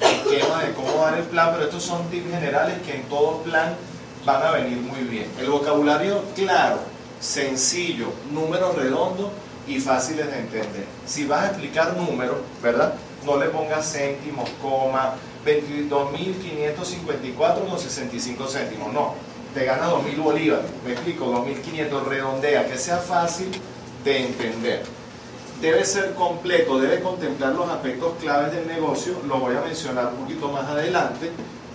esquemas 0.00 0.66
de 0.66 0.72
cómo 0.74 1.04
dar 1.04 1.18
el 1.18 1.24
plan, 1.24 1.50
pero 1.52 1.64
estos 1.64 1.82
son 1.82 2.08
tips 2.10 2.30
generales 2.30 2.76
que 2.86 2.94
en 2.94 3.02
todo 3.04 3.42
plan 3.42 3.74
van 4.24 4.42
a 4.42 4.50
venir 4.52 4.78
muy 4.78 5.00
bien. 5.00 5.28
El 5.40 5.50
vocabulario 5.50 6.22
claro, 6.36 6.78
sencillo, 7.20 8.12
números 8.32 8.74
redondos 8.74 9.30
y 9.66 9.78
fáciles 9.78 10.26
de 10.26 10.38
entender. 10.38 10.86
Si 11.06 11.26
vas 11.26 11.44
a 11.44 11.48
explicar 11.48 11.94
números, 11.96 12.38
¿verdad? 12.62 12.94
No 13.24 13.36
le 13.36 13.50
pongas 13.50 13.92
céntimos, 13.92 14.48
coma, 14.62 15.14
22.554 15.44 17.68
con 17.68 17.78
65 17.78 18.48
céntimos, 18.48 18.90
no. 18.92 19.14
Te 19.54 19.64
gana 19.64 19.90
2.000 19.90 20.22
bolívares, 20.22 20.66
me 20.84 20.92
explico, 20.92 21.26
2.500, 21.26 22.04
redondea, 22.04 22.66
que 22.66 22.76
sea 22.78 22.98
fácil 22.98 23.50
de 24.04 24.26
entender. 24.26 24.84
Debe 25.60 25.84
ser 25.84 26.14
completo, 26.14 26.78
debe 26.78 27.02
contemplar 27.02 27.54
los 27.54 27.68
aspectos 27.68 28.14
claves 28.20 28.52
del 28.52 28.66
negocio, 28.66 29.20
lo 29.26 29.40
voy 29.40 29.56
a 29.56 29.60
mencionar 29.60 30.06
un 30.06 30.14
poquito 30.22 30.48
más 30.48 30.64
adelante. 30.64 31.30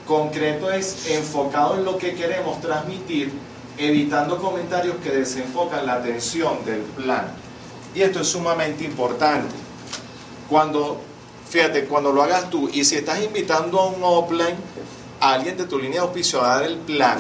Concreto 0.07 0.71
es 0.71 1.11
enfocado 1.11 1.75
en 1.75 1.85
lo 1.85 1.97
que 1.97 2.15
queremos 2.15 2.59
transmitir 2.61 3.31
evitando 3.77 4.37
comentarios 4.37 4.95
que 5.03 5.11
desenfocan 5.11 5.85
la 5.85 5.95
atención 5.95 6.63
del 6.65 6.81
plan. 6.81 7.27
Y 7.93 8.01
esto 8.01 8.21
es 8.21 8.27
sumamente 8.27 8.83
importante. 8.83 9.53
Cuando, 10.49 11.01
fíjate, 11.49 11.85
cuando 11.85 12.11
lo 12.11 12.23
hagas 12.23 12.49
tú 12.49 12.69
y 12.71 12.85
si 12.85 12.95
estás 12.95 13.23
invitando 13.23 13.79
a 13.79 13.87
un 13.87 14.03
offline, 14.03 14.55
a 15.19 15.33
alguien 15.33 15.57
de 15.57 15.65
tu 15.65 15.77
línea 15.77 16.01
de 16.01 16.07
auspicio 16.07 16.41
a 16.41 16.55
dar 16.55 16.63
el 16.63 16.77
plan, 16.77 17.19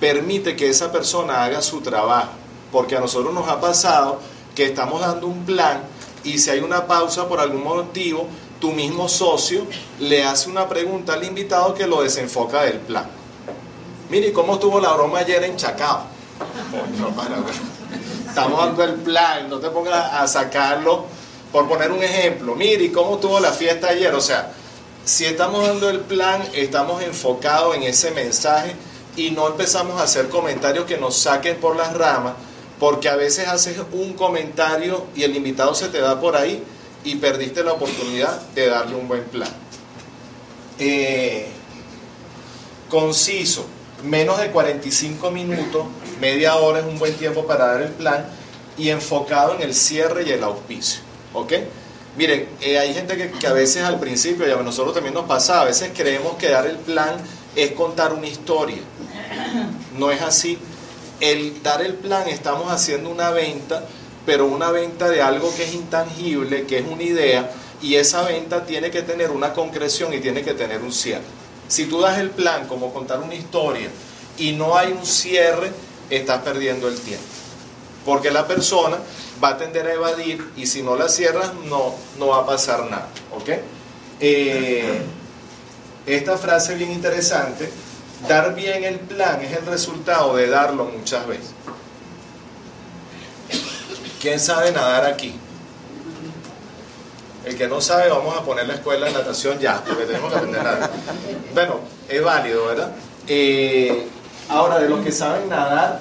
permite 0.00 0.56
que 0.56 0.68
esa 0.68 0.90
persona 0.90 1.44
haga 1.44 1.62
su 1.62 1.80
trabajo. 1.80 2.32
Porque 2.72 2.96
a 2.96 3.00
nosotros 3.00 3.32
nos 3.32 3.48
ha 3.48 3.60
pasado 3.60 4.20
que 4.54 4.64
estamos 4.64 5.00
dando 5.00 5.26
un 5.26 5.44
plan 5.44 5.82
y 6.24 6.38
si 6.38 6.50
hay 6.50 6.60
una 6.60 6.86
pausa 6.86 7.28
por 7.28 7.38
algún 7.38 7.62
motivo, 7.62 8.26
tu 8.60 8.72
mismo 8.72 9.08
socio 9.08 9.66
le 10.00 10.24
hace 10.24 10.48
una 10.48 10.68
pregunta 10.68 11.12
al 11.12 11.24
invitado 11.24 11.74
que 11.74 11.86
lo 11.86 12.02
desenfoca 12.02 12.62
del 12.62 12.78
plan. 12.78 13.06
Mire, 14.10 14.32
¿cómo 14.32 14.54
estuvo 14.54 14.80
la 14.80 14.92
broma 14.92 15.20
ayer 15.20 15.42
en 15.44 15.56
Chacao? 15.56 16.04
Estamos 18.28 18.58
dando 18.58 18.84
el 18.84 18.94
plan, 18.94 19.48
no 19.48 19.58
te 19.58 19.70
pongas 19.70 20.12
a 20.12 20.26
sacarlo. 20.26 21.06
Por 21.52 21.68
poner 21.68 21.92
un 21.92 22.02
ejemplo, 22.02 22.56
mire, 22.56 22.90
¿cómo 22.90 23.14
estuvo 23.14 23.38
la 23.38 23.52
fiesta 23.52 23.88
ayer? 23.88 24.12
O 24.14 24.20
sea, 24.20 24.52
si 25.04 25.24
estamos 25.24 25.64
dando 25.66 25.88
el 25.88 26.00
plan, 26.00 26.42
estamos 26.52 27.02
enfocados 27.02 27.76
en 27.76 27.84
ese 27.84 28.10
mensaje 28.10 28.74
y 29.16 29.30
no 29.30 29.46
empezamos 29.46 30.00
a 30.00 30.04
hacer 30.04 30.28
comentarios 30.28 30.84
que 30.84 30.98
nos 30.98 31.16
saquen 31.16 31.56
por 31.58 31.76
las 31.76 31.94
ramas, 31.94 32.34
porque 32.80 33.08
a 33.08 33.14
veces 33.14 33.46
haces 33.46 33.76
un 33.92 34.14
comentario 34.14 35.06
y 35.14 35.22
el 35.22 35.36
invitado 35.36 35.74
se 35.76 35.88
te 35.88 36.00
da 36.00 36.20
por 36.20 36.36
ahí 36.36 36.64
y 37.04 37.16
perdiste 37.16 37.62
la 37.62 37.74
oportunidad 37.74 38.40
de 38.54 38.66
darle 38.66 38.96
un 38.96 39.06
buen 39.06 39.22
plan. 39.24 39.50
Eh, 40.80 41.46
conciso, 42.88 43.66
menos 44.04 44.38
de 44.38 44.50
45 44.50 45.30
minutos, 45.30 45.86
media 46.20 46.56
hora 46.56 46.80
es 46.80 46.84
un 46.84 46.98
buen 46.98 47.14
tiempo 47.14 47.46
para 47.46 47.66
dar 47.66 47.82
el 47.82 47.90
plan 47.90 48.26
y 48.76 48.90
enfocado 48.90 49.54
en 49.54 49.62
el 49.62 49.74
cierre 49.74 50.24
y 50.24 50.30
el 50.30 50.42
auspicio. 50.44 51.00
¿Ok? 51.32 51.52
Miren, 52.16 52.48
eh, 52.60 52.78
hay 52.78 52.94
gente 52.94 53.16
que, 53.16 53.30
que, 53.30 53.46
a 53.46 53.52
veces 53.52 53.82
al 53.82 53.98
principio, 53.98 54.46
y 54.46 54.50
a 54.50 54.56
nosotros 54.56 54.94
también 54.94 55.14
nos 55.14 55.26
pasa, 55.26 55.60
a 55.60 55.64
veces 55.64 55.90
creemos 55.94 56.36
que 56.36 56.48
dar 56.48 56.66
el 56.66 56.76
plan 56.76 57.16
es 57.56 57.72
contar 57.72 58.12
una 58.12 58.26
historia. 58.26 58.78
No 59.98 60.10
es 60.10 60.22
así. 60.22 60.58
El 61.20 61.62
dar 61.62 61.82
el 61.82 61.94
plan, 61.94 62.28
estamos 62.28 62.70
haciendo 62.70 63.10
una 63.10 63.30
venta, 63.30 63.84
pero 64.26 64.46
una 64.46 64.70
venta 64.70 65.08
de 65.08 65.22
algo 65.22 65.54
que 65.56 65.64
es 65.64 65.74
intangible, 65.74 66.66
que 66.66 66.78
es 66.78 66.86
una 66.86 67.02
idea, 67.02 67.50
y 67.82 67.96
esa 67.96 68.22
venta 68.22 68.64
tiene 68.64 68.90
que 68.90 69.02
tener 69.02 69.30
una 69.30 69.52
concreción 69.52 70.12
y 70.14 70.20
tiene 70.20 70.42
que 70.42 70.54
tener 70.54 70.82
un 70.82 70.92
cierre. 70.92 71.43
Si 71.68 71.86
tú 71.86 72.00
das 72.00 72.18
el 72.18 72.30
plan 72.30 72.66
como 72.66 72.92
contar 72.92 73.20
una 73.20 73.34
historia 73.34 73.88
y 74.38 74.52
no 74.52 74.76
hay 74.76 74.92
un 74.92 75.06
cierre, 75.06 75.72
estás 76.10 76.42
perdiendo 76.42 76.88
el 76.88 76.98
tiempo. 76.98 77.24
Porque 78.04 78.30
la 78.30 78.46
persona 78.46 78.98
va 79.42 79.50
a 79.50 79.58
tender 79.58 79.86
a 79.86 79.94
evadir 79.94 80.50
y 80.56 80.66
si 80.66 80.82
no 80.82 80.96
la 80.96 81.08
cierras 81.08 81.54
no, 81.66 81.94
no 82.18 82.28
va 82.28 82.38
a 82.38 82.46
pasar 82.46 82.90
nada. 82.90 83.08
¿Ok? 83.34 83.50
Eh, 84.20 85.02
esta 86.06 86.36
frase 86.36 86.74
bien 86.74 86.92
interesante, 86.92 87.70
dar 88.28 88.54
bien 88.54 88.84
el 88.84 88.98
plan 89.00 89.40
es 89.42 89.56
el 89.56 89.66
resultado 89.66 90.36
de 90.36 90.48
darlo 90.48 90.84
muchas 90.84 91.26
veces. 91.26 91.52
¿Quién 94.20 94.38
sabe 94.38 94.70
nadar 94.72 95.04
aquí? 95.06 95.34
El 97.44 97.58
que 97.58 97.68
no 97.68 97.80
sabe, 97.80 98.08
vamos 98.08 98.36
a 98.36 98.40
poner 98.42 98.66
la 98.66 98.74
escuela 98.74 99.06
de 99.06 99.12
natación 99.12 99.58
ya, 99.58 99.82
porque 99.86 100.04
tenemos 100.04 100.30
que 100.30 100.38
aprender 100.38 100.62
nada. 100.62 100.90
Bueno, 101.52 101.80
es 102.08 102.24
válido, 102.24 102.66
¿verdad? 102.66 102.90
Eh, 103.28 104.06
ahora, 104.48 104.78
de 104.78 104.88
los 104.88 105.04
que 105.04 105.12
saben 105.12 105.50
nadar, 105.50 106.00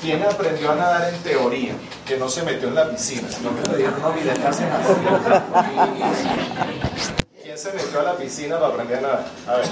¿quién 0.00 0.22
aprendió 0.22 0.70
a 0.70 0.76
nadar 0.76 1.12
en 1.12 1.20
teoría? 1.22 1.74
Que 2.06 2.16
no 2.16 2.28
se 2.28 2.44
metió 2.44 2.68
en 2.68 2.76
la 2.76 2.88
piscina. 2.88 3.26
¿Quién 7.42 7.58
se 7.58 7.72
metió 7.72 8.00
a 8.00 8.02
la 8.04 8.16
piscina 8.16 8.60
para 8.60 8.72
aprender 8.72 8.98
a 8.98 9.00
nadar? 9.00 9.26
A 9.48 9.56
ver, 9.56 9.66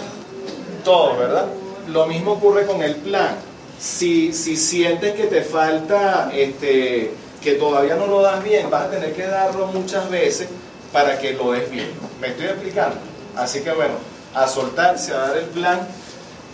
todos, 0.84 1.18
¿verdad? 1.18 1.46
Lo 1.88 2.06
mismo 2.06 2.32
ocurre 2.32 2.66
con 2.66 2.82
el 2.82 2.96
plan. 2.96 3.36
Si, 3.78 4.32
si 4.32 4.56
sientes 4.56 5.14
que 5.14 5.24
te 5.24 5.42
falta, 5.42 6.32
este, 6.34 7.12
que 7.40 7.52
todavía 7.54 7.94
no 7.94 8.08
lo 8.08 8.22
das 8.22 8.42
bien, 8.42 8.68
vas 8.70 8.86
a 8.86 8.90
tener 8.90 9.12
que 9.14 9.26
darlo 9.26 9.68
muchas 9.68 10.10
veces 10.10 10.48
para 10.92 11.18
que 11.18 11.32
lo 11.32 11.52
des 11.52 11.70
bien. 11.70 11.90
¿Me 12.20 12.28
estoy 12.28 12.46
explicando? 12.46 12.96
Así 13.36 13.62
que 13.62 13.72
bueno, 13.72 13.94
a 14.34 14.46
soltarse, 14.46 15.12
a 15.12 15.18
dar 15.18 15.36
el 15.36 15.46
plan. 15.46 15.80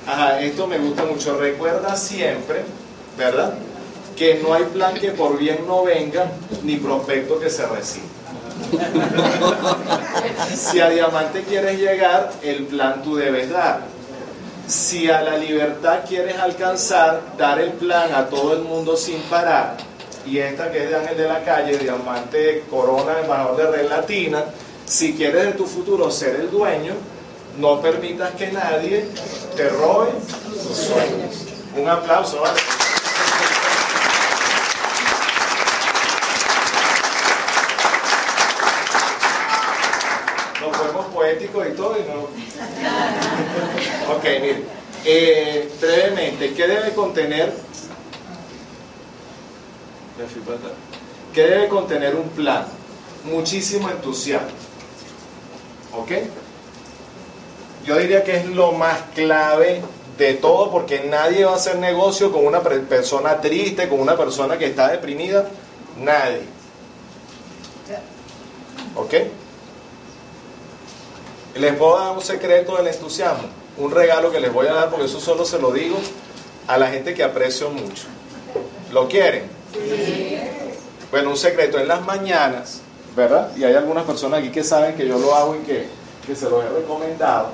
Ajá, 0.06 0.40
esto 0.40 0.66
me 0.66 0.78
gusta 0.78 1.04
mucho. 1.04 1.36
Recuerda 1.38 1.96
siempre, 1.96 2.64
¿verdad? 3.16 3.54
Que 4.16 4.40
no 4.42 4.54
hay 4.54 4.64
plan 4.64 4.94
que 4.94 5.10
por 5.10 5.36
bien 5.38 5.66
no 5.66 5.84
venga, 5.84 6.30
ni 6.62 6.76
prospecto 6.76 7.38
que 7.38 7.50
se 7.50 7.66
reciba. 7.66 8.06
si 10.56 10.80
a 10.80 10.88
diamante 10.88 11.42
quieres 11.42 11.78
llegar, 11.78 12.32
el 12.42 12.64
plan 12.66 13.02
tú 13.02 13.16
debes 13.16 13.50
dar. 13.50 13.80
Si 14.66 15.10
a 15.10 15.22
la 15.22 15.36
libertad 15.36 16.00
quieres 16.06 16.36
alcanzar, 16.38 17.22
dar 17.38 17.60
el 17.60 17.72
plan 17.72 18.12
a 18.14 18.26
todo 18.26 18.54
el 18.54 18.62
mundo 18.62 18.96
sin 18.96 19.20
parar 19.22 19.76
y 20.30 20.38
esta 20.38 20.70
que 20.70 20.84
es 20.84 20.90
de 20.90 20.96
Ángel 20.96 21.16
de 21.16 21.26
la 21.28 21.42
Calle, 21.42 21.78
Diamante 21.78 22.64
Corona, 22.70 23.20
embajador 23.20 23.56
de 23.56 23.78
Red 23.78 23.88
Latina, 23.88 24.44
si 24.84 25.14
quieres 25.14 25.46
de 25.46 25.52
tu 25.52 25.66
futuro 25.66 26.10
ser 26.10 26.36
el 26.36 26.50
dueño, 26.50 26.92
no 27.58 27.80
permitas 27.80 28.34
que 28.34 28.52
nadie 28.52 29.06
te 29.56 29.68
robe 29.70 30.10
tus 30.62 30.76
sueños. 30.76 31.46
Un 31.76 31.88
aplauso, 31.88 32.42
¿vale? 32.42 32.60
Nos 40.60 40.76
fuimos 40.76 41.06
poéticos 41.06 41.66
y 41.68 41.70
todo 41.70 41.96
y 41.98 42.02
no. 42.02 42.28
Ok, 44.14 44.24
miren. 44.42 44.78
Eh, 45.04 45.70
brevemente, 45.80 46.52
¿qué 46.52 46.66
debe 46.66 46.92
contener 46.92 47.67
¿Qué 51.32 51.42
debe 51.42 51.68
contener 51.68 52.16
un 52.16 52.28
plan? 52.30 52.66
Muchísimo 53.24 53.88
entusiasmo. 53.90 54.48
¿Ok? 55.96 56.10
Yo 57.84 57.96
diría 57.96 58.24
que 58.24 58.36
es 58.36 58.46
lo 58.46 58.72
más 58.72 58.98
clave 59.14 59.82
de 60.16 60.34
todo 60.34 60.70
porque 60.70 61.04
nadie 61.08 61.44
va 61.44 61.52
a 61.52 61.56
hacer 61.56 61.78
negocio 61.78 62.32
con 62.32 62.44
una 62.44 62.60
persona 62.60 63.40
triste, 63.40 63.88
con 63.88 64.00
una 64.00 64.16
persona 64.16 64.58
que 64.58 64.66
está 64.66 64.88
deprimida. 64.88 65.46
Nadie. 65.98 66.42
¿Ok? 68.96 69.14
Les 71.56 71.74
puedo 71.74 71.98
dar 71.98 72.12
un 72.12 72.22
secreto 72.22 72.76
del 72.76 72.88
entusiasmo, 72.88 73.48
un 73.78 73.90
regalo 73.90 74.30
que 74.30 74.40
les 74.40 74.52
voy 74.52 74.66
a 74.66 74.74
dar 74.74 74.90
porque 74.90 75.06
eso 75.06 75.20
solo 75.20 75.44
se 75.44 75.58
lo 75.58 75.72
digo 75.72 75.96
a 76.66 76.76
la 76.78 76.88
gente 76.88 77.14
que 77.14 77.22
aprecio 77.22 77.70
mucho. 77.70 78.04
¿Lo 78.92 79.08
quieren? 79.08 79.57
Bueno, 81.10 81.30
un 81.30 81.36
secreto, 81.36 81.78
en 81.78 81.88
las 81.88 82.02
mañanas, 82.02 82.80
¿verdad? 83.16 83.50
Y 83.56 83.64
hay 83.64 83.74
algunas 83.74 84.04
personas 84.04 84.40
aquí 84.40 84.50
que 84.50 84.64
saben 84.64 84.94
que 84.94 85.06
yo 85.06 85.18
lo 85.18 85.34
hago 85.34 85.56
y 85.56 85.60
que, 85.60 85.86
que 86.26 86.36
se 86.36 86.48
lo 86.48 86.62
he 86.62 86.68
recomendado. 86.68 87.50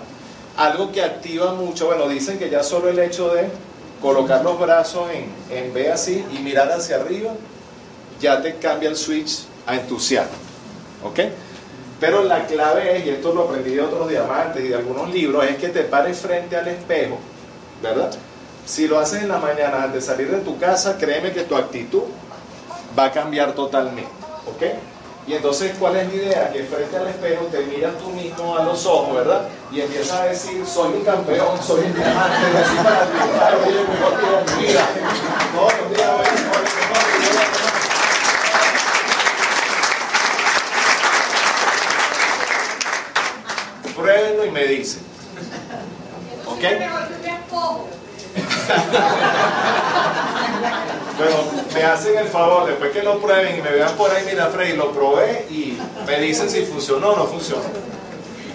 Algo 0.56 0.92
que 0.92 1.02
activa 1.02 1.54
mucho, 1.54 1.86
bueno, 1.86 2.08
dicen 2.08 2.38
que 2.38 2.50
ya 2.50 2.62
solo 2.62 2.88
el 2.88 2.98
hecho 2.98 3.32
de 3.34 3.48
colocar 4.00 4.42
los 4.44 4.58
brazos 4.58 5.08
en, 5.10 5.32
en 5.56 5.72
B 5.72 5.90
así 5.90 6.24
y 6.32 6.38
mirar 6.38 6.70
hacia 6.70 6.96
arriba, 6.96 7.32
ya 8.20 8.42
te 8.42 8.56
cambia 8.56 8.88
el 8.88 8.96
switch 8.96 9.44
a 9.66 9.74
entusiasmo. 9.74 10.36
¿Ok? 11.04 11.20
Pero 12.00 12.22
la 12.24 12.46
clave 12.46 12.98
es, 12.98 13.06
y 13.06 13.10
esto 13.10 13.32
lo 13.32 13.44
aprendí 13.44 13.70
de 13.70 13.80
otros 13.80 14.08
diamantes 14.08 14.64
y 14.64 14.68
de 14.68 14.74
algunos 14.74 15.10
libros, 15.10 15.44
es 15.44 15.56
que 15.56 15.68
te 15.68 15.84
pares 15.84 16.18
frente 16.18 16.56
al 16.56 16.68
espejo, 16.68 17.18
¿verdad? 17.82 18.10
Si 18.66 18.88
lo 18.88 18.98
haces 18.98 19.22
en 19.22 19.28
la 19.28 19.38
mañana 19.38 19.84
antes 19.84 20.06
de 20.06 20.12
salir 20.12 20.30
de 20.30 20.38
tu 20.38 20.58
casa, 20.58 20.96
créeme 20.98 21.32
que 21.32 21.42
tu 21.42 21.54
actitud 21.54 22.04
va 22.98 23.04
a 23.04 23.12
cambiar 23.12 23.52
totalmente. 23.52 24.10
¿Ok? 24.46 24.62
Y 25.26 25.32
entonces, 25.32 25.72
¿cuál 25.78 25.96
es 25.96 26.08
la 26.08 26.14
idea? 26.14 26.52
Que 26.52 26.64
frente 26.64 26.96
al 26.96 27.08
espejo 27.08 27.46
te 27.46 27.60
miras 27.64 27.96
tú 27.98 28.10
mismo 28.10 28.58
a 28.58 28.64
los 28.64 28.84
ojos, 28.84 29.16
¿verdad? 29.16 29.48
Y 29.72 29.80
empiezas 29.80 30.20
a 30.20 30.24
decir, 30.24 30.66
soy 30.66 30.92
un 30.94 31.04
campeón, 31.04 31.62
soy 31.62 31.84
un 31.84 31.94
diamante, 31.94 32.36
así 32.58 32.76
para 32.76 33.56
voy 33.56 33.74
el 33.74 33.88
mejor 33.88 34.12
mi 34.58 34.66
vida. 34.66 34.86
Todos 35.54 35.72
los 35.80 35.90
días 35.96 36.10
Pruébenlo 43.96 44.44
y 44.44 44.50
me 44.50 44.66
dicen. 44.66 45.02
¿Ok? 46.46 47.13
Bueno, 51.18 51.36
me 51.74 51.82
hacen 51.84 52.18
el 52.18 52.28
favor, 52.28 52.66
después 52.66 52.90
que 52.92 53.02
lo 53.02 53.18
prueben 53.20 53.58
y 53.58 53.62
me 53.62 53.70
vean 53.70 53.94
por 53.96 54.10
ahí, 54.10 54.24
mira 54.26 54.46
Freddy, 54.46 54.76
lo 54.76 54.92
probé 54.92 55.46
y 55.50 55.78
me 56.06 56.20
dicen 56.20 56.48
si 56.48 56.62
funcionó 56.62 57.10
o 57.10 57.16
no 57.16 57.26
funcionó. 57.26 57.62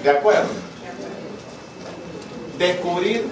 ¿De 0.04 0.10
acuerdo? 0.10 0.50
Descubrir, 2.58 3.28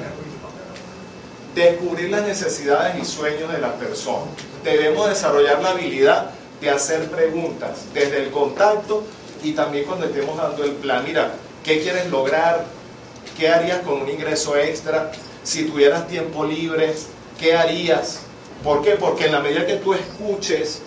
descubrir 1.55 2.09
las 2.09 2.23
necesidades 2.23 3.01
y 3.01 3.05
sueños 3.05 3.51
de 3.51 3.59
las 3.59 3.73
personas. 3.73 4.29
Debemos 4.63 5.09
desarrollar 5.09 5.61
la 5.61 5.71
habilidad 5.71 6.31
de 6.61 6.69
hacer 6.69 7.09
preguntas 7.09 7.85
desde 7.93 8.23
el 8.23 8.31
contacto 8.31 9.03
y 9.43 9.53
también 9.53 9.85
cuando 9.85 10.05
estemos 10.05 10.37
dando 10.37 10.63
el 10.63 10.71
plan. 10.71 11.03
Mira, 11.05 11.33
¿qué 11.63 11.81
quieres 11.81 12.09
lograr? 12.09 12.65
¿Qué 13.37 13.49
harías 13.49 13.81
con 13.81 14.01
un 14.01 14.09
ingreso 14.09 14.57
extra? 14.57 15.11
Si 15.47 15.63
tuvieras 15.63 16.09
tiempo 16.09 16.43
libre, 16.43 16.93
¿qué 17.39 17.55
harías? 17.55 18.19
¿Por 18.65 18.81
qué? 18.81 18.91
Porque 18.91 19.27
en 19.27 19.31
la 19.31 19.39
medida 19.39 19.65
que 19.65 19.77
tú 19.77 19.93
escuches 19.93 20.81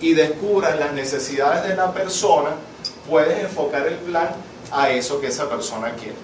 y 0.00 0.14
descubras 0.14 0.78
las 0.78 0.92
necesidades 0.92 1.68
de 1.68 1.74
la 1.74 1.92
persona, 1.92 2.50
puedes 3.10 3.40
enfocar 3.40 3.88
el 3.88 3.96
plan 3.96 4.28
a 4.70 4.90
eso 4.90 5.20
que 5.20 5.26
esa 5.26 5.50
persona 5.50 5.94
quiere. 5.96 6.14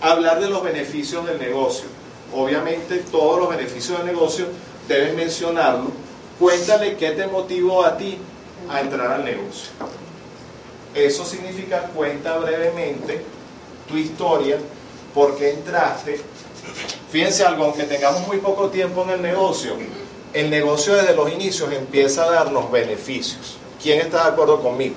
Hablar 0.00 0.38
de 0.38 0.48
los 0.48 0.62
beneficios 0.62 1.26
del 1.26 1.40
negocio. 1.40 1.86
Obviamente 2.32 2.98
todos 3.10 3.40
los 3.40 3.48
beneficios 3.48 3.98
del 3.98 4.06
negocio 4.06 4.46
debes 4.86 5.16
mencionarlo. 5.16 5.90
Cuéntale 6.38 6.96
qué 6.96 7.10
te 7.10 7.26
motivó 7.26 7.84
a 7.84 7.96
ti 7.96 8.18
a 8.70 8.80
entrar 8.82 9.10
al 9.10 9.24
negocio. 9.24 9.70
Eso 10.94 11.24
significa 11.24 11.88
cuenta 11.88 12.38
brevemente 12.38 13.20
tu 13.88 13.96
historia, 13.96 14.58
por 15.12 15.36
qué 15.36 15.50
entraste 15.50 16.20
Fíjense 17.10 17.44
algo, 17.44 17.64
aunque 17.64 17.84
tengamos 17.84 18.26
muy 18.26 18.38
poco 18.38 18.68
tiempo 18.68 19.02
en 19.04 19.10
el 19.10 19.22
negocio, 19.22 19.76
el 20.32 20.48
negocio 20.48 20.94
desde 20.94 21.14
los 21.14 21.30
inicios 21.30 21.72
empieza 21.72 22.24
a 22.24 22.30
darnos 22.30 22.70
beneficios. 22.70 23.58
¿Quién 23.82 24.00
está 24.00 24.24
de 24.24 24.30
acuerdo 24.30 24.62
conmigo? 24.62 24.94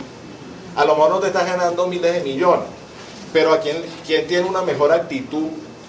A 0.75 0.85
lo 0.85 0.95
mejor 0.95 1.11
no 1.11 1.19
te 1.19 1.27
estás 1.27 1.45
ganando 1.45 1.87
miles 1.87 2.13
de 2.13 2.21
millones, 2.21 2.67
pero 3.33 3.53
a 3.53 3.59
quién, 3.59 3.83
quién 4.05 4.27
tiene 4.27 4.47
una 4.47 4.61
mejor 4.61 4.91
actitud 4.91 5.47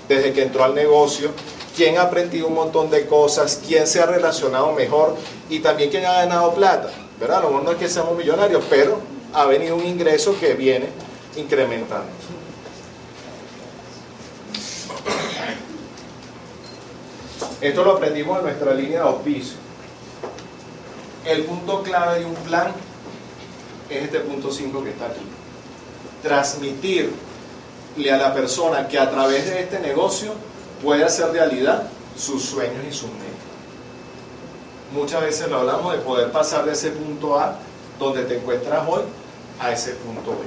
desde 0.09 0.33
que 0.33 0.43
entró 0.43 0.64
al 0.64 0.74
negocio, 0.74 1.31
quién 1.77 1.99
ha 1.99 2.03
aprendido 2.03 2.49
un 2.49 2.55
montón 2.55 2.91
de 2.91 3.07
cosas, 3.07 3.61
quién 3.66 3.87
se 3.87 4.01
ha 4.01 4.07
relacionado 4.07 4.72
mejor 4.72 5.16
y 5.49 5.61
también 5.61 5.91
quién 5.91 6.07
ha 6.07 6.12
ganado 6.12 6.55
plata. 6.55 6.91
¿verdad? 7.20 7.39
A 7.39 7.43
lo 7.43 7.49
mejor 7.49 7.64
no 7.64 7.70
es 7.72 7.79
que 7.79 7.89
seamos 7.89 8.16
millonarios, 8.16 8.64
pero 8.68 8.99
ha 9.33 9.47
venido 9.47 9.77
un 9.77 9.87
ingreso 9.87 10.39
que 10.39 10.55
viene 10.55 10.89
incrementando. 11.37 12.16
Esto 17.61 17.84
lo 17.84 17.93
aprendimos 17.93 18.39
en 18.39 18.45
nuestra 18.45 18.74
línea 18.74 19.03
de 19.03 19.09
auspicio. 19.09 19.57
El 21.24 21.45
punto 21.45 21.82
clave 21.82 22.20
de 22.20 22.24
un 22.24 22.34
plan 22.34 22.72
es 23.91 24.05
este 24.05 24.20
punto 24.20 24.51
5 24.51 24.84
que 24.84 24.91
está 24.91 25.07
aquí. 25.07 25.20
Transmitirle 26.22 27.12
a 28.12 28.16
la 28.16 28.34
persona 28.34 28.87
que 28.89 28.99
a 28.99 29.11
través 29.11 29.47
de 29.47 29.61
este 29.61 29.80
negocio 29.80 30.34
puede 30.82 31.05
hacer 31.05 31.30
realidad 31.30 31.89
sus 32.16 32.45
sueños 32.45 32.84
y 32.89 32.93
sus 32.93 33.11
metas. 33.11 33.26
Muchas 34.93 35.20
veces 35.22 35.49
lo 35.49 35.59
hablamos 35.59 35.93
de 35.93 35.99
poder 35.99 36.30
pasar 36.30 36.64
de 36.64 36.72
ese 36.72 36.91
punto 36.91 37.39
A, 37.39 37.57
donde 37.99 38.24
te 38.24 38.37
encuentras 38.37 38.87
hoy, 38.89 39.03
a 39.59 39.72
ese 39.72 39.93
punto 39.95 40.30
B. 40.30 40.39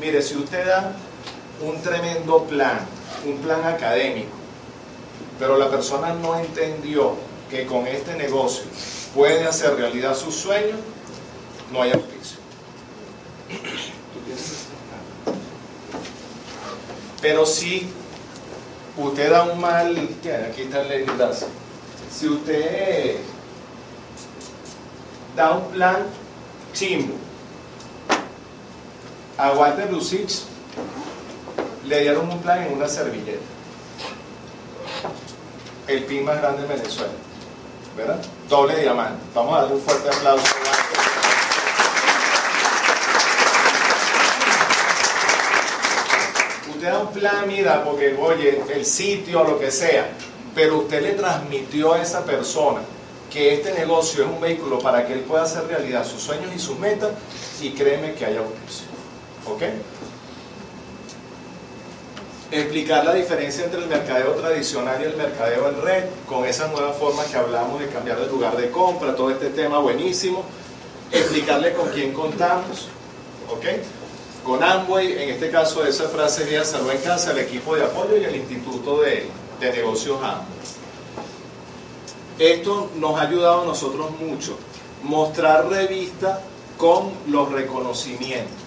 Mire, 0.00 0.22
si 0.22 0.36
usted 0.36 0.66
da 0.66 0.92
un 1.60 1.80
tremendo 1.82 2.44
plan, 2.44 2.80
un 3.26 3.38
plan 3.38 3.64
académico, 3.64 4.41
pero 5.42 5.58
la 5.58 5.68
persona 5.68 6.14
no 6.14 6.38
entendió 6.38 7.16
que 7.50 7.66
con 7.66 7.84
este 7.88 8.14
negocio 8.14 8.62
puede 9.12 9.44
hacer 9.44 9.74
realidad 9.74 10.14
sus 10.16 10.36
sueños, 10.36 10.78
no 11.72 11.82
hay 11.82 11.90
auspicio. 11.90 12.38
Pero 17.20 17.44
si 17.44 17.88
usted 18.96 19.32
da 19.32 19.42
un 19.42 19.60
mal, 19.60 19.98
aquí 19.98 20.62
está 20.62 20.82
el 20.82 21.06
Si 22.08 22.28
usted 22.28 23.16
da 25.34 25.54
un 25.54 25.72
plan 25.72 26.06
chimbo, 26.72 27.14
a 29.36 29.50
Walter 29.54 29.90
Lucich 29.90 30.42
le 31.84 32.00
dieron 32.00 32.30
un 32.30 32.40
plan 32.40 32.62
en 32.62 32.74
una 32.74 32.86
servilleta. 32.86 33.42
El 35.86 36.04
PIN 36.04 36.24
más 36.24 36.40
grande 36.40 36.62
en 36.62 36.68
Venezuela. 36.68 37.12
¿Verdad? 37.96 38.20
Doble 38.48 38.80
diamante. 38.80 39.20
Vamos 39.34 39.54
a 39.54 39.60
darle 39.62 39.74
un 39.74 39.82
fuerte 39.82 40.08
aplauso. 40.08 40.44
Usted 46.70 46.88
da 46.88 46.98
un 46.98 47.12
plan, 47.12 47.46
mira, 47.46 47.84
porque 47.84 48.16
oye, 48.20 48.62
el 48.74 48.86
sitio, 48.86 49.44
lo 49.44 49.58
que 49.58 49.70
sea, 49.70 50.08
pero 50.54 50.78
usted 50.78 51.02
le 51.02 51.12
transmitió 51.12 51.94
a 51.94 52.02
esa 52.02 52.24
persona 52.24 52.80
que 53.30 53.54
este 53.54 53.72
negocio 53.72 54.24
es 54.24 54.30
un 54.30 54.40
vehículo 54.40 54.78
para 54.78 55.06
que 55.06 55.14
él 55.14 55.20
pueda 55.20 55.44
hacer 55.44 55.66
realidad 55.66 56.04
sus 56.04 56.22
sueños 56.22 56.50
y 56.54 56.58
sus 56.58 56.78
metas 56.78 57.10
y 57.60 57.70
créeme 57.72 58.14
que 58.14 58.26
hay 58.26 58.36
auspicio. 58.36 58.86
¿Ok? 59.46 59.62
Explicar 62.52 63.02
la 63.02 63.14
diferencia 63.14 63.64
entre 63.64 63.80
el 63.80 63.86
mercadeo 63.86 64.32
tradicional 64.32 65.00
y 65.00 65.04
el 65.06 65.16
mercadeo 65.16 65.70
en 65.70 65.80
red, 65.80 66.04
con 66.28 66.44
esas 66.44 66.70
nuevas 66.70 66.98
formas 66.98 67.24
que 67.28 67.38
hablamos 67.38 67.80
de 67.80 67.88
cambiar 67.88 68.20
de 68.20 68.26
lugar 68.26 68.58
de 68.58 68.70
compra, 68.70 69.16
todo 69.16 69.30
este 69.30 69.48
tema 69.48 69.78
buenísimo. 69.78 70.44
Explicarle 71.10 71.72
con 71.72 71.88
quién 71.88 72.12
contamos, 72.12 72.88
¿ok? 73.48 73.64
Con 74.44 74.62
Amway, 74.62 75.12
en 75.22 75.30
este 75.30 75.50
caso 75.50 75.82
esa 75.86 76.10
frase 76.10 76.46
ya 76.50 76.62
Salud 76.62 76.90
en 76.90 76.98
Casa, 76.98 77.30
el 77.30 77.38
equipo 77.38 77.74
de 77.74 77.84
apoyo 77.84 78.18
y 78.18 78.24
el 78.24 78.36
Instituto 78.36 79.00
de, 79.00 79.28
de 79.58 79.72
Negocios 79.72 80.18
Amway. 80.22 80.44
Esto 82.38 82.90
nos 82.96 83.18
ha 83.18 83.22
ayudado 83.22 83.62
a 83.62 83.64
nosotros 83.64 84.10
mucho. 84.20 84.58
Mostrar 85.04 85.70
revista 85.70 86.42
con 86.76 87.12
los 87.28 87.50
reconocimientos 87.50 88.61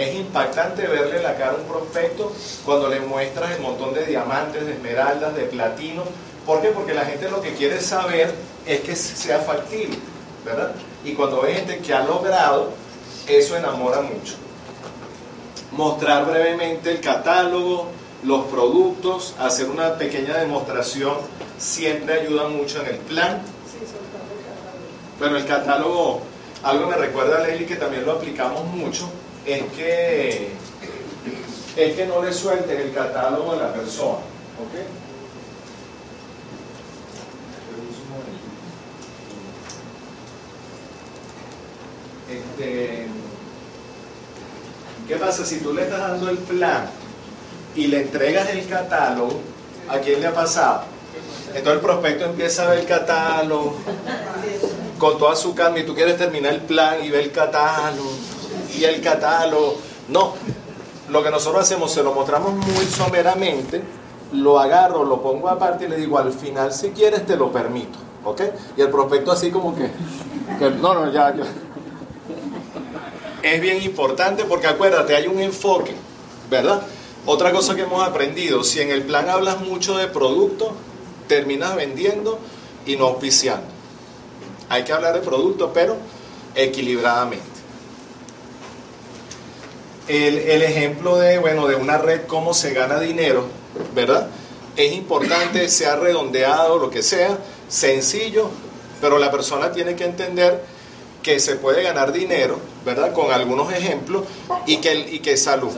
es 0.00 0.14
impactante 0.14 0.86
verle 0.86 1.22
la 1.22 1.36
cara 1.36 1.52
a 1.52 1.56
un 1.56 1.64
prospecto 1.64 2.32
cuando 2.64 2.88
le 2.88 3.00
muestras 3.00 3.52
el 3.52 3.60
montón 3.60 3.92
de 3.92 4.06
diamantes, 4.06 4.64
de 4.66 4.72
esmeraldas, 4.72 5.34
de 5.34 5.42
platino. 5.42 6.04
¿Por 6.46 6.62
qué? 6.62 6.68
Porque 6.68 6.94
la 6.94 7.04
gente 7.04 7.30
lo 7.30 7.42
que 7.42 7.52
quiere 7.52 7.80
saber 7.80 8.34
es 8.66 8.80
que 8.80 8.96
sea 8.96 9.40
factible, 9.40 9.98
¿verdad? 10.44 10.72
Y 11.04 11.12
cuando 11.12 11.42
ve 11.42 11.54
gente 11.54 11.78
que 11.78 11.92
ha 11.92 12.02
logrado, 12.04 12.70
eso 13.26 13.56
enamora 13.56 14.00
mucho. 14.00 14.34
Mostrar 15.72 16.24
brevemente 16.24 16.90
el 16.90 17.00
catálogo, 17.00 17.88
los 18.22 18.46
productos, 18.46 19.34
hacer 19.38 19.68
una 19.68 19.96
pequeña 19.96 20.38
demostración, 20.38 21.16
siempre 21.58 22.20
ayuda 22.20 22.48
mucho 22.48 22.80
en 22.80 22.86
el 22.86 22.96
plan. 22.96 23.42
Bueno, 25.18 25.36
el 25.36 25.46
catálogo, 25.46 26.22
algo 26.62 26.86
me 26.86 26.96
recuerda 26.96 27.38
a 27.38 27.46
Leslie 27.46 27.66
que 27.66 27.76
también 27.76 28.06
lo 28.06 28.12
aplicamos 28.12 28.64
mucho 28.64 29.10
es 29.52 29.64
que, 29.72 30.52
es 31.76 31.96
que 31.96 32.06
no 32.06 32.22
le 32.22 32.32
suelten 32.32 32.80
el 32.80 32.92
catálogo 32.92 33.52
a 33.52 33.56
la 33.56 33.72
persona. 33.72 34.18
¿ok? 34.18 34.74
Este, 42.30 43.06
¿Qué 45.08 45.16
pasa 45.16 45.44
si 45.44 45.58
tú 45.58 45.72
le 45.72 45.82
estás 45.82 45.98
dando 45.98 46.30
el 46.30 46.38
plan 46.38 46.88
y 47.74 47.88
le 47.88 48.02
entregas 48.02 48.48
el 48.50 48.68
catálogo? 48.68 49.40
¿A 49.88 49.98
quién 49.98 50.20
le 50.20 50.28
ha 50.28 50.34
pasado? 50.34 50.82
Entonces 51.48 51.72
el 51.72 51.80
prospecto 51.80 52.26
empieza 52.26 52.66
a 52.66 52.70
ver 52.70 52.78
el 52.80 52.86
catálogo 52.86 53.76
con 54.98 55.18
toda 55.18 55.34
su 55.34 55.52
calma 55.54 55.80
y 55.80 55.84
tú 55.84 55.94
quieres 55.96 56.16
terminar 56.16 56.54
el 56.54 56.60
plan 56.60 57.04
y 57.04 57.10
ver 57.10 57.22
el 57.22 57.32
catálogo 57.32 58.12
y 58.78 58.84
el 58.84 59.00
catálogo. 59.00 59.76
No, 60.08 60.34
lo 61.10 61.22
que 61.22 61.30
nosotros 61.30 61.62
hacemos, 61.62 61.92
se 61.92 62.02
lo 62.02 62.12
mostramos 62.12 62.54
muy 62.54 62.84
someramente, 62.84 63.82
lo 64.32 64.58
agarro, 64.58 65.04
lo 65.04 65.20
pongo 65.20 65.48
aparte 65.48 65.86
y 65.86 65.88
le 65.88 65.96
digo, 65.96 66.18
al 66.18 66.32
final 66.32 66.72
si 66.72 66.90
quieres 66.90 67.26
te 67.26 67.36
lo 67.36 67.50
permito, 67.50 67.98
¿ok? 68.24 68.42
Y 68.76 68.80
el 68.80 68.90
prospecto 68.90 69.32
así 69.32 69.50
como 69.50 69.74
que, 69.74 69.90
no, 70.80 70.94
no, 70.94 71.12
ya, 71.12 71.34
ya. 71.34 71.44
Es 73.42 73.60
bien 73.60 73.82
importante 73.82 74.44
porque 74.44 74.66
acuérdate, 74.66 75.16
hay 75.16 75.26
un 75.26 75.40
enfoque, 75.40 75.94
¿verdad? 76.48 76.82
Otra 77.26 77.52
cosa 77.52 77.74
que 77.74 77.82
hemos 77.82 78.06
aprendido, 78.06 78.62
si 78.62 78.80
en 78.80 78.90
el 78.90 79.02
plan 79.02 79.28
hablas 79.28 79.60
mucho 79.60 79.96
de 79.98 80.06
producto, 80.06 80.72
terminas 81.26 81.74
vendiendo 81.74 82.38
y 82.86 82.96
no 82.96 83.06
auspiciando. 83.06 83.66
Hay 84.68 84.84
que 84.84 84.92
hablar 84.92 85.14
de 85.14 85.20
producto, 85.20 85.72
pero 85.72 85.96
equilibradamente 86.54 87.49
el, 90.10 90.62
ejemplo 90.62 91.16
de, 91.18 91.38
bueno, 91.38 91.68
de 91.68 91.76
una 91.76 91.98
red, 91.98 92.22
cómo 92.26 92.52
se 92.52 92.72
gana 92.72 92.98
dinero, 92.98 93.44
¿verdad? 93.94 94.28
Es 94.76 94.92
importante, 94.92 95.68
sea 95.68 95.96
redondeado, 95.96 96.78
lo 96.78 96.90
que 96.90 97.02
sea, 97.02 97.38
sencillo, 97.68 98.50
pero 99.00 99.18
la 99.18 99.30
persona 99.30 99.70
tiene 99.70 99.94
que 99.94 100.04
entender 100.04 100.62
que 101.22 101.38
se 101.38 101.56
puede 101.56 101.82
ganar 101.82 102.12
dinero, 102.12 102.58
¿verdad? 102.84 103.12
Con 103.12 103.30
algunos 103.30 103.72
ejemplos 103.72 104.24
y 104.66 104.78
que, 104.78 104.94
y 104.94 105.20
que 105.20 105.36
salud. 105.36 105.70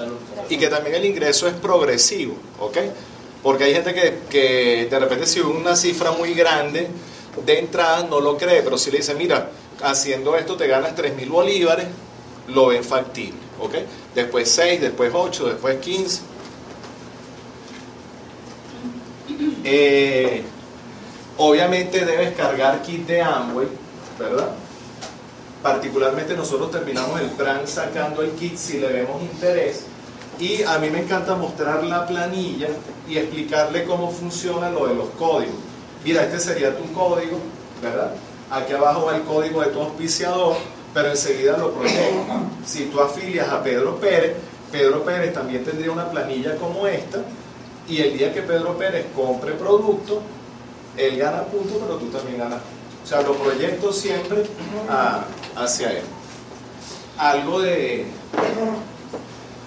Y 0.48 0.56
que 0.56 0.68
también 0.68 0.96
el 0.96 1.04
ingreso 1.04 1.46
es 1.46 1.54
progresivo, 1.54 2.34
¿ok? 2.58 2.78
Porque 3.42 3.64
hay 3.64 3.74
gente 3.74 3.92
que, 3.92 4.20
que 4.30 4.86
de 4.90 4.98
repente 4.98 5.26
si 5.26 5.40
una 5.40 5.76
cifra 5.76 6.12
muy 6.12 6.32
grande 6.32 6.88
de 7.44 7.58
entrada 7.58 8.06
no 8.08 8.20
lo 8.20 8.38
cree, 8.38 8.62
pero 8.62 8.78
si 8.78 8.90
le 8.90 8.98
dice, 8.98 9.14
mira, 9.14 9.50
haciendo 9.82 10.36
esto 10.36 10.56
te 10.56 10.68
ganas 10.68 10.94
3 10.94 11.16
mil 11.16 11.28
bolívares, 11.28 11.86
lo 12.48 12.68
ven 12.68 12.84
factible. 12.84 13.41
¿Ok? 13.62 13.74
Después 14.14 14.50
6, 14.50 14.80
después 14.80 15.12
8, 15.14 15.46
después 15.46 15.78
15. 15.78 16.20
Eh, 19.64 20.42
obviamente 21.38 22.04
debes 22.04 22.34
cargar 22.36 22.82
kit 22.82 23.06
de 23.06 23.22
Amway, 23.22 23.68
¿verdad? 24.18 24.50
Particularmente 25.62 26.34
nosotros 26.34 26.72
terminamos 26.72 27.20
el 27.20 27.28
plan 27.30 27.66
sacando 27.66 28.22
el 28.22 28.32
kit 28.32 28.56
si 28.56 28.78
le 28.78 28.88
vemos 28.88 29.22
interés. 29.22 29.84
Y 30.40 30.64
a 30.64 30.78
mí 30.78 30.90
me 30.90 31.00
encanta 31.00 31.36
mostrar 31.36 31.84
la 31.84 32.06
planilla 32.06 32.68
y 33.08 33.16
explicarle 33.16 33.84
cómo 33.84 34.10
funciona 34.10 34.70
lo 34.70 34.88
de 34.88 34.94
los 34.94 35.10
códigos. 35.10 35.54
Mira, 36.04 36.24
este 36.24 36.40
sería 36.40 36.76
tu 36.76 36.92
código, 36.92 37.38
¿verdad? 37.80 38.12
Aquí 38.50 38.72
abajo 38.72 39.06
va 39.06 39.16
el 39.16 39.22
código 39.22 39.60
de 39.60 39.68
tu 39.68 39.80
auspiciador 39.80 40.56
pero 40.94 41.08
enseguida 41.10 41.56
lo 41.56 41.72
protejo. 41.72 42.24
Si 42.64 42.86
tú 42.86 43.00
afilias 43.00 43.48
a 43.48 43.62
Pedro 43.62 43.96
Pérez, 43.96 44.36
Pedro 44.70 45.02
Pérez 45.04 45.32
también 45.34 45.64
tendría 45.64 45.90
una 45.90 46.10
planilla 46.10 46.56
como 46.56 46.86
esta 46.86 47.18
y 47.88 48.00
el 48.00 48.16
día 48.16 48.32
que 48.32 48.42
Pedro 48.42 48.76
Pérez 48.78 49.06
compre 49.14 49.52
producto, 49.52 50.22
él 50.96 51.16
gana 51.16 51.42
puntos, 51.44 51.78
pero 51.80 51.96
tú 51.96 52.06
también 52.06 52.38
ganas 52.38 52.60
O 53.02 53.06
sea, 53.06 53.22
lo 53.22 53.34
proyecto 53.34 53.92
siempre 53.92 54.44
hacia 55.56 55.92
él. 55.92 56.04
Algo 57.18 57.60
de... 57.60 58.06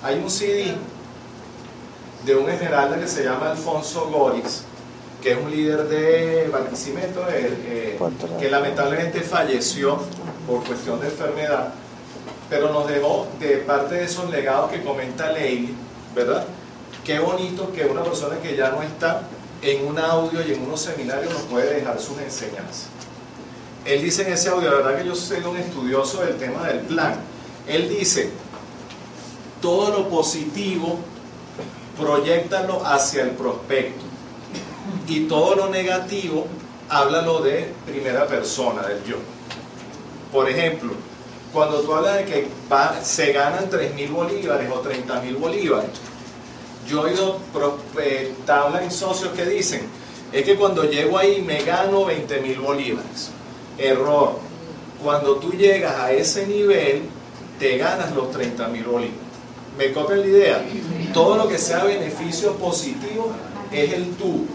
Hay 0.04 0.16
un 0.16 0.30
CD 0.30 0.76
de 2.26 2.36
un 2.36 2.50
esmeralda 2.50 3.00
que 3.00 3.08
se 3.08 3.24
llama 3.24 3.52
Alfonso 3.52 4.10
Goris, 4.12 4.64
que 5.26 5.32
es 5.32 5.40
un 5.40 5.50
líder 5.50 5.88
de 5.88 6.50
Barquisimeto, 6.50 7.26
eh, 7.32 7.98
que 8.40 8.48
lamentablemente 8.48 9.22
falleció 9.22 9.98
por 10.46 10.64
cuestión 10.64 11.00
de 11.00 11.08
enfermedad, 11.08 11.74
pero 12.48 12.72
nos 12.72 12.88
dejó 12.88 13.26
de 13.40 13.58
parte 13.58 13.96
de 13.96 14.04
esos 14.04 14.30
legados 14.30 14.70
que 14.70 14.84
comenta 14.84 15.32
Leili, 15.32 15.74
¿verdad? 16.14 16.46
Qué 17.04 17.18
bonito 17.18 17.74
que 17.74 17.86
una 17.86 18.04
persona 18.04 18.38
que 18.38 18.56
ya 18.56 18.70
no 18.70 18.84
está 18.84 19.24
en 19.64 19.88
un 19.88 19.98
audio 19.98 20.48
y 20.48 20.54
en 20.54 20.62
unos 20.62 20.82
seminarios 20.82 21.34
nos 21.34 21.42
puede 21.42 21.74
dejar 21.74 22.00
sus 22.00 22.20
enseñanzas. 22.20 22.90
Él 23.84 24.04
dice 24.04 24.28
en 24.28 24.34
ese 24.34 24.50
audio, 24.50 24.70
la 24.70 24.78
verdad 24.78 24.98
que 25.00 25.08
yo 25.08 25.16
soy 25.16 25.40
un 25.44 25.58
estudioso 25.58 26.22
del 26.22 26.38
tema 26.38 26.68
del 26.68 26.82
plan. 26.82 27.16
Él 27.68 27.90
dice, 27.90 28.30
todo 29.60 29.90
lo 29.90 30.08
positivo, 30.08 31.00
proyectalo 32.00 32.86
hacia 32.86 33.24
el 33.24 33.32
prospecto. 33.32 34.05
Y 35.08 35.22
todo 35.22 35.56
lo 35.56 35.70
negativo, 35.70 36.48
háblalo 36.90 37.42
de 37.42 37.74
primera 37.86 38.28
persona, 38.28 38.82
del 38.84 39.04
yo. 39.04 39.18
Por 40.32 40.50
ejemplo, 40.50 40.92
cuando 41.54 41.82
tú 41.82 41.94
hablas 41.94 42.18
de 42.18 42.26
que 42.26 42.48
se 43.04 43.32
ganan 43.32 43.70
3.000 43.70 44.12
bolívares 44.12 44.70
o 44.70 44.84
30.000 44.84 45.40
bolívares, 45.40 45.90
yo 46.88 47.08
he 47.08 47.12
oído 47.12 47.40
eh, 48.02 48.34
tablas 48.46 48.84
y 48.86 48.92
socios 48.92 49.32
que 49.34 49.46
dicen, 49.46 49.82
es 50.32 50.44
que 50.44 50.56
cuando 50.56 50.84
llego 50.84 51.18
ahí 51.18 51.42
me 51.42 51.64
gano 51.64 52.06
20.000 52.06 52.60
bolívares. 52.62 53.32
Error. 53.78 54.40
Cuando 55.02 55.36
tú 55.36 55.52
llegas 55.52 55.96
a 55.96 56.12
ese 56.12 56.46
nivel, 56.46 57.04
te 57.60 57.78
ganas 57.78 58.14
los 58.14 58.26
30.000 58.34 58.86
bolívares. 58.86 59.26
¿Me 59.78 59.92
copian 59.92 60.22
la 60.22 60.28
idea? 60.28 60.66
Todo 61.14 61.38
lo 61.38 61.48
que 61.48 61.58
sea 61.58 61.84
beneficio 61.84 62.54
positivo 62.56 63.32
es 63.72 63.94
el 63.94 64.12
tú. 64.16 64.46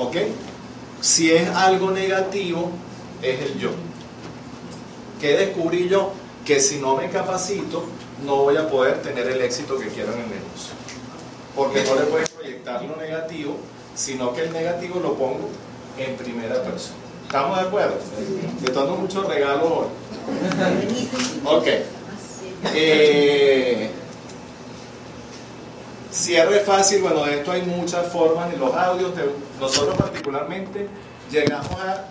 ¿Ok? 0.00 0.16
Si 1.02 1.30
es 1.30 1.48
algo 1.50 1.90
negativo, 1.90 2.70
es 3.22 3.40
el 3.42 3.58
yo. 3.58 3.70
¿Qué 5.20 5.36
descubrí 5.36 5.88
yo? 5.88 6.12
Que 6.44 6.58
si 6.58 6.78
no 6.78 6.96
me 6.96 7.10
capacito, 7.10 7.84
no 8.24 8.36
voy 8.36 8.56
a 8.56 8.68
poder 8.68 9.02
tener 9.02 9.26
el 9.26 9.42
éxito 9.42 9.78
que 9.78 9.88
quiero 9.88 10.14
en 10.14 10.20
el 10.20 10.28
negocio. 10.30 10.72
Porque 11.54 11.84
no 11.84 11.96
le 11.96 12.02
puedes 12.02 12.30
proyectar 12.30 12.82
lo 12.82 12.96
negativo, 12.96 13.56
sino 13.94 14.32
que 14.32 14.44
el 14.44 14.52
negativo 14.52 15.00
lo 15.00 15.14
pongo 15.14 15.50
en 15.98 16.16
primera 16.16 16.62
persona. 16.62 16.96
¿Estamos 17.26 17.58
de 17.58 17.64
acuerdo? 17.64 17.96
Te 18.64 18.72
dando 18.72 18.96
muchos 18.96 19.26
regalos 19.26 19.70
hoy. 19.70 19.86
Ok. 21.44 21.66
Eh, 22.74 23.90
cierre 26.10 26.60
fácil, 26.60 27.02
bueno, 27.02 27.24
de 27.24 27.38
esto 27.38 27.52
hay 27.52 27.62
muchas 27.62 28.12
formas 28.12 28.52
en 28.52 28.60
los 28.60 28.74
audios. 28.74 29.12
nosotros 29.60 29.96
particularmente 29.96 30.88
llegamos 31.30 31.72
a, 31.72 32.06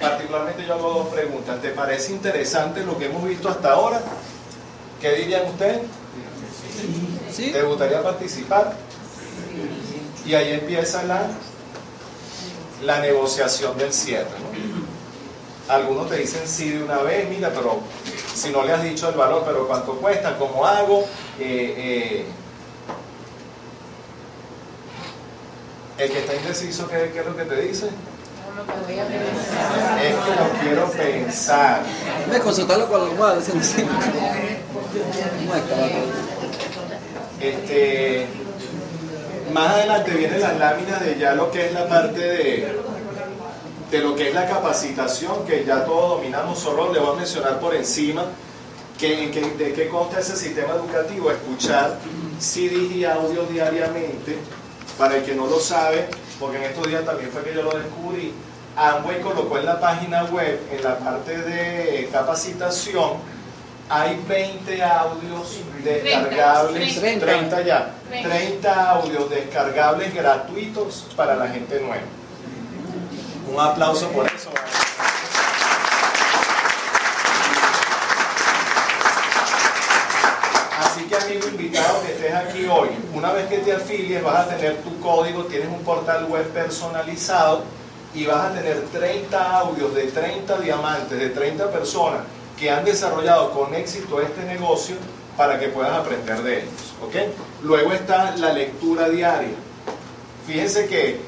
particularmente 0.00 0.64
yo 0.66 0.74
hago 0.74 0.92
dos 0.92 1.08
preguntas. 1.08 1.60
¿Te 1.60 1.70
parece 1.70 2.12
interesante 2.12 2.84
lo 2.84 2.98
que 2.98 3.06
hemos 3.06 3.24
visto 3.24 3.48
hasta 3.48 3.72
ahora? 3.72 4.00
¿Qué 5.00 5.12
dirían 5.12 5.46
ustedes? 5.46 5.80
¿Sí? 7.30 7.50
¿Te 7.50 7.62
gustaría 7.62 8.02
participar? 8.02 8.74
Y 10.24 10.34
ahí 10.34 10.52
empieza 10.52 11.02
la, 11.02 11.26
la 12.82 13.00
negociación 13.00 13.76
del 13.76 13.92
cierre. 13.92 14.28
Algunos 15.68 16.08
te 16.10 16.16
dicen 16.16 16.42
sí 16.46 16.70
de 16.70 16.82
una 16.82 16.98
vez, 16.98 17.28
mira, 17.28 17.50
pero 17.54 17.80
si 18.34 18.50
no 18.50 18.62
le 18.62 18.72
has 18.72 18.82
dicho 18.82 19.08
el 19.08 19.14
valor, 19.14 19.42
pero 19.46 19.66
cuánto 19.66 19.94
cuesta, 19.96 20.36
cómo 20.38 20.66
hago. 20.66 21.00
Eh, 21.38 21.74
eh, 21.76 22.26
el 25.98 26.10
que 26.10 26.18
está 26.18 26.34
indeciso, 26.34 26.88
¿qué, 26.88 27.10
¿qué, 27.12 27.20
es 27.20 27.26
lo 27.26 27.36
que 27.36 27.44
te 27.44 27.60
dice? 27.62 27.86
Es 30.02 30.14
que 30.14 30.30
lo 30.30 30.60
quiero 30.60 30.90
pensar. 30.90 31.82
Me 32.30 32.38
consultarlo 32.38 32.88
con 32.88 33.00
los 33.00 33.10
padres. 33.14 33.48
Este, 37.40 38.26
más 39.52 39.70
adelante 39.70 40.10
vienen 40.12 40.40
las 40.40 40.58
láminas 40.58 41.00
de 41.04 41.18
ya 41.18 41.34
lo 41.34 41.50
que 41.50 41.66
es 41.66 41.72
la 41.72 41.88
parte 41.88 42.20
de, 42.20 42.80
de 43.90 43.98
lo 43.98 44.14
que 44.14 44.28
es 44.28 44.34
la 44.34 44.48
capacitación, 44.48 45.44
que 45.46 45.64
ya 45.64 45.84
todos 45.84 46.16
dominamos, 46.16 46.58
solo 46.58 46.92
le 46.92 47.00
voy 47.00 47.14
a 47.14 47.18
mencionar 47.18 47.60
por 47.60 47.74
encima 47.74 48.24
que, 48.98 49.54
de 49.58 49.72
qué 49.72 49.88
consta 49.88 50.20
ese 50.20 50.36
sistema 50.36 50.74
educativo, 50.74 51.30
escuchar 51.30 51.98
CDs 52.38 52.92
y 52.92 53.04
audios 53.04 53.48
diariamente, 53.50 54.38
para 54.98 55.16
el 55.16 55.24
que 55.24 55.34
no 55.34 55.46
lo 55.46 55.58
sabe, 55.58 56.08
porque 56.38 56.58
en 56.58 56.64
estos 56.64 56.86
días 56.86 57.04
también 57.04 57.30
fue 57.30 57.42
que 57.42 57.54
yo 57.54 57.62
lo 57.62 57.70
descubrí, 57.70 58.32
Amway 58.76 59.20
colocó 59.20 59.58
en 59.58 59.66
la 59.66 59.78
página 59.78 60.24
web, 60.24 60.60
en 60.70 60.82
la 60.82 60.98
parte 60.98 61.38
de 61.38 62.08
capacitación, 62.10 63.12
hay 63.88 64.20
20 64.26 64.82
audios 64.82 65.60
descargables, 65.84 67.00
30, 67.00 67.62
ya, 67.62 67.94
30 68.10 68.90
audios 68.90 69.30
descargables 69.30 70.14
gratuitos 70.14 71.06
para 71.14 71.36
la 71.36 71.48
gente 71.48 71.80
nueva. 71.80 72.02
Un 73.52 73.60
aplauso 73.60 74.08
por 74.08 74.26
eso. 74.26 74.50
Así 80.80 81.04
que 81.04 81.16
amigo 81.16 81.48
invitado 81.48 82.02
que 82.02 82.12
estés 82.12 82.33
aquí 82.44 82.66
hoy, 82.66 82.90
una 83.12 83.32
vez 83.32 83.48
que 83.48 83.58
te 83.58 83.72
afilies 83.72 84.22
vas 84.22 84.46
a 84.46 84.48
tener 84.48 84.76
tu 84.78 84.98
código, 85.00 85.44
tienes 85.44 85.68
un 85.68 85.82
portal 85.82 86.26
web 86.26 86.46
personalizado 86.50 87.62
y 88.14 88.26
vas 88.26 88.50
a 88.50 88.54
tener 88.54 88.84
30 88.92 89.58
audios 89.58 89.94
de 89.94 90.04
30 90.04 90.58
diamantes, 90.60 91.18
de 91.18 91.30
30 91.30 91.70
personas 91.70 92.20
que 92.58 92.70
han 92.70 92.84
desarrollado 92.84 93.50
con 93.50 93.74
éxito 93.74 94.20
este 94.20 94.44
negocio 94.44 94.96
para 95.36 95.58
que 95.58 95.68
puedas 95.68 95.92
aprender 95.92 96.42
de 96.42 96.58
ellos. 96.60 96.94
¿ok? 97.02 97.14
Luego 97.62 97.92
está 97.92 98.36
la 98.36 98.52
lectura 98.52 99.08
diaria. 99.08 99.54
Fíjense 100.46 100.86
que 100.86 101.20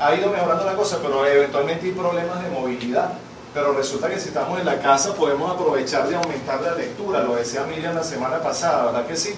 ha 0.00 0.14
ido 0.14 0.30
mejorando 0.30 0.64
la 0.64 0.74
cosa, 0.74 0.98
pero 1.00 1.24
eventualmente 1.26 1.86
hay 1.86 1.92
problemas 1.92 2.42
de 2.42 2.50
movilidad. 2.50 3.12
Pero 3.52 3.72
resulta 3.72 4.08
que 4.08 4.18
si 4.18 4.28
estamos 4.28 4.58
en 4.60 4.66
la 4.66 4.78
casa 4.80 5.12
podemos 5.14 5.50
aprovechar 5.50 6.08
de 6.08 6.16
aumentar 6.16 6.60
la 6.62 6.74
lectura. 6.74 7.22
Lo 7.22 7.34
decía 7.34 7.64
Miriam 7.64 7.94
la 7.94 8.04
semana 8.04 8.40
pasada, 8.40 8.86
¿verdad 8.86 9.06
que 9.06 9.16
sí? 9.16 9.34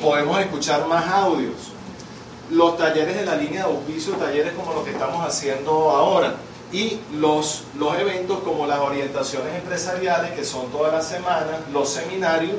Podemos 0.00 0.38
escuchar 0.40 0.86
más 0.86 1.06
audios. 1.08 1.72
Los 2.50 2.76
talleres 2.76 3.16
de 3.16 3.26
la 3.26 3.36
línea 3.36 3.66
de 3.66 3.72
auspicio, 3.72 4.14
talleres 4.14 4.52
como 4.54 4.72
los 4.72 4.84
que 4.84 4.90
estamos 4.90 5.26
haciendo 5.26 5.90
ahora 5.90 6.36
y 6.72 6.98
los, 7.14 7.64
los 7.78 7.98
eventos 7.98 8.40
como 8.40 8.66
las 8.66 8.78
orientaciones 8.78 9.54
empresariales, 9.56 10.32
que 10.32 10.44
son 10.44 10.70
todas 10.70 10.92
las 10.92 11.06
semanas, 11.08 11.60
los 11.72 11.88
seminarios 11.88 12.56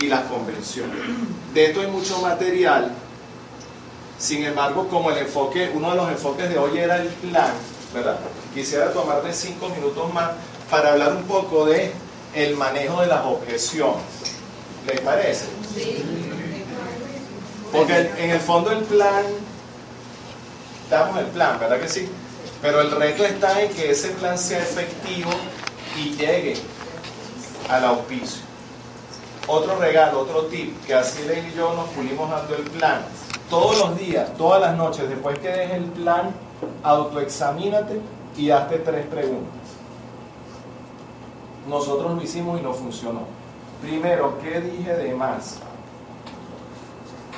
y 0.00 0.06
las 0.06 0.22
convenciones. 0.24 0.96
De 1.52 1.66
esto 1.66 1.80
hay 1.80 1.88
mucho 1.88 2.20
material, 2.20 2.92
sin 4.18 4.44
embargo, 4.44 4.88
como 4.88 5.10
el 5.10 5.18
enfoque, 5.18 5.70
uno 5.74 5.90
de 5.90 5.96
los 5.96 6.10
enfoques 6.10 6.48
de 6.48 6.58
hoy 6.58 6.78
era 6.78 6.96
el 6.96 7.08
plan, 7.08 7.52
¿verdad? 7.94 8.18
Quisiera 8.52 8.92
tomarme 8.92 9.32
cinco 9.32 9.68
minutos 9.68 10.12
más 10.12 10.30
para 10.70 10.92
hablar 10.92 11.14
un 11.14 11.22
poco 11.22 11.66
de 11.66 11.92
el 12.34 12.56
manejo 12.56 13.00
de 13.00 13.06
las 13.06 13.24
objeciones. 13.24 14.02
¿Les 14.86 15.00
parece? 15.00 15.46
Sí. 15.74 16.27
Porque 17.72 18.10
en 18.16 18.30
el 18.30 18.40
fondo 18.40 18.70
el 18.72 18.84
plan, 18.84 19.24
damos 20.90 21.18
el 21.18 21.26
plan, 21.26 21.58
¿verdad 21.58 21.80
que 21.80 21.88
sí? 21.88 22.08
Pero 22.62 22.80
el 22.80 22.90
reto 22.90 23.24
está 23.24 23.62
en 23.62 23.70
que 23.72 23.90
ese 23.90 24.10
plan 24.10 24.38
sea 24.38 24.58
efectivo 24.58 25.30
y 25.96 26.10
llegue 26.16 26.56
al 27.68 27.84
auspicio. 27.84 28.42
Otro 29.46 29.76
regalo, 29.76 30.20
otro 30.20 30.46
tip, 30.46 30.84
que 30.84 30.94
así 30.94 31.22
Ley 31.24 31.50
y 31.52 31.56
yo 31.56 31.74
nos 31.74 31.88
pulimos 31.90 32.30
dando 32.30 32.54
el 32.56 32.64
plan. 32.64 33.02
Todos 33.48 33.78
los 33.78 33.98
días, 33.98 34.34
todas 34.36 34.60
las 34.60 34.76
noches, 34.76 35.08
después 35.08 35.38
que 35.38 35.48
dejes 35.48 35.76
el 35.76 35.84
plan, 35.84 36.34
autoexamínate 36.82 38.00
y 38.36 38.50
hazte 38.50 38.78
tres 38.78 39.06
preguntas. 39.06 39.54
Nosotros 41.66 42.14
lo 42.14 42.22
hicimos 42.22 42.60
y 42.60 42.62
no 42.62 42.72
funcionó. 42.72 43.22
Primero, 43.82 44.38
¿qué 44.42 44.60
dije 44.60 44.94
de 44.94 45.14
más? 45.14 45.60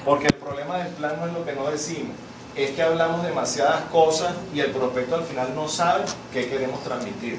Porque 0.05 0.26
el 0.28 0.34
problema 0.34 0.78
del 0.78 0.88
plan 0.94 1.16
no 1.20 1.26
es 1.26 1.32
lo 1.32 1.44
que 1.44 1.53
no 1.53 1.70
decimos 1.70 2.16
es 2.57 2.70
que 2.72 2.82
hablamos 2.82 3.22
demasiadas 3.22 3.82
cosas 3.92 4.34
y 4.55 4.61
el 4.61 4.70
prospecto 4.70 5.16
al 5.16 5.24
final 5.24 5.55
no 5.55 5.68
sabe 5.68 6.05
qué 6.32 6.48
queremos 6.48 6.82
transmitir. 6.82 7.38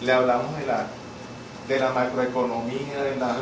Le 0.00 0.12
hablamos 0.12 0.56
de 0.58 0.66
la 0.66 0.86
de 1.68 1.78
la 1.78 1.92
macroeconomía, 1.92 3.02
de 3.04 3.16
la 3.16 3.36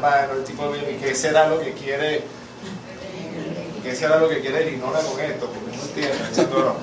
bueno, 0.00 0.32
el 0.36 0.44
tipo 0.44 0.70
de 0.72 0.96
qué 0.96 1.14
será 1.14 1.48
lo 1.48 1.60
que 1.60 1.72
quiere, 1.72 2.24
qué 3.84 3.94
será 3.94 4.18
lo 4.18 4.28
que 4.28 4.40
quiere 4.40 4.66
el 4.66 4.74
ignora 4.74 4.98
con 5.00 5.20
esto, 5.20 5.46
porque 5.46 5.76
no 5.76 5.82
entiende. 5.84 6.74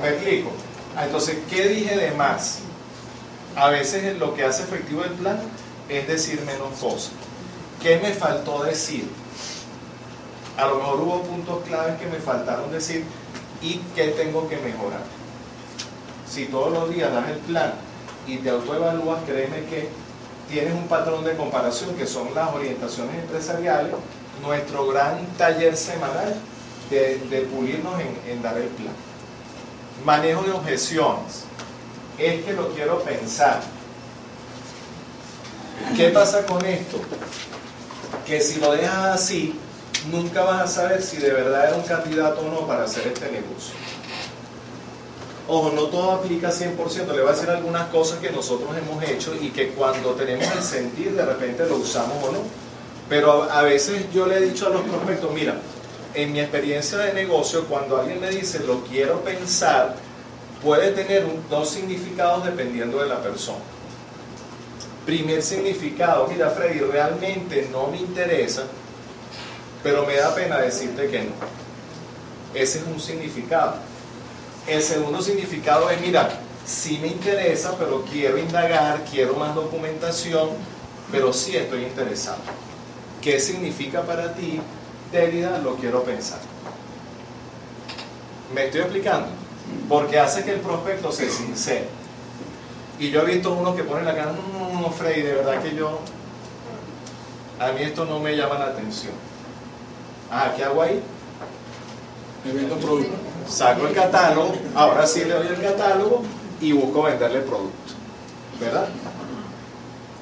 ¿Me 0.00 0.08
explico? 0.10 0.52
Ah, 0.96 1.06
entonces, 1.06 1.38
¿qué 1.50 1.68
dije 1.68 1.96
de 1.96 2.12
más? 2.12 2.60
A 3.56 3.70
veces 3.70 4.16
lo 4.18 4.34
que 4.34 4.44
hace 4.44 4.62
efectivo 4.62 5.02
el 5.02 5.10
plan 5.10 5.40
es 5.90 6.06
decir 6.06 6.40
menos 6.42 6.78
cosas. 6.78 7.10
¿Qué 7.82 7.98
me 7.98 8.12
faltó 8.12 8.62
decir? 8.62 9.08
A 10.56 10.66
lo 10.66 10.76
mejor 10.76 11.00
hubo 11.00 11.22
puntos 11.22 11.64
claves 11.66 11.98
que 11.98 12.06
me 12.06 12.18
faltaron 12.18 12.70
decir 12.70 13.04
y 13.60 13.80
qué 13.94 14.08
tengo 14.08 14.48
que 14.48 14.56
mejorar. 14.58 15.02
Si 16.28 16.46
todos 16.46 16.72
los 16.72 16.94
días 16.94 17.12
das 17.12 17.28
el 17.30 17.38
plan 17.38 17.72
y 18.26 18.38
te 18.38 18.50
autoevalúas, 18.50 19.22
créeme 19.26 19.64
que 19.64 19.88
tienes 20.48 20.74
un 20.74 20.86
patrón 20.86 21.24
de 21.24 21.36
comparación 21.36 21.94
que 21.94 22.06
son 22.06 22.34
las 22.34 22.52
orientaciones 22.52 23.14
empresariales, 23.16 23.92
nuestro 24.42 24.86
gran 24.86 25.26
taller 25.38 25.76
semanal 25.76 26.36
de, 26.90 27.48
pulirnos 27.52 27.94
en 28.28 28.42
dar 28.42 28.56
el 28.56 28.68
plan. 28.68 28.94
Manejo 30.04 30.42
de 30.42 30.52
objeciones. 30.52 31.44
Es 32.18 32.44
que 32.44 32.52
lo 32.52 32.68
quiero 32.74 33.00
pensar. 33.02 33.60
¿Qué 35.96 36.08
pasa 36.08 36.46
con 36.46 36.64
esto? 36.64 36.98
Que 38.26 38.40
si 38.40 38.60
lo 38.60 38.72
dejas 38.72 39.06
así, 39.06 39.58
nunca 40.10 40.42
vas 40.42 40.62
a 40.62 40.66
saber 40.66 41.02
si 41.02 41.16
de 41.16 41.30
verdad 41.30 41.70
es 41.70 41.76
un 41.76 41.82
candidato 41.82 42.40
o 42.40 42.50
no 42.50 42.66
para 42.66 42.84
hacer 42.84 43.06
este 43.08 43.26
negocio. 43.26 43.74
Ojo, 45.48 45.72
no 45.74 45.86
todo 45.86 46.12
aplica 46.12 46.50
100%, 46.50 47.06
le 47.08 47.22
voy 47.22 47.28
a 47.28 47.32
decir 47.32 47.50
algunas 47.50 47.88
cosas 47.88 48.20
que 48.20 48.30
nosotros 48.30 48.70
hemos 48.76 49.02
hecho 49.02 49.34
y 49.34 49.50
que 49.50 49.70
cuando 49.70 50.10
tenemos 50.10 50.46
el 50.54 50.62
sentir 50.62 51.12
de 51.12 51.24
repente 51.26 51.66
lo 51.66 51.76
usamos 51.76 52.22
o 52.22 52.32
no. 52.32 52.38
Pero 53.08 53.50
a 53.50 53.62
veces 53.62 54.04
yo 54.14 54.26
le 54.26 54.36
he 54.36 54.40
dicho 54.40 54.68
a 54.68 54.70
los 54.70 54.82
prospectos, 54.82 55.32
mira, 55.32 55.56
en 56.14 56.32
mi 56.32 56.38
experiencia 56.40 56.98
de 56.98 57.12
negocio, 57.14 57.64
cuando 57.64 57.98
alguien 57.98 58.20
me 58.20 58.30
dice 58.30 58.60
lo 58.60 58.84
quiero 58.84 59.22
pensar, 59.22 59.96
puede 60.62 60.92
tener 60.92 61.26
dos 61.48 61.68
significados 61.68 62.44
dependiendo 62.44 63.02
de 63.02 63.08
la 63.08 63.20
persona. 63.20 63.58
Primer 65.10 65.42
significado, 65.42 66.28
mira 66.28 66.50
Freddy, 66.50 66.78
realmente 66.78 67.68
no 67.72 67.88
me 67.88 67.96
interesa, 67.96 68.62
pero 69.82 70.06
me 70.06 70.14
da 70.14 70.32
pena 70.32 70.58
decirte 70.58 71.08
que 71.08 71.24
no. 71.24 71.32
Ese 72.54 72.78
es 72.78 72.84
un 72.86 73.00
significado. 73.00 73.74
El 74.68 74.80
segundo 74.80 75.20
significado 75.20 75.90
es, 75.90 76.00
mira, 76.00 76.30
sí 76.64 77.00
me 77.02 77.08
interesa, 77.08 77.76
pero 77.76 78.04
quiero 78.04 78.38
indagar, 78.38 79.04
quiero 79.10 79.34
más 79.34 79.52
documentación, 79.52 80.50
pero 81.10 81.32
sí 81.32 81.56
estoy 81.56 81.82
interesado. 81.82 82.38
¿Qué 83.20 83.40
significa 83.40 84.02
para 84.02 84.32
ti 84.32 84.60
Délida, 85.10 85.58
lo 85.58 85.74
quiero 85.74 86.04
pensar. 86.04 86.38
¿Me 88.54 88.66
estoy 88.66 88.82
explicando? 88.82 89.26
Porque 89.88 90.20
hace 90.20 90.44
que 90.44 90.52
el 90.52 90.60
prospecto 90.60 91.10
se 91.10 91.28
sincere. 91.28 91.99
Y 93.00 93.10
yo 93.10 93.22
he 93.22 93.24
visto 93.24 93.54
uno 93.54 93.74
que 93.74 93.82
pone 93.82 94.04
la 94.04 94.14
cara, 94.14 94.32
no, 94.32 94.78
no, 94.78 94.90
Freddy, 94.90 95.22
de 95.22 95.32
verdad 95.32 95.62
que 95.62 95.74
yo, 95.74 96.00
a 97.58 97.72
mí 97.72 97.82
esto 97.82 98.04
no 98.04 98.20
me 98.20 98.36
llama 98.36 98.58
la 98.58 98.66
atención. 98.66 99.14
Ah, 100.30 100.52
¿qué 100.54 100.64
hago 100.64 100.82
ahí? 100.82 101.02
Me 102.44 102.52
vendo 102.52 102.76
producto. 102.76 103.16
Saco 103.48 103.86
el 103.86 103.94
catálogo, 103.94 104.52
ahora 104.74 105.06
sí 105.06 105.24
le 105.24 105.32
doy 105.32 105.46
el 105.46 105.62
catálogo 105.62 106.22
y 106.60 106.72
busco 106.72 107.04
venderle 107.04 107.38
el 107.38 107.44
producto. 107.44 107.94
¿Verdad? 108.60 108.88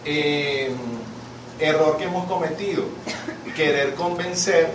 Eh, 0.05 0.72
error 1.59 1.97
que 1.97 2.05
hemos 2.05 2.26
cometido, 2.29 2.85
querer 3.57 3.95
convencer 3.97 4.70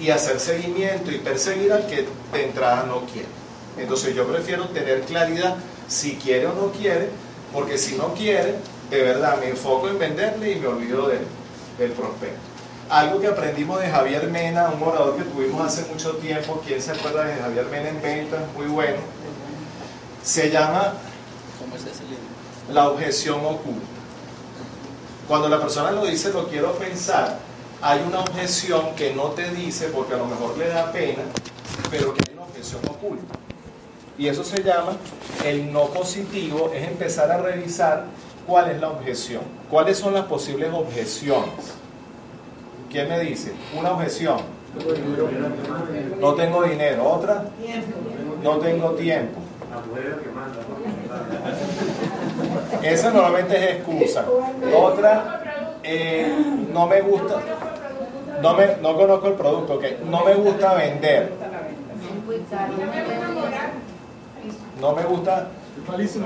y 0.00 0.10
hacer 0.10 0.40
seguimiento 0.40 1.12
y 1.12 1.18
perseguir 1.18 1.72
al 1.72 1.86
que 1.86 2.08
de 2.32 2.44
entrada 2.44 2.82
no 2.82 3.02
quiere. 3.02 3.28
Entonces 3.78 4.12
yo 4.16 4.26
prefiero 4.26 4.68
tener 4.70 5.02
claridad 5.02 5.56
si 5.86 6.16
quiere 6.16 6.48
o 6.48 6.52
no 6.52 6.72
quiere, 6.72 7.10
porque 7.52 7.78
si 7.78 7.96
no 7.96 8.14
quiere, 8.14 8.56
de 8.90 9.02
verdad 9.02 9.38
me 9.38 9.50
enfoco 9.50 9.88
en 9.88 9.98
venderle 9.98 10.52
y 10.52 10.56
me 10.56 10.66
olvido 10.66 11.08
del, 11.08 11.26
del 11.78 11.92
prospecto. 11.92 12.38
Algo 12.90 13.20
que 13.20 13.26
aprendimos 13.26 13.80
de 13.80 13.88
Javier 13.88 14.28
Mena, 14.28 14.70
un 14.70 14.82
orador 14.82 15.16
que 15.16 15.24
tuvimos 15.24 15.60
hace 15.60 15.84
mucho 15.92 16.12
tiempo, 16.16 16.62
¿quién 16.66 16.80
se 16.80 16.92
acuerda 16.92 17.24
de 17.24 17.36
Javier 17.36 17.66
Mena 17.66 17.88
en 17.90 18.00
ventas? 18.00 18.40
Muy 18.56 18.66
bueno. 18.66 18.98
Se 20.22 20.50
llama 20.50 20.94
la 22.72 22.88
objeción 22.88 23.44
oculta. 23.44 23.86
Cuando 25.26 25.48
la 25.48 25.60
persona 25.60 25.90
lo 25.90 26.06
dice, 26.06 26.32
lo 26.32 26.48
quiero 26.48 26.72
pensar, 26.72 27.38
hay 27.82 28.00
una 28.06 28.20
objeción 28.20 28.94
que 28.96 29.14
no 29.14 29.24
te 29.32 29.50
dice 29.50 29.88
porque 29.88 30.14
a 30.14 30.16
lo 30.16 30.26
mejor 30.26 30.56
le 30.56 30.68
da 30.68 30.90
pena, 30.90 31.22
pero 31.90 32.14
que 32.14 32.20
hay 32.26 32.34
una 32.34 32.44
objeción 32.44 32.80
oculta. 32.88 33.38
Y 34.18 34.26
eso 34.26 34.42
se 34.42 34.62
llama 34.62 34.96
el 35.46 35.72
no 35.72 35.86
positivo, 35.86 36.72
es 36.74 36.88
empezar 36.88 37.30
a 37.30 37.38
revisar 37.38 38.04
cuál 38.46 38.70
es 38.70 38.80
la 38.80 38.88
objeción, 38.88 39.42
cuáles 39.70 39.96
son 39.96 40.14
las 40.14 40.24
posibles 40.24 40.70
objeciones. 40.72 41.74
¿Quién 42.90 43.08
me 43.08 43.20
dice? 43.20 43.52
Una 43.78 43.92
objeción. 43.92 44.38
No 46.20 46.34
tengo 46.34 46.62
dinero. 46.64 47.04
¿Otra? 47.04 47.44
No 48.42 48.58
tengo 48.58 48.90
tiempo. 48.92 49.40
Esa 52.82 53.10
normalmente 53.10 53.56
es 53.56 53.76
excusa. 53.76 54.24
Otra, 54.76 55.78
eh, 55.82 56.32
no 56.72 56.86
me 56.86 57.00
gusta, 57.02 57.36
no, 58.42 58.54
me, 58.54 58.76
no 58.80 58.96
conozco 58.96 59.28
el 59.28 59.34
producto, 59.34 59.78
que 59.78 59.98
no 60.04 60.24
me 60.24 60.34
gusta 60.34 60.74
vender. 60.74 61.32
No 64.80 64.92
me 64.92 65.02
gusta, 65.02 65.48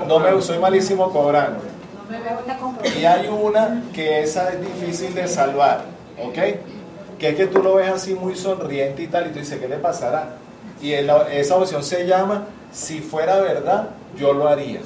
no 0.07 0.19
me, 0.19 0.41
soy 0.41 0.59
malísimo 0.59 1.11
cobrando. 1.11 1.61
Y 2.99 3.05
hay 3.05 3.27
una 3.27 3.83
que 3.93 4.21
esa 4.21 4.49
es 4.49 4.61
difícil 4.61 5.13
de 5.15 5.27
salvar, 5.27 5.81
¿ok? 6.21 6.37
Que 7.17 7.29
es 7.29 7.35
que 7.35 7.47
tú 7.47 7.63
lo 7.63 7.75
ves 7.75 7.89
así 7.89 8.13
muy 8.13 8.35
sonriente 8.35 9.03
y 9.03 9.07
tal, 9.07 9.27
y 9.27 9.29
tú 9.31 9.39
dices, 9.39 9.59
¿qué 9.59 9.67
le 9.67 9.77
pasará? 9.77 10.35
Y 10.81 10.93
esa 10.93 11.55
opción 11.55 11.83
se 11.83 12.05
llama, 12.05 12.45
si 12.71 12.99
fuera 12.99 13.39
verdad, 13.39 13.89
yo 14.17 14.33
lo 14.33 14.47
haría. 14.47 14.81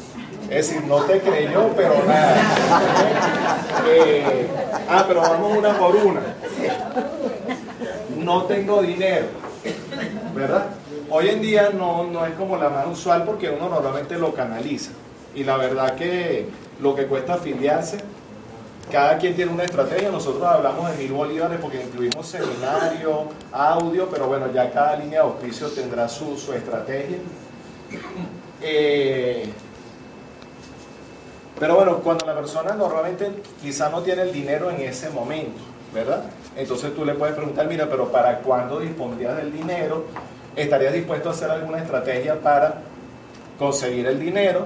Es 0.49 0.69
decir, 0.69 0.83
no 0.85 1.01
te 1.01 1.19
creyó, 1.19 1.69
pero 1.75 1.95
nada. 2.07 2.35
Eh, 3.89 4.47
ah, 4.89 5.05
pero 5.07 5.21
vamos 5.21 5.57
una 5.57 5.77
por 5.77 5.95
una. 5.95 6.21
No 8.17 8.43
tengo 8.43 8.81
dinero. 8.81 9.27
¿Verdad? 10.33 10.67
Hoy 11.09 11.29
en 11.29 11.41
día 11.41 11.69
no, 11.69 12.03
no 12.03 12.25
es 12.25 12.33
como 12.35 12.57
la 12.57 12.69
más 12.69 12.87
usual 12.87 13.23
porque 13.23 13.49
uno 13.49 13.69
normalmente 13.69 14.17
lo 14.17 14.33
canaliza. 14.33 14.91
Y 15.33 15.43
la 15.43 15.55
verdad 15.55 15.95
que 15.95 16.49
lo 16.81 16.95
que 16.95 17.05
cuesta 17.05 17.35
afiliarse, 17.35 17.97
cada 18.91 19.17
quien 19.17 19.35
tiene 19.35 19.51
una 19.51 19.63
estrategia. 19.63 20.09
Nosotros 20.09 20.43
hablamos 20.43 20.91
de 20.91 20.97
mil 20.97 21.13
bolívares 21.13 21.59
porque 21.61 21.81
incluimos 21.81 22.27
seminario, 22.27 23.25
audio, 23.51 24.09
pero 24.09 24.27
bueno, 24.27 24.51
ya 24.51 24.71
cada 24.71 24.97
línea 24.97 25.21
de 25.21 25.27
auspicio 25.27 25.69
tendrá 25.69 26.09
su, 26.09 26.37
su 26.37 26.53
estrategia. 26.53 27.17
Eh, 28.61 29.49
pero 31.59 31.75
bueno, 31.75 31.97
cuando 31.99 32.25
la 32.25 32.35
persona 32.35 32.73
normalmente 32.73 33.31
quizá 33.61 33.89
no 33.89 34.01
tiene 34.01 34.23
el 34.23 34.33
dinero 34.33 34.69
en 34.69 34.81
ese 34.81 35.09
momento, 35.09 35.59
¿verdad? 35.93 36.23
Entonces 36.55 36.93
tú 36.93 37.03
le 37.05 37.13
puedes 37.13 37.35
preguntar, 37.35 37.67
mira, 37.67 37.87
pero 37.89 38.11
¿para 38.11 38.39
cuándo 38.39 38.79
dispondrías 38.79 39.37
del 39.37 39.51
dinero? 39.51 40.05
¿Estarías 40.57 40.91
dispuesto 40.91 41.29
a 41.29 41.33
hacer 41.33 41.51
alguna 41.51 41.77
estrategia 41.77 42.41
para 42.41 42.79
conseguir 43.59 44.07
el 44.07 44.19
dinero? 44.19 44.65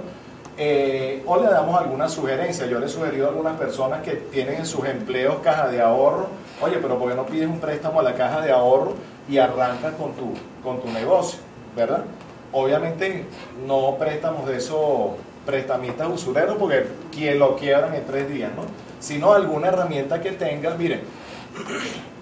Eh, 0.58 1.22
o 1.26 1.38
le 1.38 1.50
damos 1.50 1.78
alguna 1.78 2.08
sugerencia. 2.08 2.66
Yo 2.66 2.80
le 2.80 2.86
he 2.86 2.90
sugerido 2.90 3.26
a 3.26 3.30
algunas 3.30 3.58
personas 3.58 4.02
que 4.02 4.12
tienen 4.12 4.56
en 4.56 4.66
sus 4.66 4.86
empleos 4.86 5.40
caja 5.44 5.68
de 5.68 5.82
ahorro, 5.82 6.28
oye, 6.62 6.78
pero 6.82 6.98
¿por 6.98 7.10
qué 7.10 7.16
no 7.16 7.26
pides 7.26 7.50
un 7.50 7.60
préstamo 7.60 8.00
a 8.00 8.04
la 8.04 8.16
caja 8.16 8.40
de 8.40 8.52
ahorro 8.52 8.94
y 9.28 9.38
arrancas 9.38 9.94
con 9.96 10.14
tu, 10.14 10.34
con 10.64 10.80
tu 10.80 10.90
negocio? 10.90 11.40
¿Verdad? 11.76 12.06
Obviamente 12.54 13.26
no 13.68 13.98
préstamos 13.98 14.48
de 14.48 14.58
esos 14.58 15.12
prestamistas 15.46 16.08
usureros 16.08 16.56
porque 16.58 16.86
quien 17.12 17.38
lo 17.38 17.58
quieran 17.58 17.94
en 17.96 18.06
tres 18.06 18.30
días, 18.30 18.52
¿no? 18.56 18.64
Sino 19.02 19.34
alguna 19.34 19.68
herramienta 19.68 20.22
que 20.22 20.32
tengas, 20.32 20.78
miren, 20.78 21.02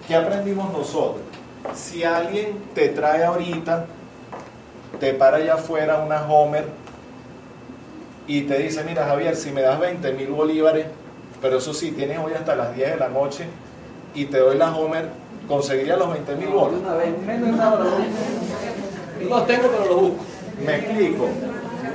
¿qué 0.08 0.16
aprendimos 0.16 0.72
nosotros? 0.72 1.29
Si 1.74 2.04
alguien 2.04 2.58
te 2.74 2.88
trae 2.88 3.24
ahorita, 3.24 3.86
te 4.98 5.14
para 5.14 5.38
allá 5.38 5.54
afuera 5.54 5.98
una 5.98 6.26
Homer 6.26 6.66
y 8.26 8.42
te 8.42 8.58
dice, 8.58 8.84
mira 8.84 9.06
Javier, 9.06 9.36
si 9.36 9.50
me 9.50 9.62
das 9.62 9.78
20 9.80 10.12
mil 10.12 10.28
bolívares, 10.28 10.86
pero 11.40 11.58
eso 11.58 11.72
sí, 11.74 11.92
tienes 11.92 12.18
hoy 12.18 12.32
hasta 12.32 12.54
las 12.54 12.74
10 12.74 12.92
de 12.92 12.96
la 12.96 13.08
noche 13.08 13.44
y 14.14 14.26
te 14.26 14.38
doy 14.38 14.56
la 14.56 14.74
Homer, 14.74 15.08
¿conseguiría 15.48 15.96
los 15.96 16.12
20 16.12 16.36
mil 16.36 16.48
bolívares? 16.48 17.12
Los 19.28 19.46
tengo, 19.46 19.68
pero 19.68 19.84
los 19.86 20.00
busco. 20.00 20.24
Me 20.64 20.76
explico. 20.76 21.28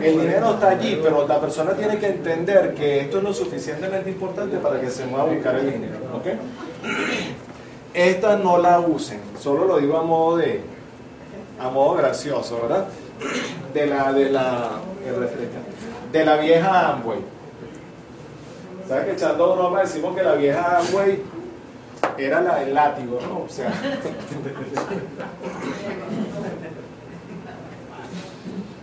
El 0.01 0.19
dinero 0.19 0.53
está 0.53 0.69
allí, 0.69 0.99
pero 1.01 1.27
la 1.27 1.39
persona 1.39 1.73
tiene 1.73 1.97
que 1.97 2.07
entender 2.07 2.73
que 2.75 3.01
esto 3.01 3.19
es 3.19 3.23
lo 3.23 3.33
suficientemente 3.33 4.09
importante 4.09 4.57
para 4.57 4.79
que 4.79 4.89
se 4.89 5.05
mueva 5.05 5.23
a 5.23 5.33
buscar 5.33 5.55
el 5.55 5.71
dinero. 5.71 5.97
¿ok? 6.15 6.27
Esta 7.95 8.35
no 8.35 8.57
la 8.57 8.79
usen, 8.81 9.21
solo 9.39 9.63
lo 9.63 9.79
digo 9.79 9.97
a 9.97 10.03
modo 10.03 10.35
de, 10.37 10.59
a 11.57 11.69
modo 11.69 11.95
gracioso, 11.95 12.59
¿verdad? 12.63 12.87
De 13.73 13.87
la, 13.87 14.11
de 14.11 14.29
la, 14.29 14.71
de 16.11 16.25
la 16.25 16.35
vieja 16.35 16.89
Amway. 16.91 17.19
¿Sabes 18.89 19.05
que 19.05 19.13
echando 19.13 19.55
broma 19.55 19.79
decimos 19.79 20.13
que 20.13 20.23
la 20.23 20.33
vieja 20.35 20.79
Amway 20.79 21.23
era 22.17 22.41
la 22.41 22.59
del 22.59 22.73
látigo, 22.73 23.17
¿no? 23.21 23.45
O 23.45 23.49
sea. 23.49 23.71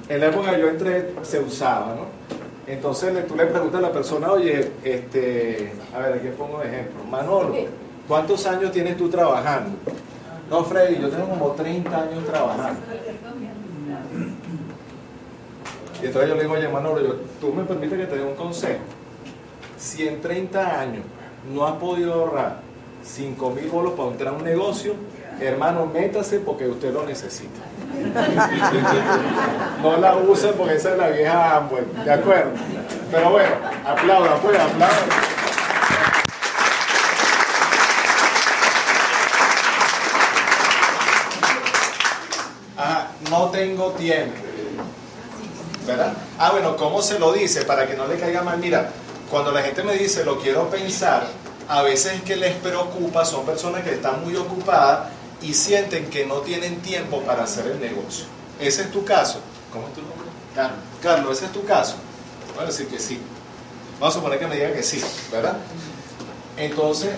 en 0.08 0.20
la 0.20 0.26
época 0.26 0.52
que 0.52 0.60
yo 0.60 0.68
entré 0.68 1.12
se 1.20 1.38
usaba, 1.38 1.94
¿no? 1.94 2.06
Entonces 2.66 3.26
tú 3.28 3.36
le 3.36 3.44
preguntas 3.44 3.78
a 3.78 3.82
la 3.82 3.92
persona, 3.92 4.32
oye, 4.32 4.72
este, 4.82 5.72
a 5.94 5.98
ver, 5.98 6.14
aquí 6.14 6.28
pongo 6.28 6.56
un 6.56 6.62
ejemplo. 6.62 7.04
Manolo, 7.04 7.54
¿cuántos 8.08 8.46
años 8.46 8.72
tienes 8.72 8.96
tú 8.96 9.08
trabajando? 9.08 9.76
No, 10.50 10.64
Freddy, 10.64 11.00
yo 11.00 11.08
tengo 11.08 11.28
como 11.28 11.52
30 11.52 11.96
años 11.96 12.24
trabajando. 12.26 12.80
Y 16.02 16.06
entonces 16.06 16.28
yo 16.28 16.34
le 16.34 16.42
digo, 16.42 16.54
oye, 16.54 16.68
Manolo, 16.68 17.16
tú 17.40 17.52
me 17.52 17.64
permites 17.64 17.98
que 17.98 18.06
te 18.06 18.16
dé 18.16 18.24
un 18.24 18.34
consejo. 18.34 18.80
Si 19.78 20.06
en 20.06 20.20
30 20.20 20.80
años 20.80 21.04
no 21.52 21.66
has 21.66 21.76
podido 21.76 22.12
ahorrar 22.12 22.60
5 23.04 23.50
mil 23.50 23.68
bolos 23.68 23.92
para 23.94 24.10
entrar 24.10 24.34
a 24.34 24.36
un 24.36 24.44
negocio, 24.44 24.94
hermano, 25.40 25.86
métase 25.86 26.40
porque 26.40 26.68
usted 26.68 26.92
lo 26.92 27.06
necesita. 27.06 27.60
no 29.82 29.96
la 29.98 30.16
use 30.16 30.48
porque 30.54 30.74
esa 30.74 30.92
es 30.92 30.98
la 30.98 31.08
vieja 31.08 31.56
Amway, 31.56 31.84
¿de 32.04 32.12
acuerdo? 32.12 32.50
Pero 33.10 33.30
bueno, 33.30 33.54
aplauda, 33.86 34.36
pues, 34.36 34.58
aplauda. 34.58 34.96
Ah, 42.76 43.06
no 43.32 43.48
tengo 43.48 43.92
tiempo. 43.92 44.36
¿Verdad? 45.86 46.12
Ah, 46.38 46.50
bueno, 46.52 46.76
¿cómo 46.76 47.00
se 47.00 47.18
lo 47.18 47.32
dice? 47.32 47.64
Para 47.64 47.86
que 47.86 47.94
no 47.94 48.06
le 48.06 48.18
caiga 48.18 48.42
mal. 48.42 48.58
Mira, 48.58 48.90
cuando 49.30 49.50
la 49.50 49.62
gente 49.62 49.82
me 49.82 49.94
dice 49.94 50.24
lo 50.24 50.38
quiero 50.38 50.68
pensar, 50.68 51.26
a 51.66 51.82
veces 51.82 52.22
que 52.22 52.36
les 52.36 52.54
preocupa 52.56 53.24
son 53.24 53.46
personas 53.46 53.82
que 53.82 53.94
están 53.94 54.22
muy 54.22 54.36
ocupadas 54.36 55.08
y 55.40 55.54
sienten 55.54 56.10
que 56.10 56.26
no 56.26 56.36
tienen 56.36 56.80
tiempo 56.82 57.22
para 57.22 57.44
hacer 57.44 57.66
el 57.66 57.80
negocio. 57.80 58.26
¿Ese 58.60 58.82
es 58.82 58.90
tu 58.92 59.04
caso? 59.04 59.40
¿Cómo 59.72 59.88
es 59.88 59.94
tu 59.94 60.02
nombre? 60.02 60.28
Carlos. 60.54 60.78
Carlos, 61.02 61.36
¿ese 61.38 61.46
es 61.46 61.52
tu 61.52 61.64
caso? 61.64 61.96
Voy 62.54 62.64
a 62.64 62.66
decir 62.66 62.86
que 62.86 62.98
sí. 62.98 63.18
Vamos 63.98 64.14
a 64.14 64.18
suponer 64.18 64.38
que 64.38 64.46
me 64.46 64.56
diga 64.56 64.72
que 64.72 64.82
sí, 64.82 65.02
¿verdad? 65.32 65.56
Entonces, 66.62 67.10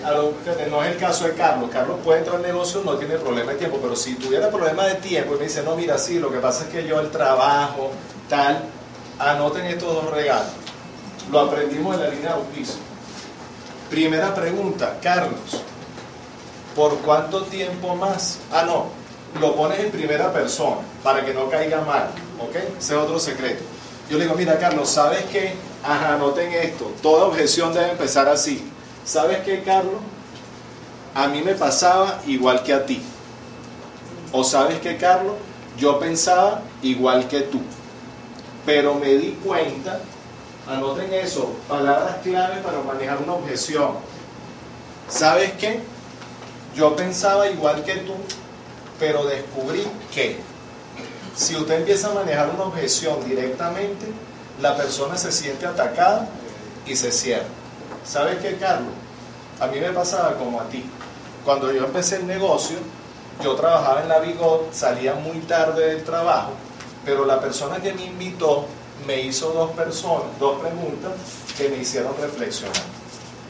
no 0.71 0.83
es 0.83 0.91
el 0.91 0.97
caso 0.97 1.25
de 1.25 1.33
Carlos. 1.33 1.69
Carlos 1.71 1.99
puede 2.03 2.19
entrar 2.19 2.37
al 2.37 2.41
negocio, 2.41 2.81
no 2.83 2.95
tiene 2.95 3.15
problema 3.17 3.51
de 3.51 3.59
tiempo, 3.59 3.77
pero 3.79 3.95
si 3.95 4.15
tuviera 4.15 4.49
problema 4.49 4.87
de 4.87 4.95
tiempo 4.95 5.35
y 5.35 5.37
me 5.37 5.43
dice, 5.43 5.61
no, 5.61 5.75
mira, 5.75 5.99
sí, 5.99 6.17
lo 6.17 6.31
que 6.31 6.39
pasa 6.39 6.63
es 6.63 6.69
que 6.69 6.87
yo 6.87 6.99
el 6.99 7.11
trabajo, 7.11 7.91
tal, 8.27 8.63
anoten 9.19 9.67
estos 9.67 9.93
dos 9.93 10.09
regalos. 10.09 10.49
Lo 11.31 11.41
aprendimos 11.41 11.93
en 11.93 12.01
la 12.01 12.09
línea 12.09 12.29
de 12.29 12.35
auspicio. 12.35 12.77
Primera 13.87 14.33
pregunta, 14.33 14.97
Carlos, 14.99 15.61
¿por 16.75 16.97
cuánto 16.99 17.43
tiempo 17.43 17.95
más? 17.95 18.39
Ah, 18.51 18.63
no, 18.65 18.87
lo 19.39 19.55
pones 19.55 19.79
en 19.79 19.91
primera 19.91 20.33
persona 20.33 20.77
para 21.03 21.23
que 21.23 21.35
no 21.35 21.51
caiga 21.51 21.81
mal, 21.81 22.09
¿ok? 22.41 22.55
Ese 22.79 22.95
es 22.95 22.99
otro 22.99 23.19
secreto. 23.19 23.63
Yo 24.09 24.17
le 24.17 24.23
digo, 24.23 24.35
mira 24.35 24.57
Carlos, 24.57 24.89
¿sabes 24.89 25.23
qué? 25.25 25.53
Ajá, 25.83 26.17
noten 26.17 26.51
esto, 26.51 26.91
toda 27.03 27.25
objeción 27.25 27.75
debe 27.75 27.91
empezar 27.91 28.27
así. 28.27 28.71
¿Sabes 29.05 29.39
qué, 29.39 29.63
Carlos? 29.63 30.01
A 31.13 31.27
mí 31.27 31.41
me 31.41 31.53
pasaba 31.53 32.21
igual 32.27 32.63
que 32.63 32.73
a 32.73 32.85
ti. 32.85 33.01
¿O 34.31 34.43
sabes 34.43 34.79
qué, 34.79 34.97
Carlos? 34.97 35.35
Yo 35.77 35.99
pensaba 35.99 36.61
igual 36.81 37.27
que 37.27 37.41
tú. 37.41 37.61
Pero 38.65 38.95
me 38.95 39.13
di 39.15 39.37
cuenta 39.43 39.99
Anoten 40.67 41.13
eso, 41.13 41.53
palabras 41.69 42.17
clave 42.23 42.59
para 42.61 42.79
manejar 42.79 43.21
una 43.21 43.33
objeción. 43.33 43.91
¿Sabes 45.07 45.51
qué? 45.59 45.79
Yo 46.75 46.95
pensaba 46.95 47.47
igual 47.47 47.83
que 47.83 47.97
tú, 47.97 48.15
pero 48.99 49.25
descubrí 49.25 49.85
que 50.11 50.39
si 51.35 51.55
usted 51.55 51.75
empieza 51.75 52.09
a 52.09 52.15
manejar 52.15 52.49
una 52.49 52.63
objeción 52.63 53.23
directamente, 53.25 54.07
la 54.59 54.75
persona 54.75 55.17
se 55.17 55.31
siente 55.31 55.67
atacada 55.67 56.27
y 56.87 56.95
se 56.95 57.11
cierra. 57.11 57.45
¿Sabes 58.05 58.39
qué, 58.39 58.55
Carlos? 58.57 58.93
A 59.59 59.67
mí 59.67 59.79
me 59.79 59.89
pasaba 59.91 60.35
como 60.35 60.61
a 60.61 60.65
ti. 60.65 60.83
Cuando 61.43 61.71
yo 61.71 61.85
empecé 61.85 62.17
el 62.17 62.27
negocio, 62.27 62.77
yo 63.43 63.55
trabajaba 63.55 64.01
en 64.01 64.09
la 64.09 64.19
Bigot, 64.19 64.73
salía 64.73 65.15
muy 65.15 65.39
tarde 65.39 65.87
del 65.87 66.03
trabajo, 66.03 66.51
pero 67.03 67.25
la 67.25 67.39
persona 67.39 67.77
que 67.81 67.93
me 67.93 68.05
invitó 68.05 68.65
me 69.05 69.21
hizo 69.21 69.51
dos 69.51 69.71
personas, 69.71 70.27
dos 70.39 70.59
preguntas 70.59 71.11
que 71.57 71.69
me 71.69 71.77
hicieron 71.77 72.13
reflexionar. 72.19 72.75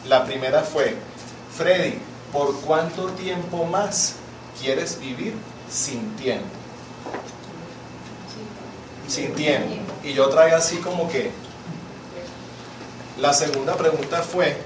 La 0.08 0.26
primera 0.26 0.62
fue, 0.62 0.96
Freddy, 1.56 2.00
¿por 2.32 2.56
cuánto 2.62 3.08
tiempo 3.12 3.66
más 3.66 4.16
quieres 4.62 5.00
vivir 5.00 5.34
sin 5.70 6.16
tiempo? 6.16 6.48
Sin 9.08 9.34
tiempo. 9.36 9.76
Y 10.04 10.14
yo 10.14 10.30
traía 10.30 10.58
así 10.58 10.78
como 10.78 11.08
que, 11.08 11.32
la 13.20 13.34
segunda 13.34 13.76
pregunta 13.76 14.22
fue, 14.22 14.58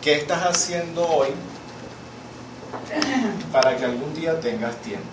¿qué 0.00 0.14
estás 0.16 0.44
haciendo 0.44 1.06
hoy 1.06 1.28
para 3.52 3.76
que 3.76 3.84
algún 3.84 4.14
día 4.14 4.40
tengas 4.40 4.76
tiempo? 4.76 5.06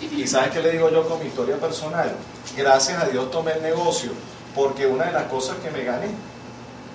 Y 0.00 0.26
sabes 0.26 0.50
qué 0.50 0.60
le 0.60 0.72
digo 0.72 0.90
yo 0.90 1.08
con 1.08 1.18
mi 1.18 1.26
historia 1.26 1.56
personal? 1.56 2.14
Gracias 2.56 3.02
a 3.02 3.06
Dios 3.06 3.30
tomé 3.30 3.52
el 3.52 3.62
negocio, 3.62 4.12
porque 4.54 4.86
una 4.86 5.06
de 5.06 5.12
las 5.12 5.24
cosas 5.24 5.56
que 5.58 5.70
me 5.70 5.84
gané 5.84 6.08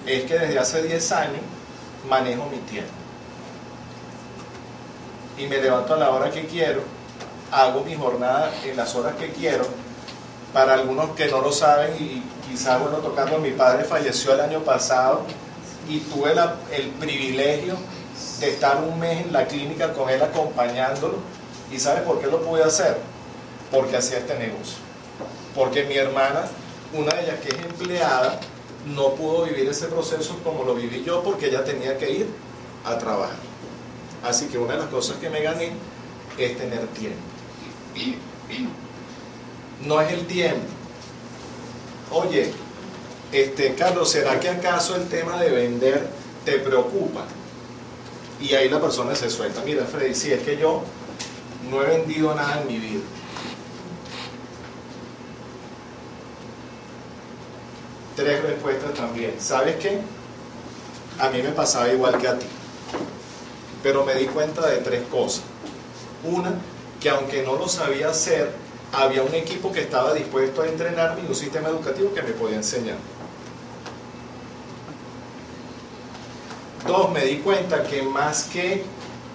es 0.06 0.24
que 0.24 0.38
desde 0.40 0.60
hace 0.60 0.84
10 0.84 1.12
años 1.12 1.42
manejo 2.08 2.46
mi 2.46 2.58
tiempo. 2.60 2.92
Y 5.38 5.48
me 5.48 5.58
levanto 5.58 5.96
a 5.96 5.98
la 5.98 6.12
hora 6.12 6.32
que 6.32 6.46
quiero, 6.46 6.84
hago 7.52 7.84
mi 7.84 7.96
jornada 7.96 8.52
en 8.64 8.78
las 8.78 8.96
horas 8.96 9.16
que 9.16 9.32
quiero. 9.32 9.66
Para 10.54 10.74
algunos 10.74 11.12
que 11.12 11.28
no 11.28 11.42
lo 11.42 11.52
saben, 11.52 11.96
y 11.96 12.22
quizás 12.52 12.80
bueno, 12.82 12.98
tocando, 12.98 13.40
mi 13.40 13.52
padre 13.52 13.86
falleció 13.86 14.34
el 14.34 14.42
año 14.42 14.60
pasado 14.60 15.22
y 15.88 16.00
tuve 16.00 16.34
el 16.72 16.90
privilegio 16.92 17.76
de 18.40 18.50
estar 18.50 18.78
un 18.78 19.00
mes 19.00 19.26
en 19.26 19.34
la 19.34 19.48
clínica 19.48 19.94
con 19.94 20.10
él 20.10 20.22
acompañándolo 20.22 21.18
¿Y 21.72 21.80
sabes 21.80 22.04
por 22.04 22.20
qué 22.20 22.28
lo 22.28 22.42
pude 22.42 22.64
hacer? 22.64 22.98
Porque 23.72 23.96
hacía 23.96 24.18
este 24.18 24.38
negocio. 24.38 24.78
Porque 25.56 25.86
mi 25.86 25.96
hermana, 25.96 26.44
una 26.94 27.14
de 27.14 27.24
ellas 27.24 27.40
que 27.40 27.50
es 27.50 27.64
empleada, 27.64 28.40
no 28.86 29.14
pudo 29.14 29.46
vivir 29.46 29.70
ese 29.70 29.88
proceso 29.88 30.38
como 30.44 30.64
lo 30.64 30.76
viví 30.76 31.04
yo 31.06 31.24
porque 31.24 31.48
ella 31.48 31.64
tenía 31.64 31.98
que 31.98 32.12
ir 32.12 32.28
a 32.84 32.98
trabajar. 32.98 33.38
Así 34.24 34.48
que 34.48 34.58
una 34.58 34.74
de 34.74 34.80
las 34.80 34.90
cosas 34.90 35.18
que 35.18 35.30
me 35.30 35.42
gané 35.42 35.72
es 36.38 36.58
tener 36.58 36.86
tiempo. 36.88 37.22
No 39.86 40.02
es 40.02 40.12
el 40.12 40.28
tiempo. 40.28 40.81
Oye, 42.12 42.52
este, 43.32 43.74
Carlos, 43.76 44.12
¿será 44.12 44.40
que 44.40 44.50
acaso 44.50 44.96
el 44.96 45.08
tema 45.08 45.42
de 45.42 45.50
vender 45.50 46.08
te 46.44 46.60
preocupa? 46.60 47.26
Y 48.42 48.54
ahí 48.54 48.68
la 48.68 48.82
persona 48.82 49.16
se 49.16 49.30
suelta. 49.30 49.62
Mira, 49.64 49.86
Freddy, 49.86 50.14
si 50.14 50.32
es 50.34 50.42
que 50.42 50.58
yo 50.58 50.84
no 51.70 51.82
he 51.82 51.86
vendido 51.86 52.36
nada 52.36 52.62
en 52.62 52.68
mi 52.68 52.80
vida. 52.80 53.02
Tres 58.16 58.44
respuestas 58.44 58.94
también. 58.94 59.36
¿Sabes 59.40 59.78
qué? 59.78 60.02
A 61.18 61.30
mí 61.30 61.42
me 61.42 61.52
pasaba 61.52 61.88
igual 61.90 62.18
que 62.18 62.28
a 62.28 62.38
ti. 62.38 62.46
Pero 63.84 64.04
me 64.04 64.16
di 64.16 64.26
cuenta 64.26 64.68
de 64.68 64.78
tres 64.78 65.04
cosas. 65.10 65.44
Una, 66.24 66.56
que 67.00 67.10
aunque 67.10 67.44
no 67.44 67.56
lo 67.56 67.70
sabía 67.70 68.10
hacer, 68.10 68.52
había 68.94 69.24
un 69.24 69.34
equipo 69.34 69.72
que 69.72 69.82
estaba 69.82 70.14
dispuesto 70.14 70.62
a 70.62 70.68
entrenarme 70.68 71.22
y 71.24 71.28
un 71.28 71.36
sistema 71.36 71.70
educativo 71.70 72.14
que 72.14 72.22
me 72.22 72.32
podía 72.32 72.58
enseñar. 72.58 72.98
Dos, 76.86 77.12
me 77.12 77.24
di 77.26 77.38
cuenta 77.38 77.84
que 77.84 78.02
más 78.02 78.46
que 78.46 78.84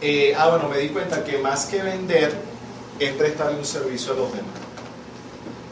eh, 0.00 0.34
ah, 0.36 0.48
bueno, 0.50 0.68
me 0.68 0.78
di 0.78 0.90
cuenta 0.90 1.24
que 1.24 1.38
más 1.38 1.66
que 1.66 1.82
vender 1.82 2.34
es 2.98 3.12
prestarle 3.14 3.58
un 3.58 3.64
servicio 3.64 4.12
a 4.12 4.16
los 4.16 4.30
demás. 4.30 4.50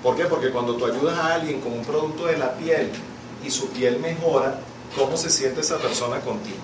¿Por 0.03 0.17
qué? 0.17 0.25
Porque 0.25 0.51
cuando 0.51 0.77
tú 0.77 0.87
ayudas 0.87 1.19
a 1.19 1.35
alguien 1.35 1.61
con 1.61 1.73
un 1.73 1.85
producto 1.85 2.27
de 2.27 2.39
la 2.39 2.55
piel 2.55 2.91
y 3.45 3.51
su 3.51 3.69
piel 3.69 3.99
mejora, 3.99 4.59
¿cómo 4.97 5.17
se 5.17 5.31
siente 5.31 5.61
esa 5.61 5.79
persona 5.79 6.21
contigo? 6.21 6.57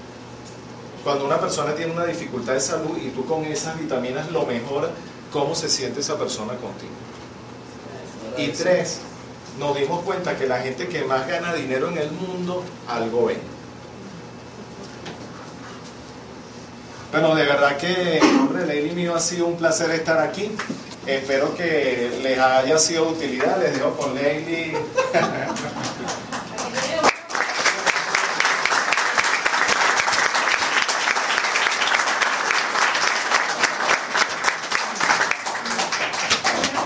Cuando 1.05 1.25
una 1.25 1.39
persona 1.39 1.75
tiene 1.75 1.93
una 1.93 2.07
dificultad 2.07 2.55
de 2.55 2.61
salud 2.61 2.97
y 2.99 3.11
tú 3.11 3.27
con 3.27 3.45
esas 3.45 3.79
vitaminas 3.79 4.31
lo 4.31 4.47
mejoras, 4.47 4.91
¿cómo 5.33 5.55
se 5.55 5.69
siente 5.69 6.01
esa 6.01 6.19
persona 6.19 6.55
contigo? 6.55 6.93
Y 8.41 8.49
tres, 8.49 9.01
nos 9.59 9.77
dimos 9.77 10.03
cuenta 10.03 10.37
que 10.37 10.47
la 10.47 10.61
gente 10.61 10.89
que 10.89 11.05
más 11.05 11.29
gana 11.29 11.53
dinero 11.53 11.89
en 11.89 11.99
el 11.99 12.11
mundo, 12.11 12.65
algo 12.89 13.27
ve. 13.27 13.37
Bueno, 17.13 17.35
de 17.35 17.45
verdad 17.45 17.77
que 17.77 18.19
en 18.19 18.37
nombre 18.37 18.65
de 18.65 18.93
mío 18.93 19.17
ha 19.17 19.21
sido 19.21 19.47
un 19.47 19.57
placer 19.57 19.91
estar 19.91 20.21
aquí. 20.21 20.53
Espero 21.07 21.57
que 21.57 22.21
les 22.23 22.39
haya 22.39 22.79
sido 22.79 23.07
de 23.07 23.11
utilidad. 23.13 23.61
Les 23.61 23.75
dejo 23.75 23.97
con 23.97 24.15
Leili. 24.15 24.75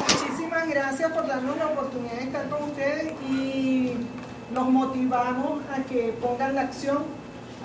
Muchísimas 0.08 0.68
gracias 0.68 1.12
por 1.12 1.26
darnos 1.26 1.58
la 1.58 1.66
oportunidad 1.66 2.14
de 2.14 2.24
estar 2.24 2.48
con 2.48 2.62
ustedes 2.62 3.12
y 3.28 3.92
los 4.64 4.72
motivamos 4.72 5.60
a 5.70 5.82
que 5.82 6.14
pongan 6.20 6.54
la 6.54 6.62
acción, 6.62 7.04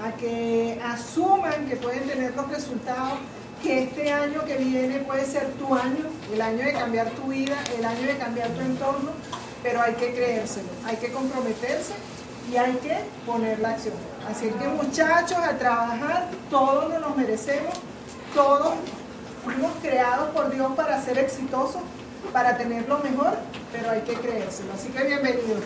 a 0.04 0.12
que 0.18 0.82
asuman 0.84 1.66
que 1.68 1.78
pueden 1.78 2.04
tener 2.08 2.36
los 2.36 2.50
resultados, 2.50 3.20
que 3.64 3.84
este 3.84 4.12
año 4.12 4.44
que 4.46 4.58
viene 4.58 5.00
puede 5.00 5.26
ser 5.26 5.48
tu 5.54 5.74
año, 5.74 6.06
el 6.34 6.42
año 6.42 6.66
de 6.66 6.74
cambiar 6.74 7.10
tu 7.12 7.24
vida, 7.24 7.56
el 7.78 7.86
año 7.86 8.06
de 8.06 8.18
cambiar 8.18 8.50
tu 8.50 8.62
entorno, 8.62 9.12
pero 9.64 9.82
hay 9.82 9.94
que 9.94 10.14
creérselo, 10.14 10.68
hay 10.86 10.98
que 10.98 11.12
comprometerse 11.12 11.94
y 12.52 12.58
hay 12.58 12.74
que 12.74 12.98
poner 13.26 13.60
la 13.60 13.70
acción. 13.70 13.96
Así 14.30 14.50
que 14.50 14.68
muchachos, 14.68 15.38
a 15.38 15.58
trabajar, 15.58 16.30
todos 16.50 17.00
nos 17.00 17.16
merecemos, 17.16 17.74
todos 18.34 18.74
fuimos 19.46 19.72
creados 19.82 20.30
por 20.32 20.52
Dios 20.52 20.72
para 20.76 21.02
ser 21.02 21.18
exitosos, 21.18 21.82
para 22.34 22.58
tener 22.58 22.88
lo 22.90 23.00
mejor, 23.00 23.38
pero 23.72 23.92
hay 23.92 24.02
que 24.02 24.14
creérselo. 24.16 24.74
Así 24.74 24.90
que 24.90 25.04
bienvenidos. 25.04 25.64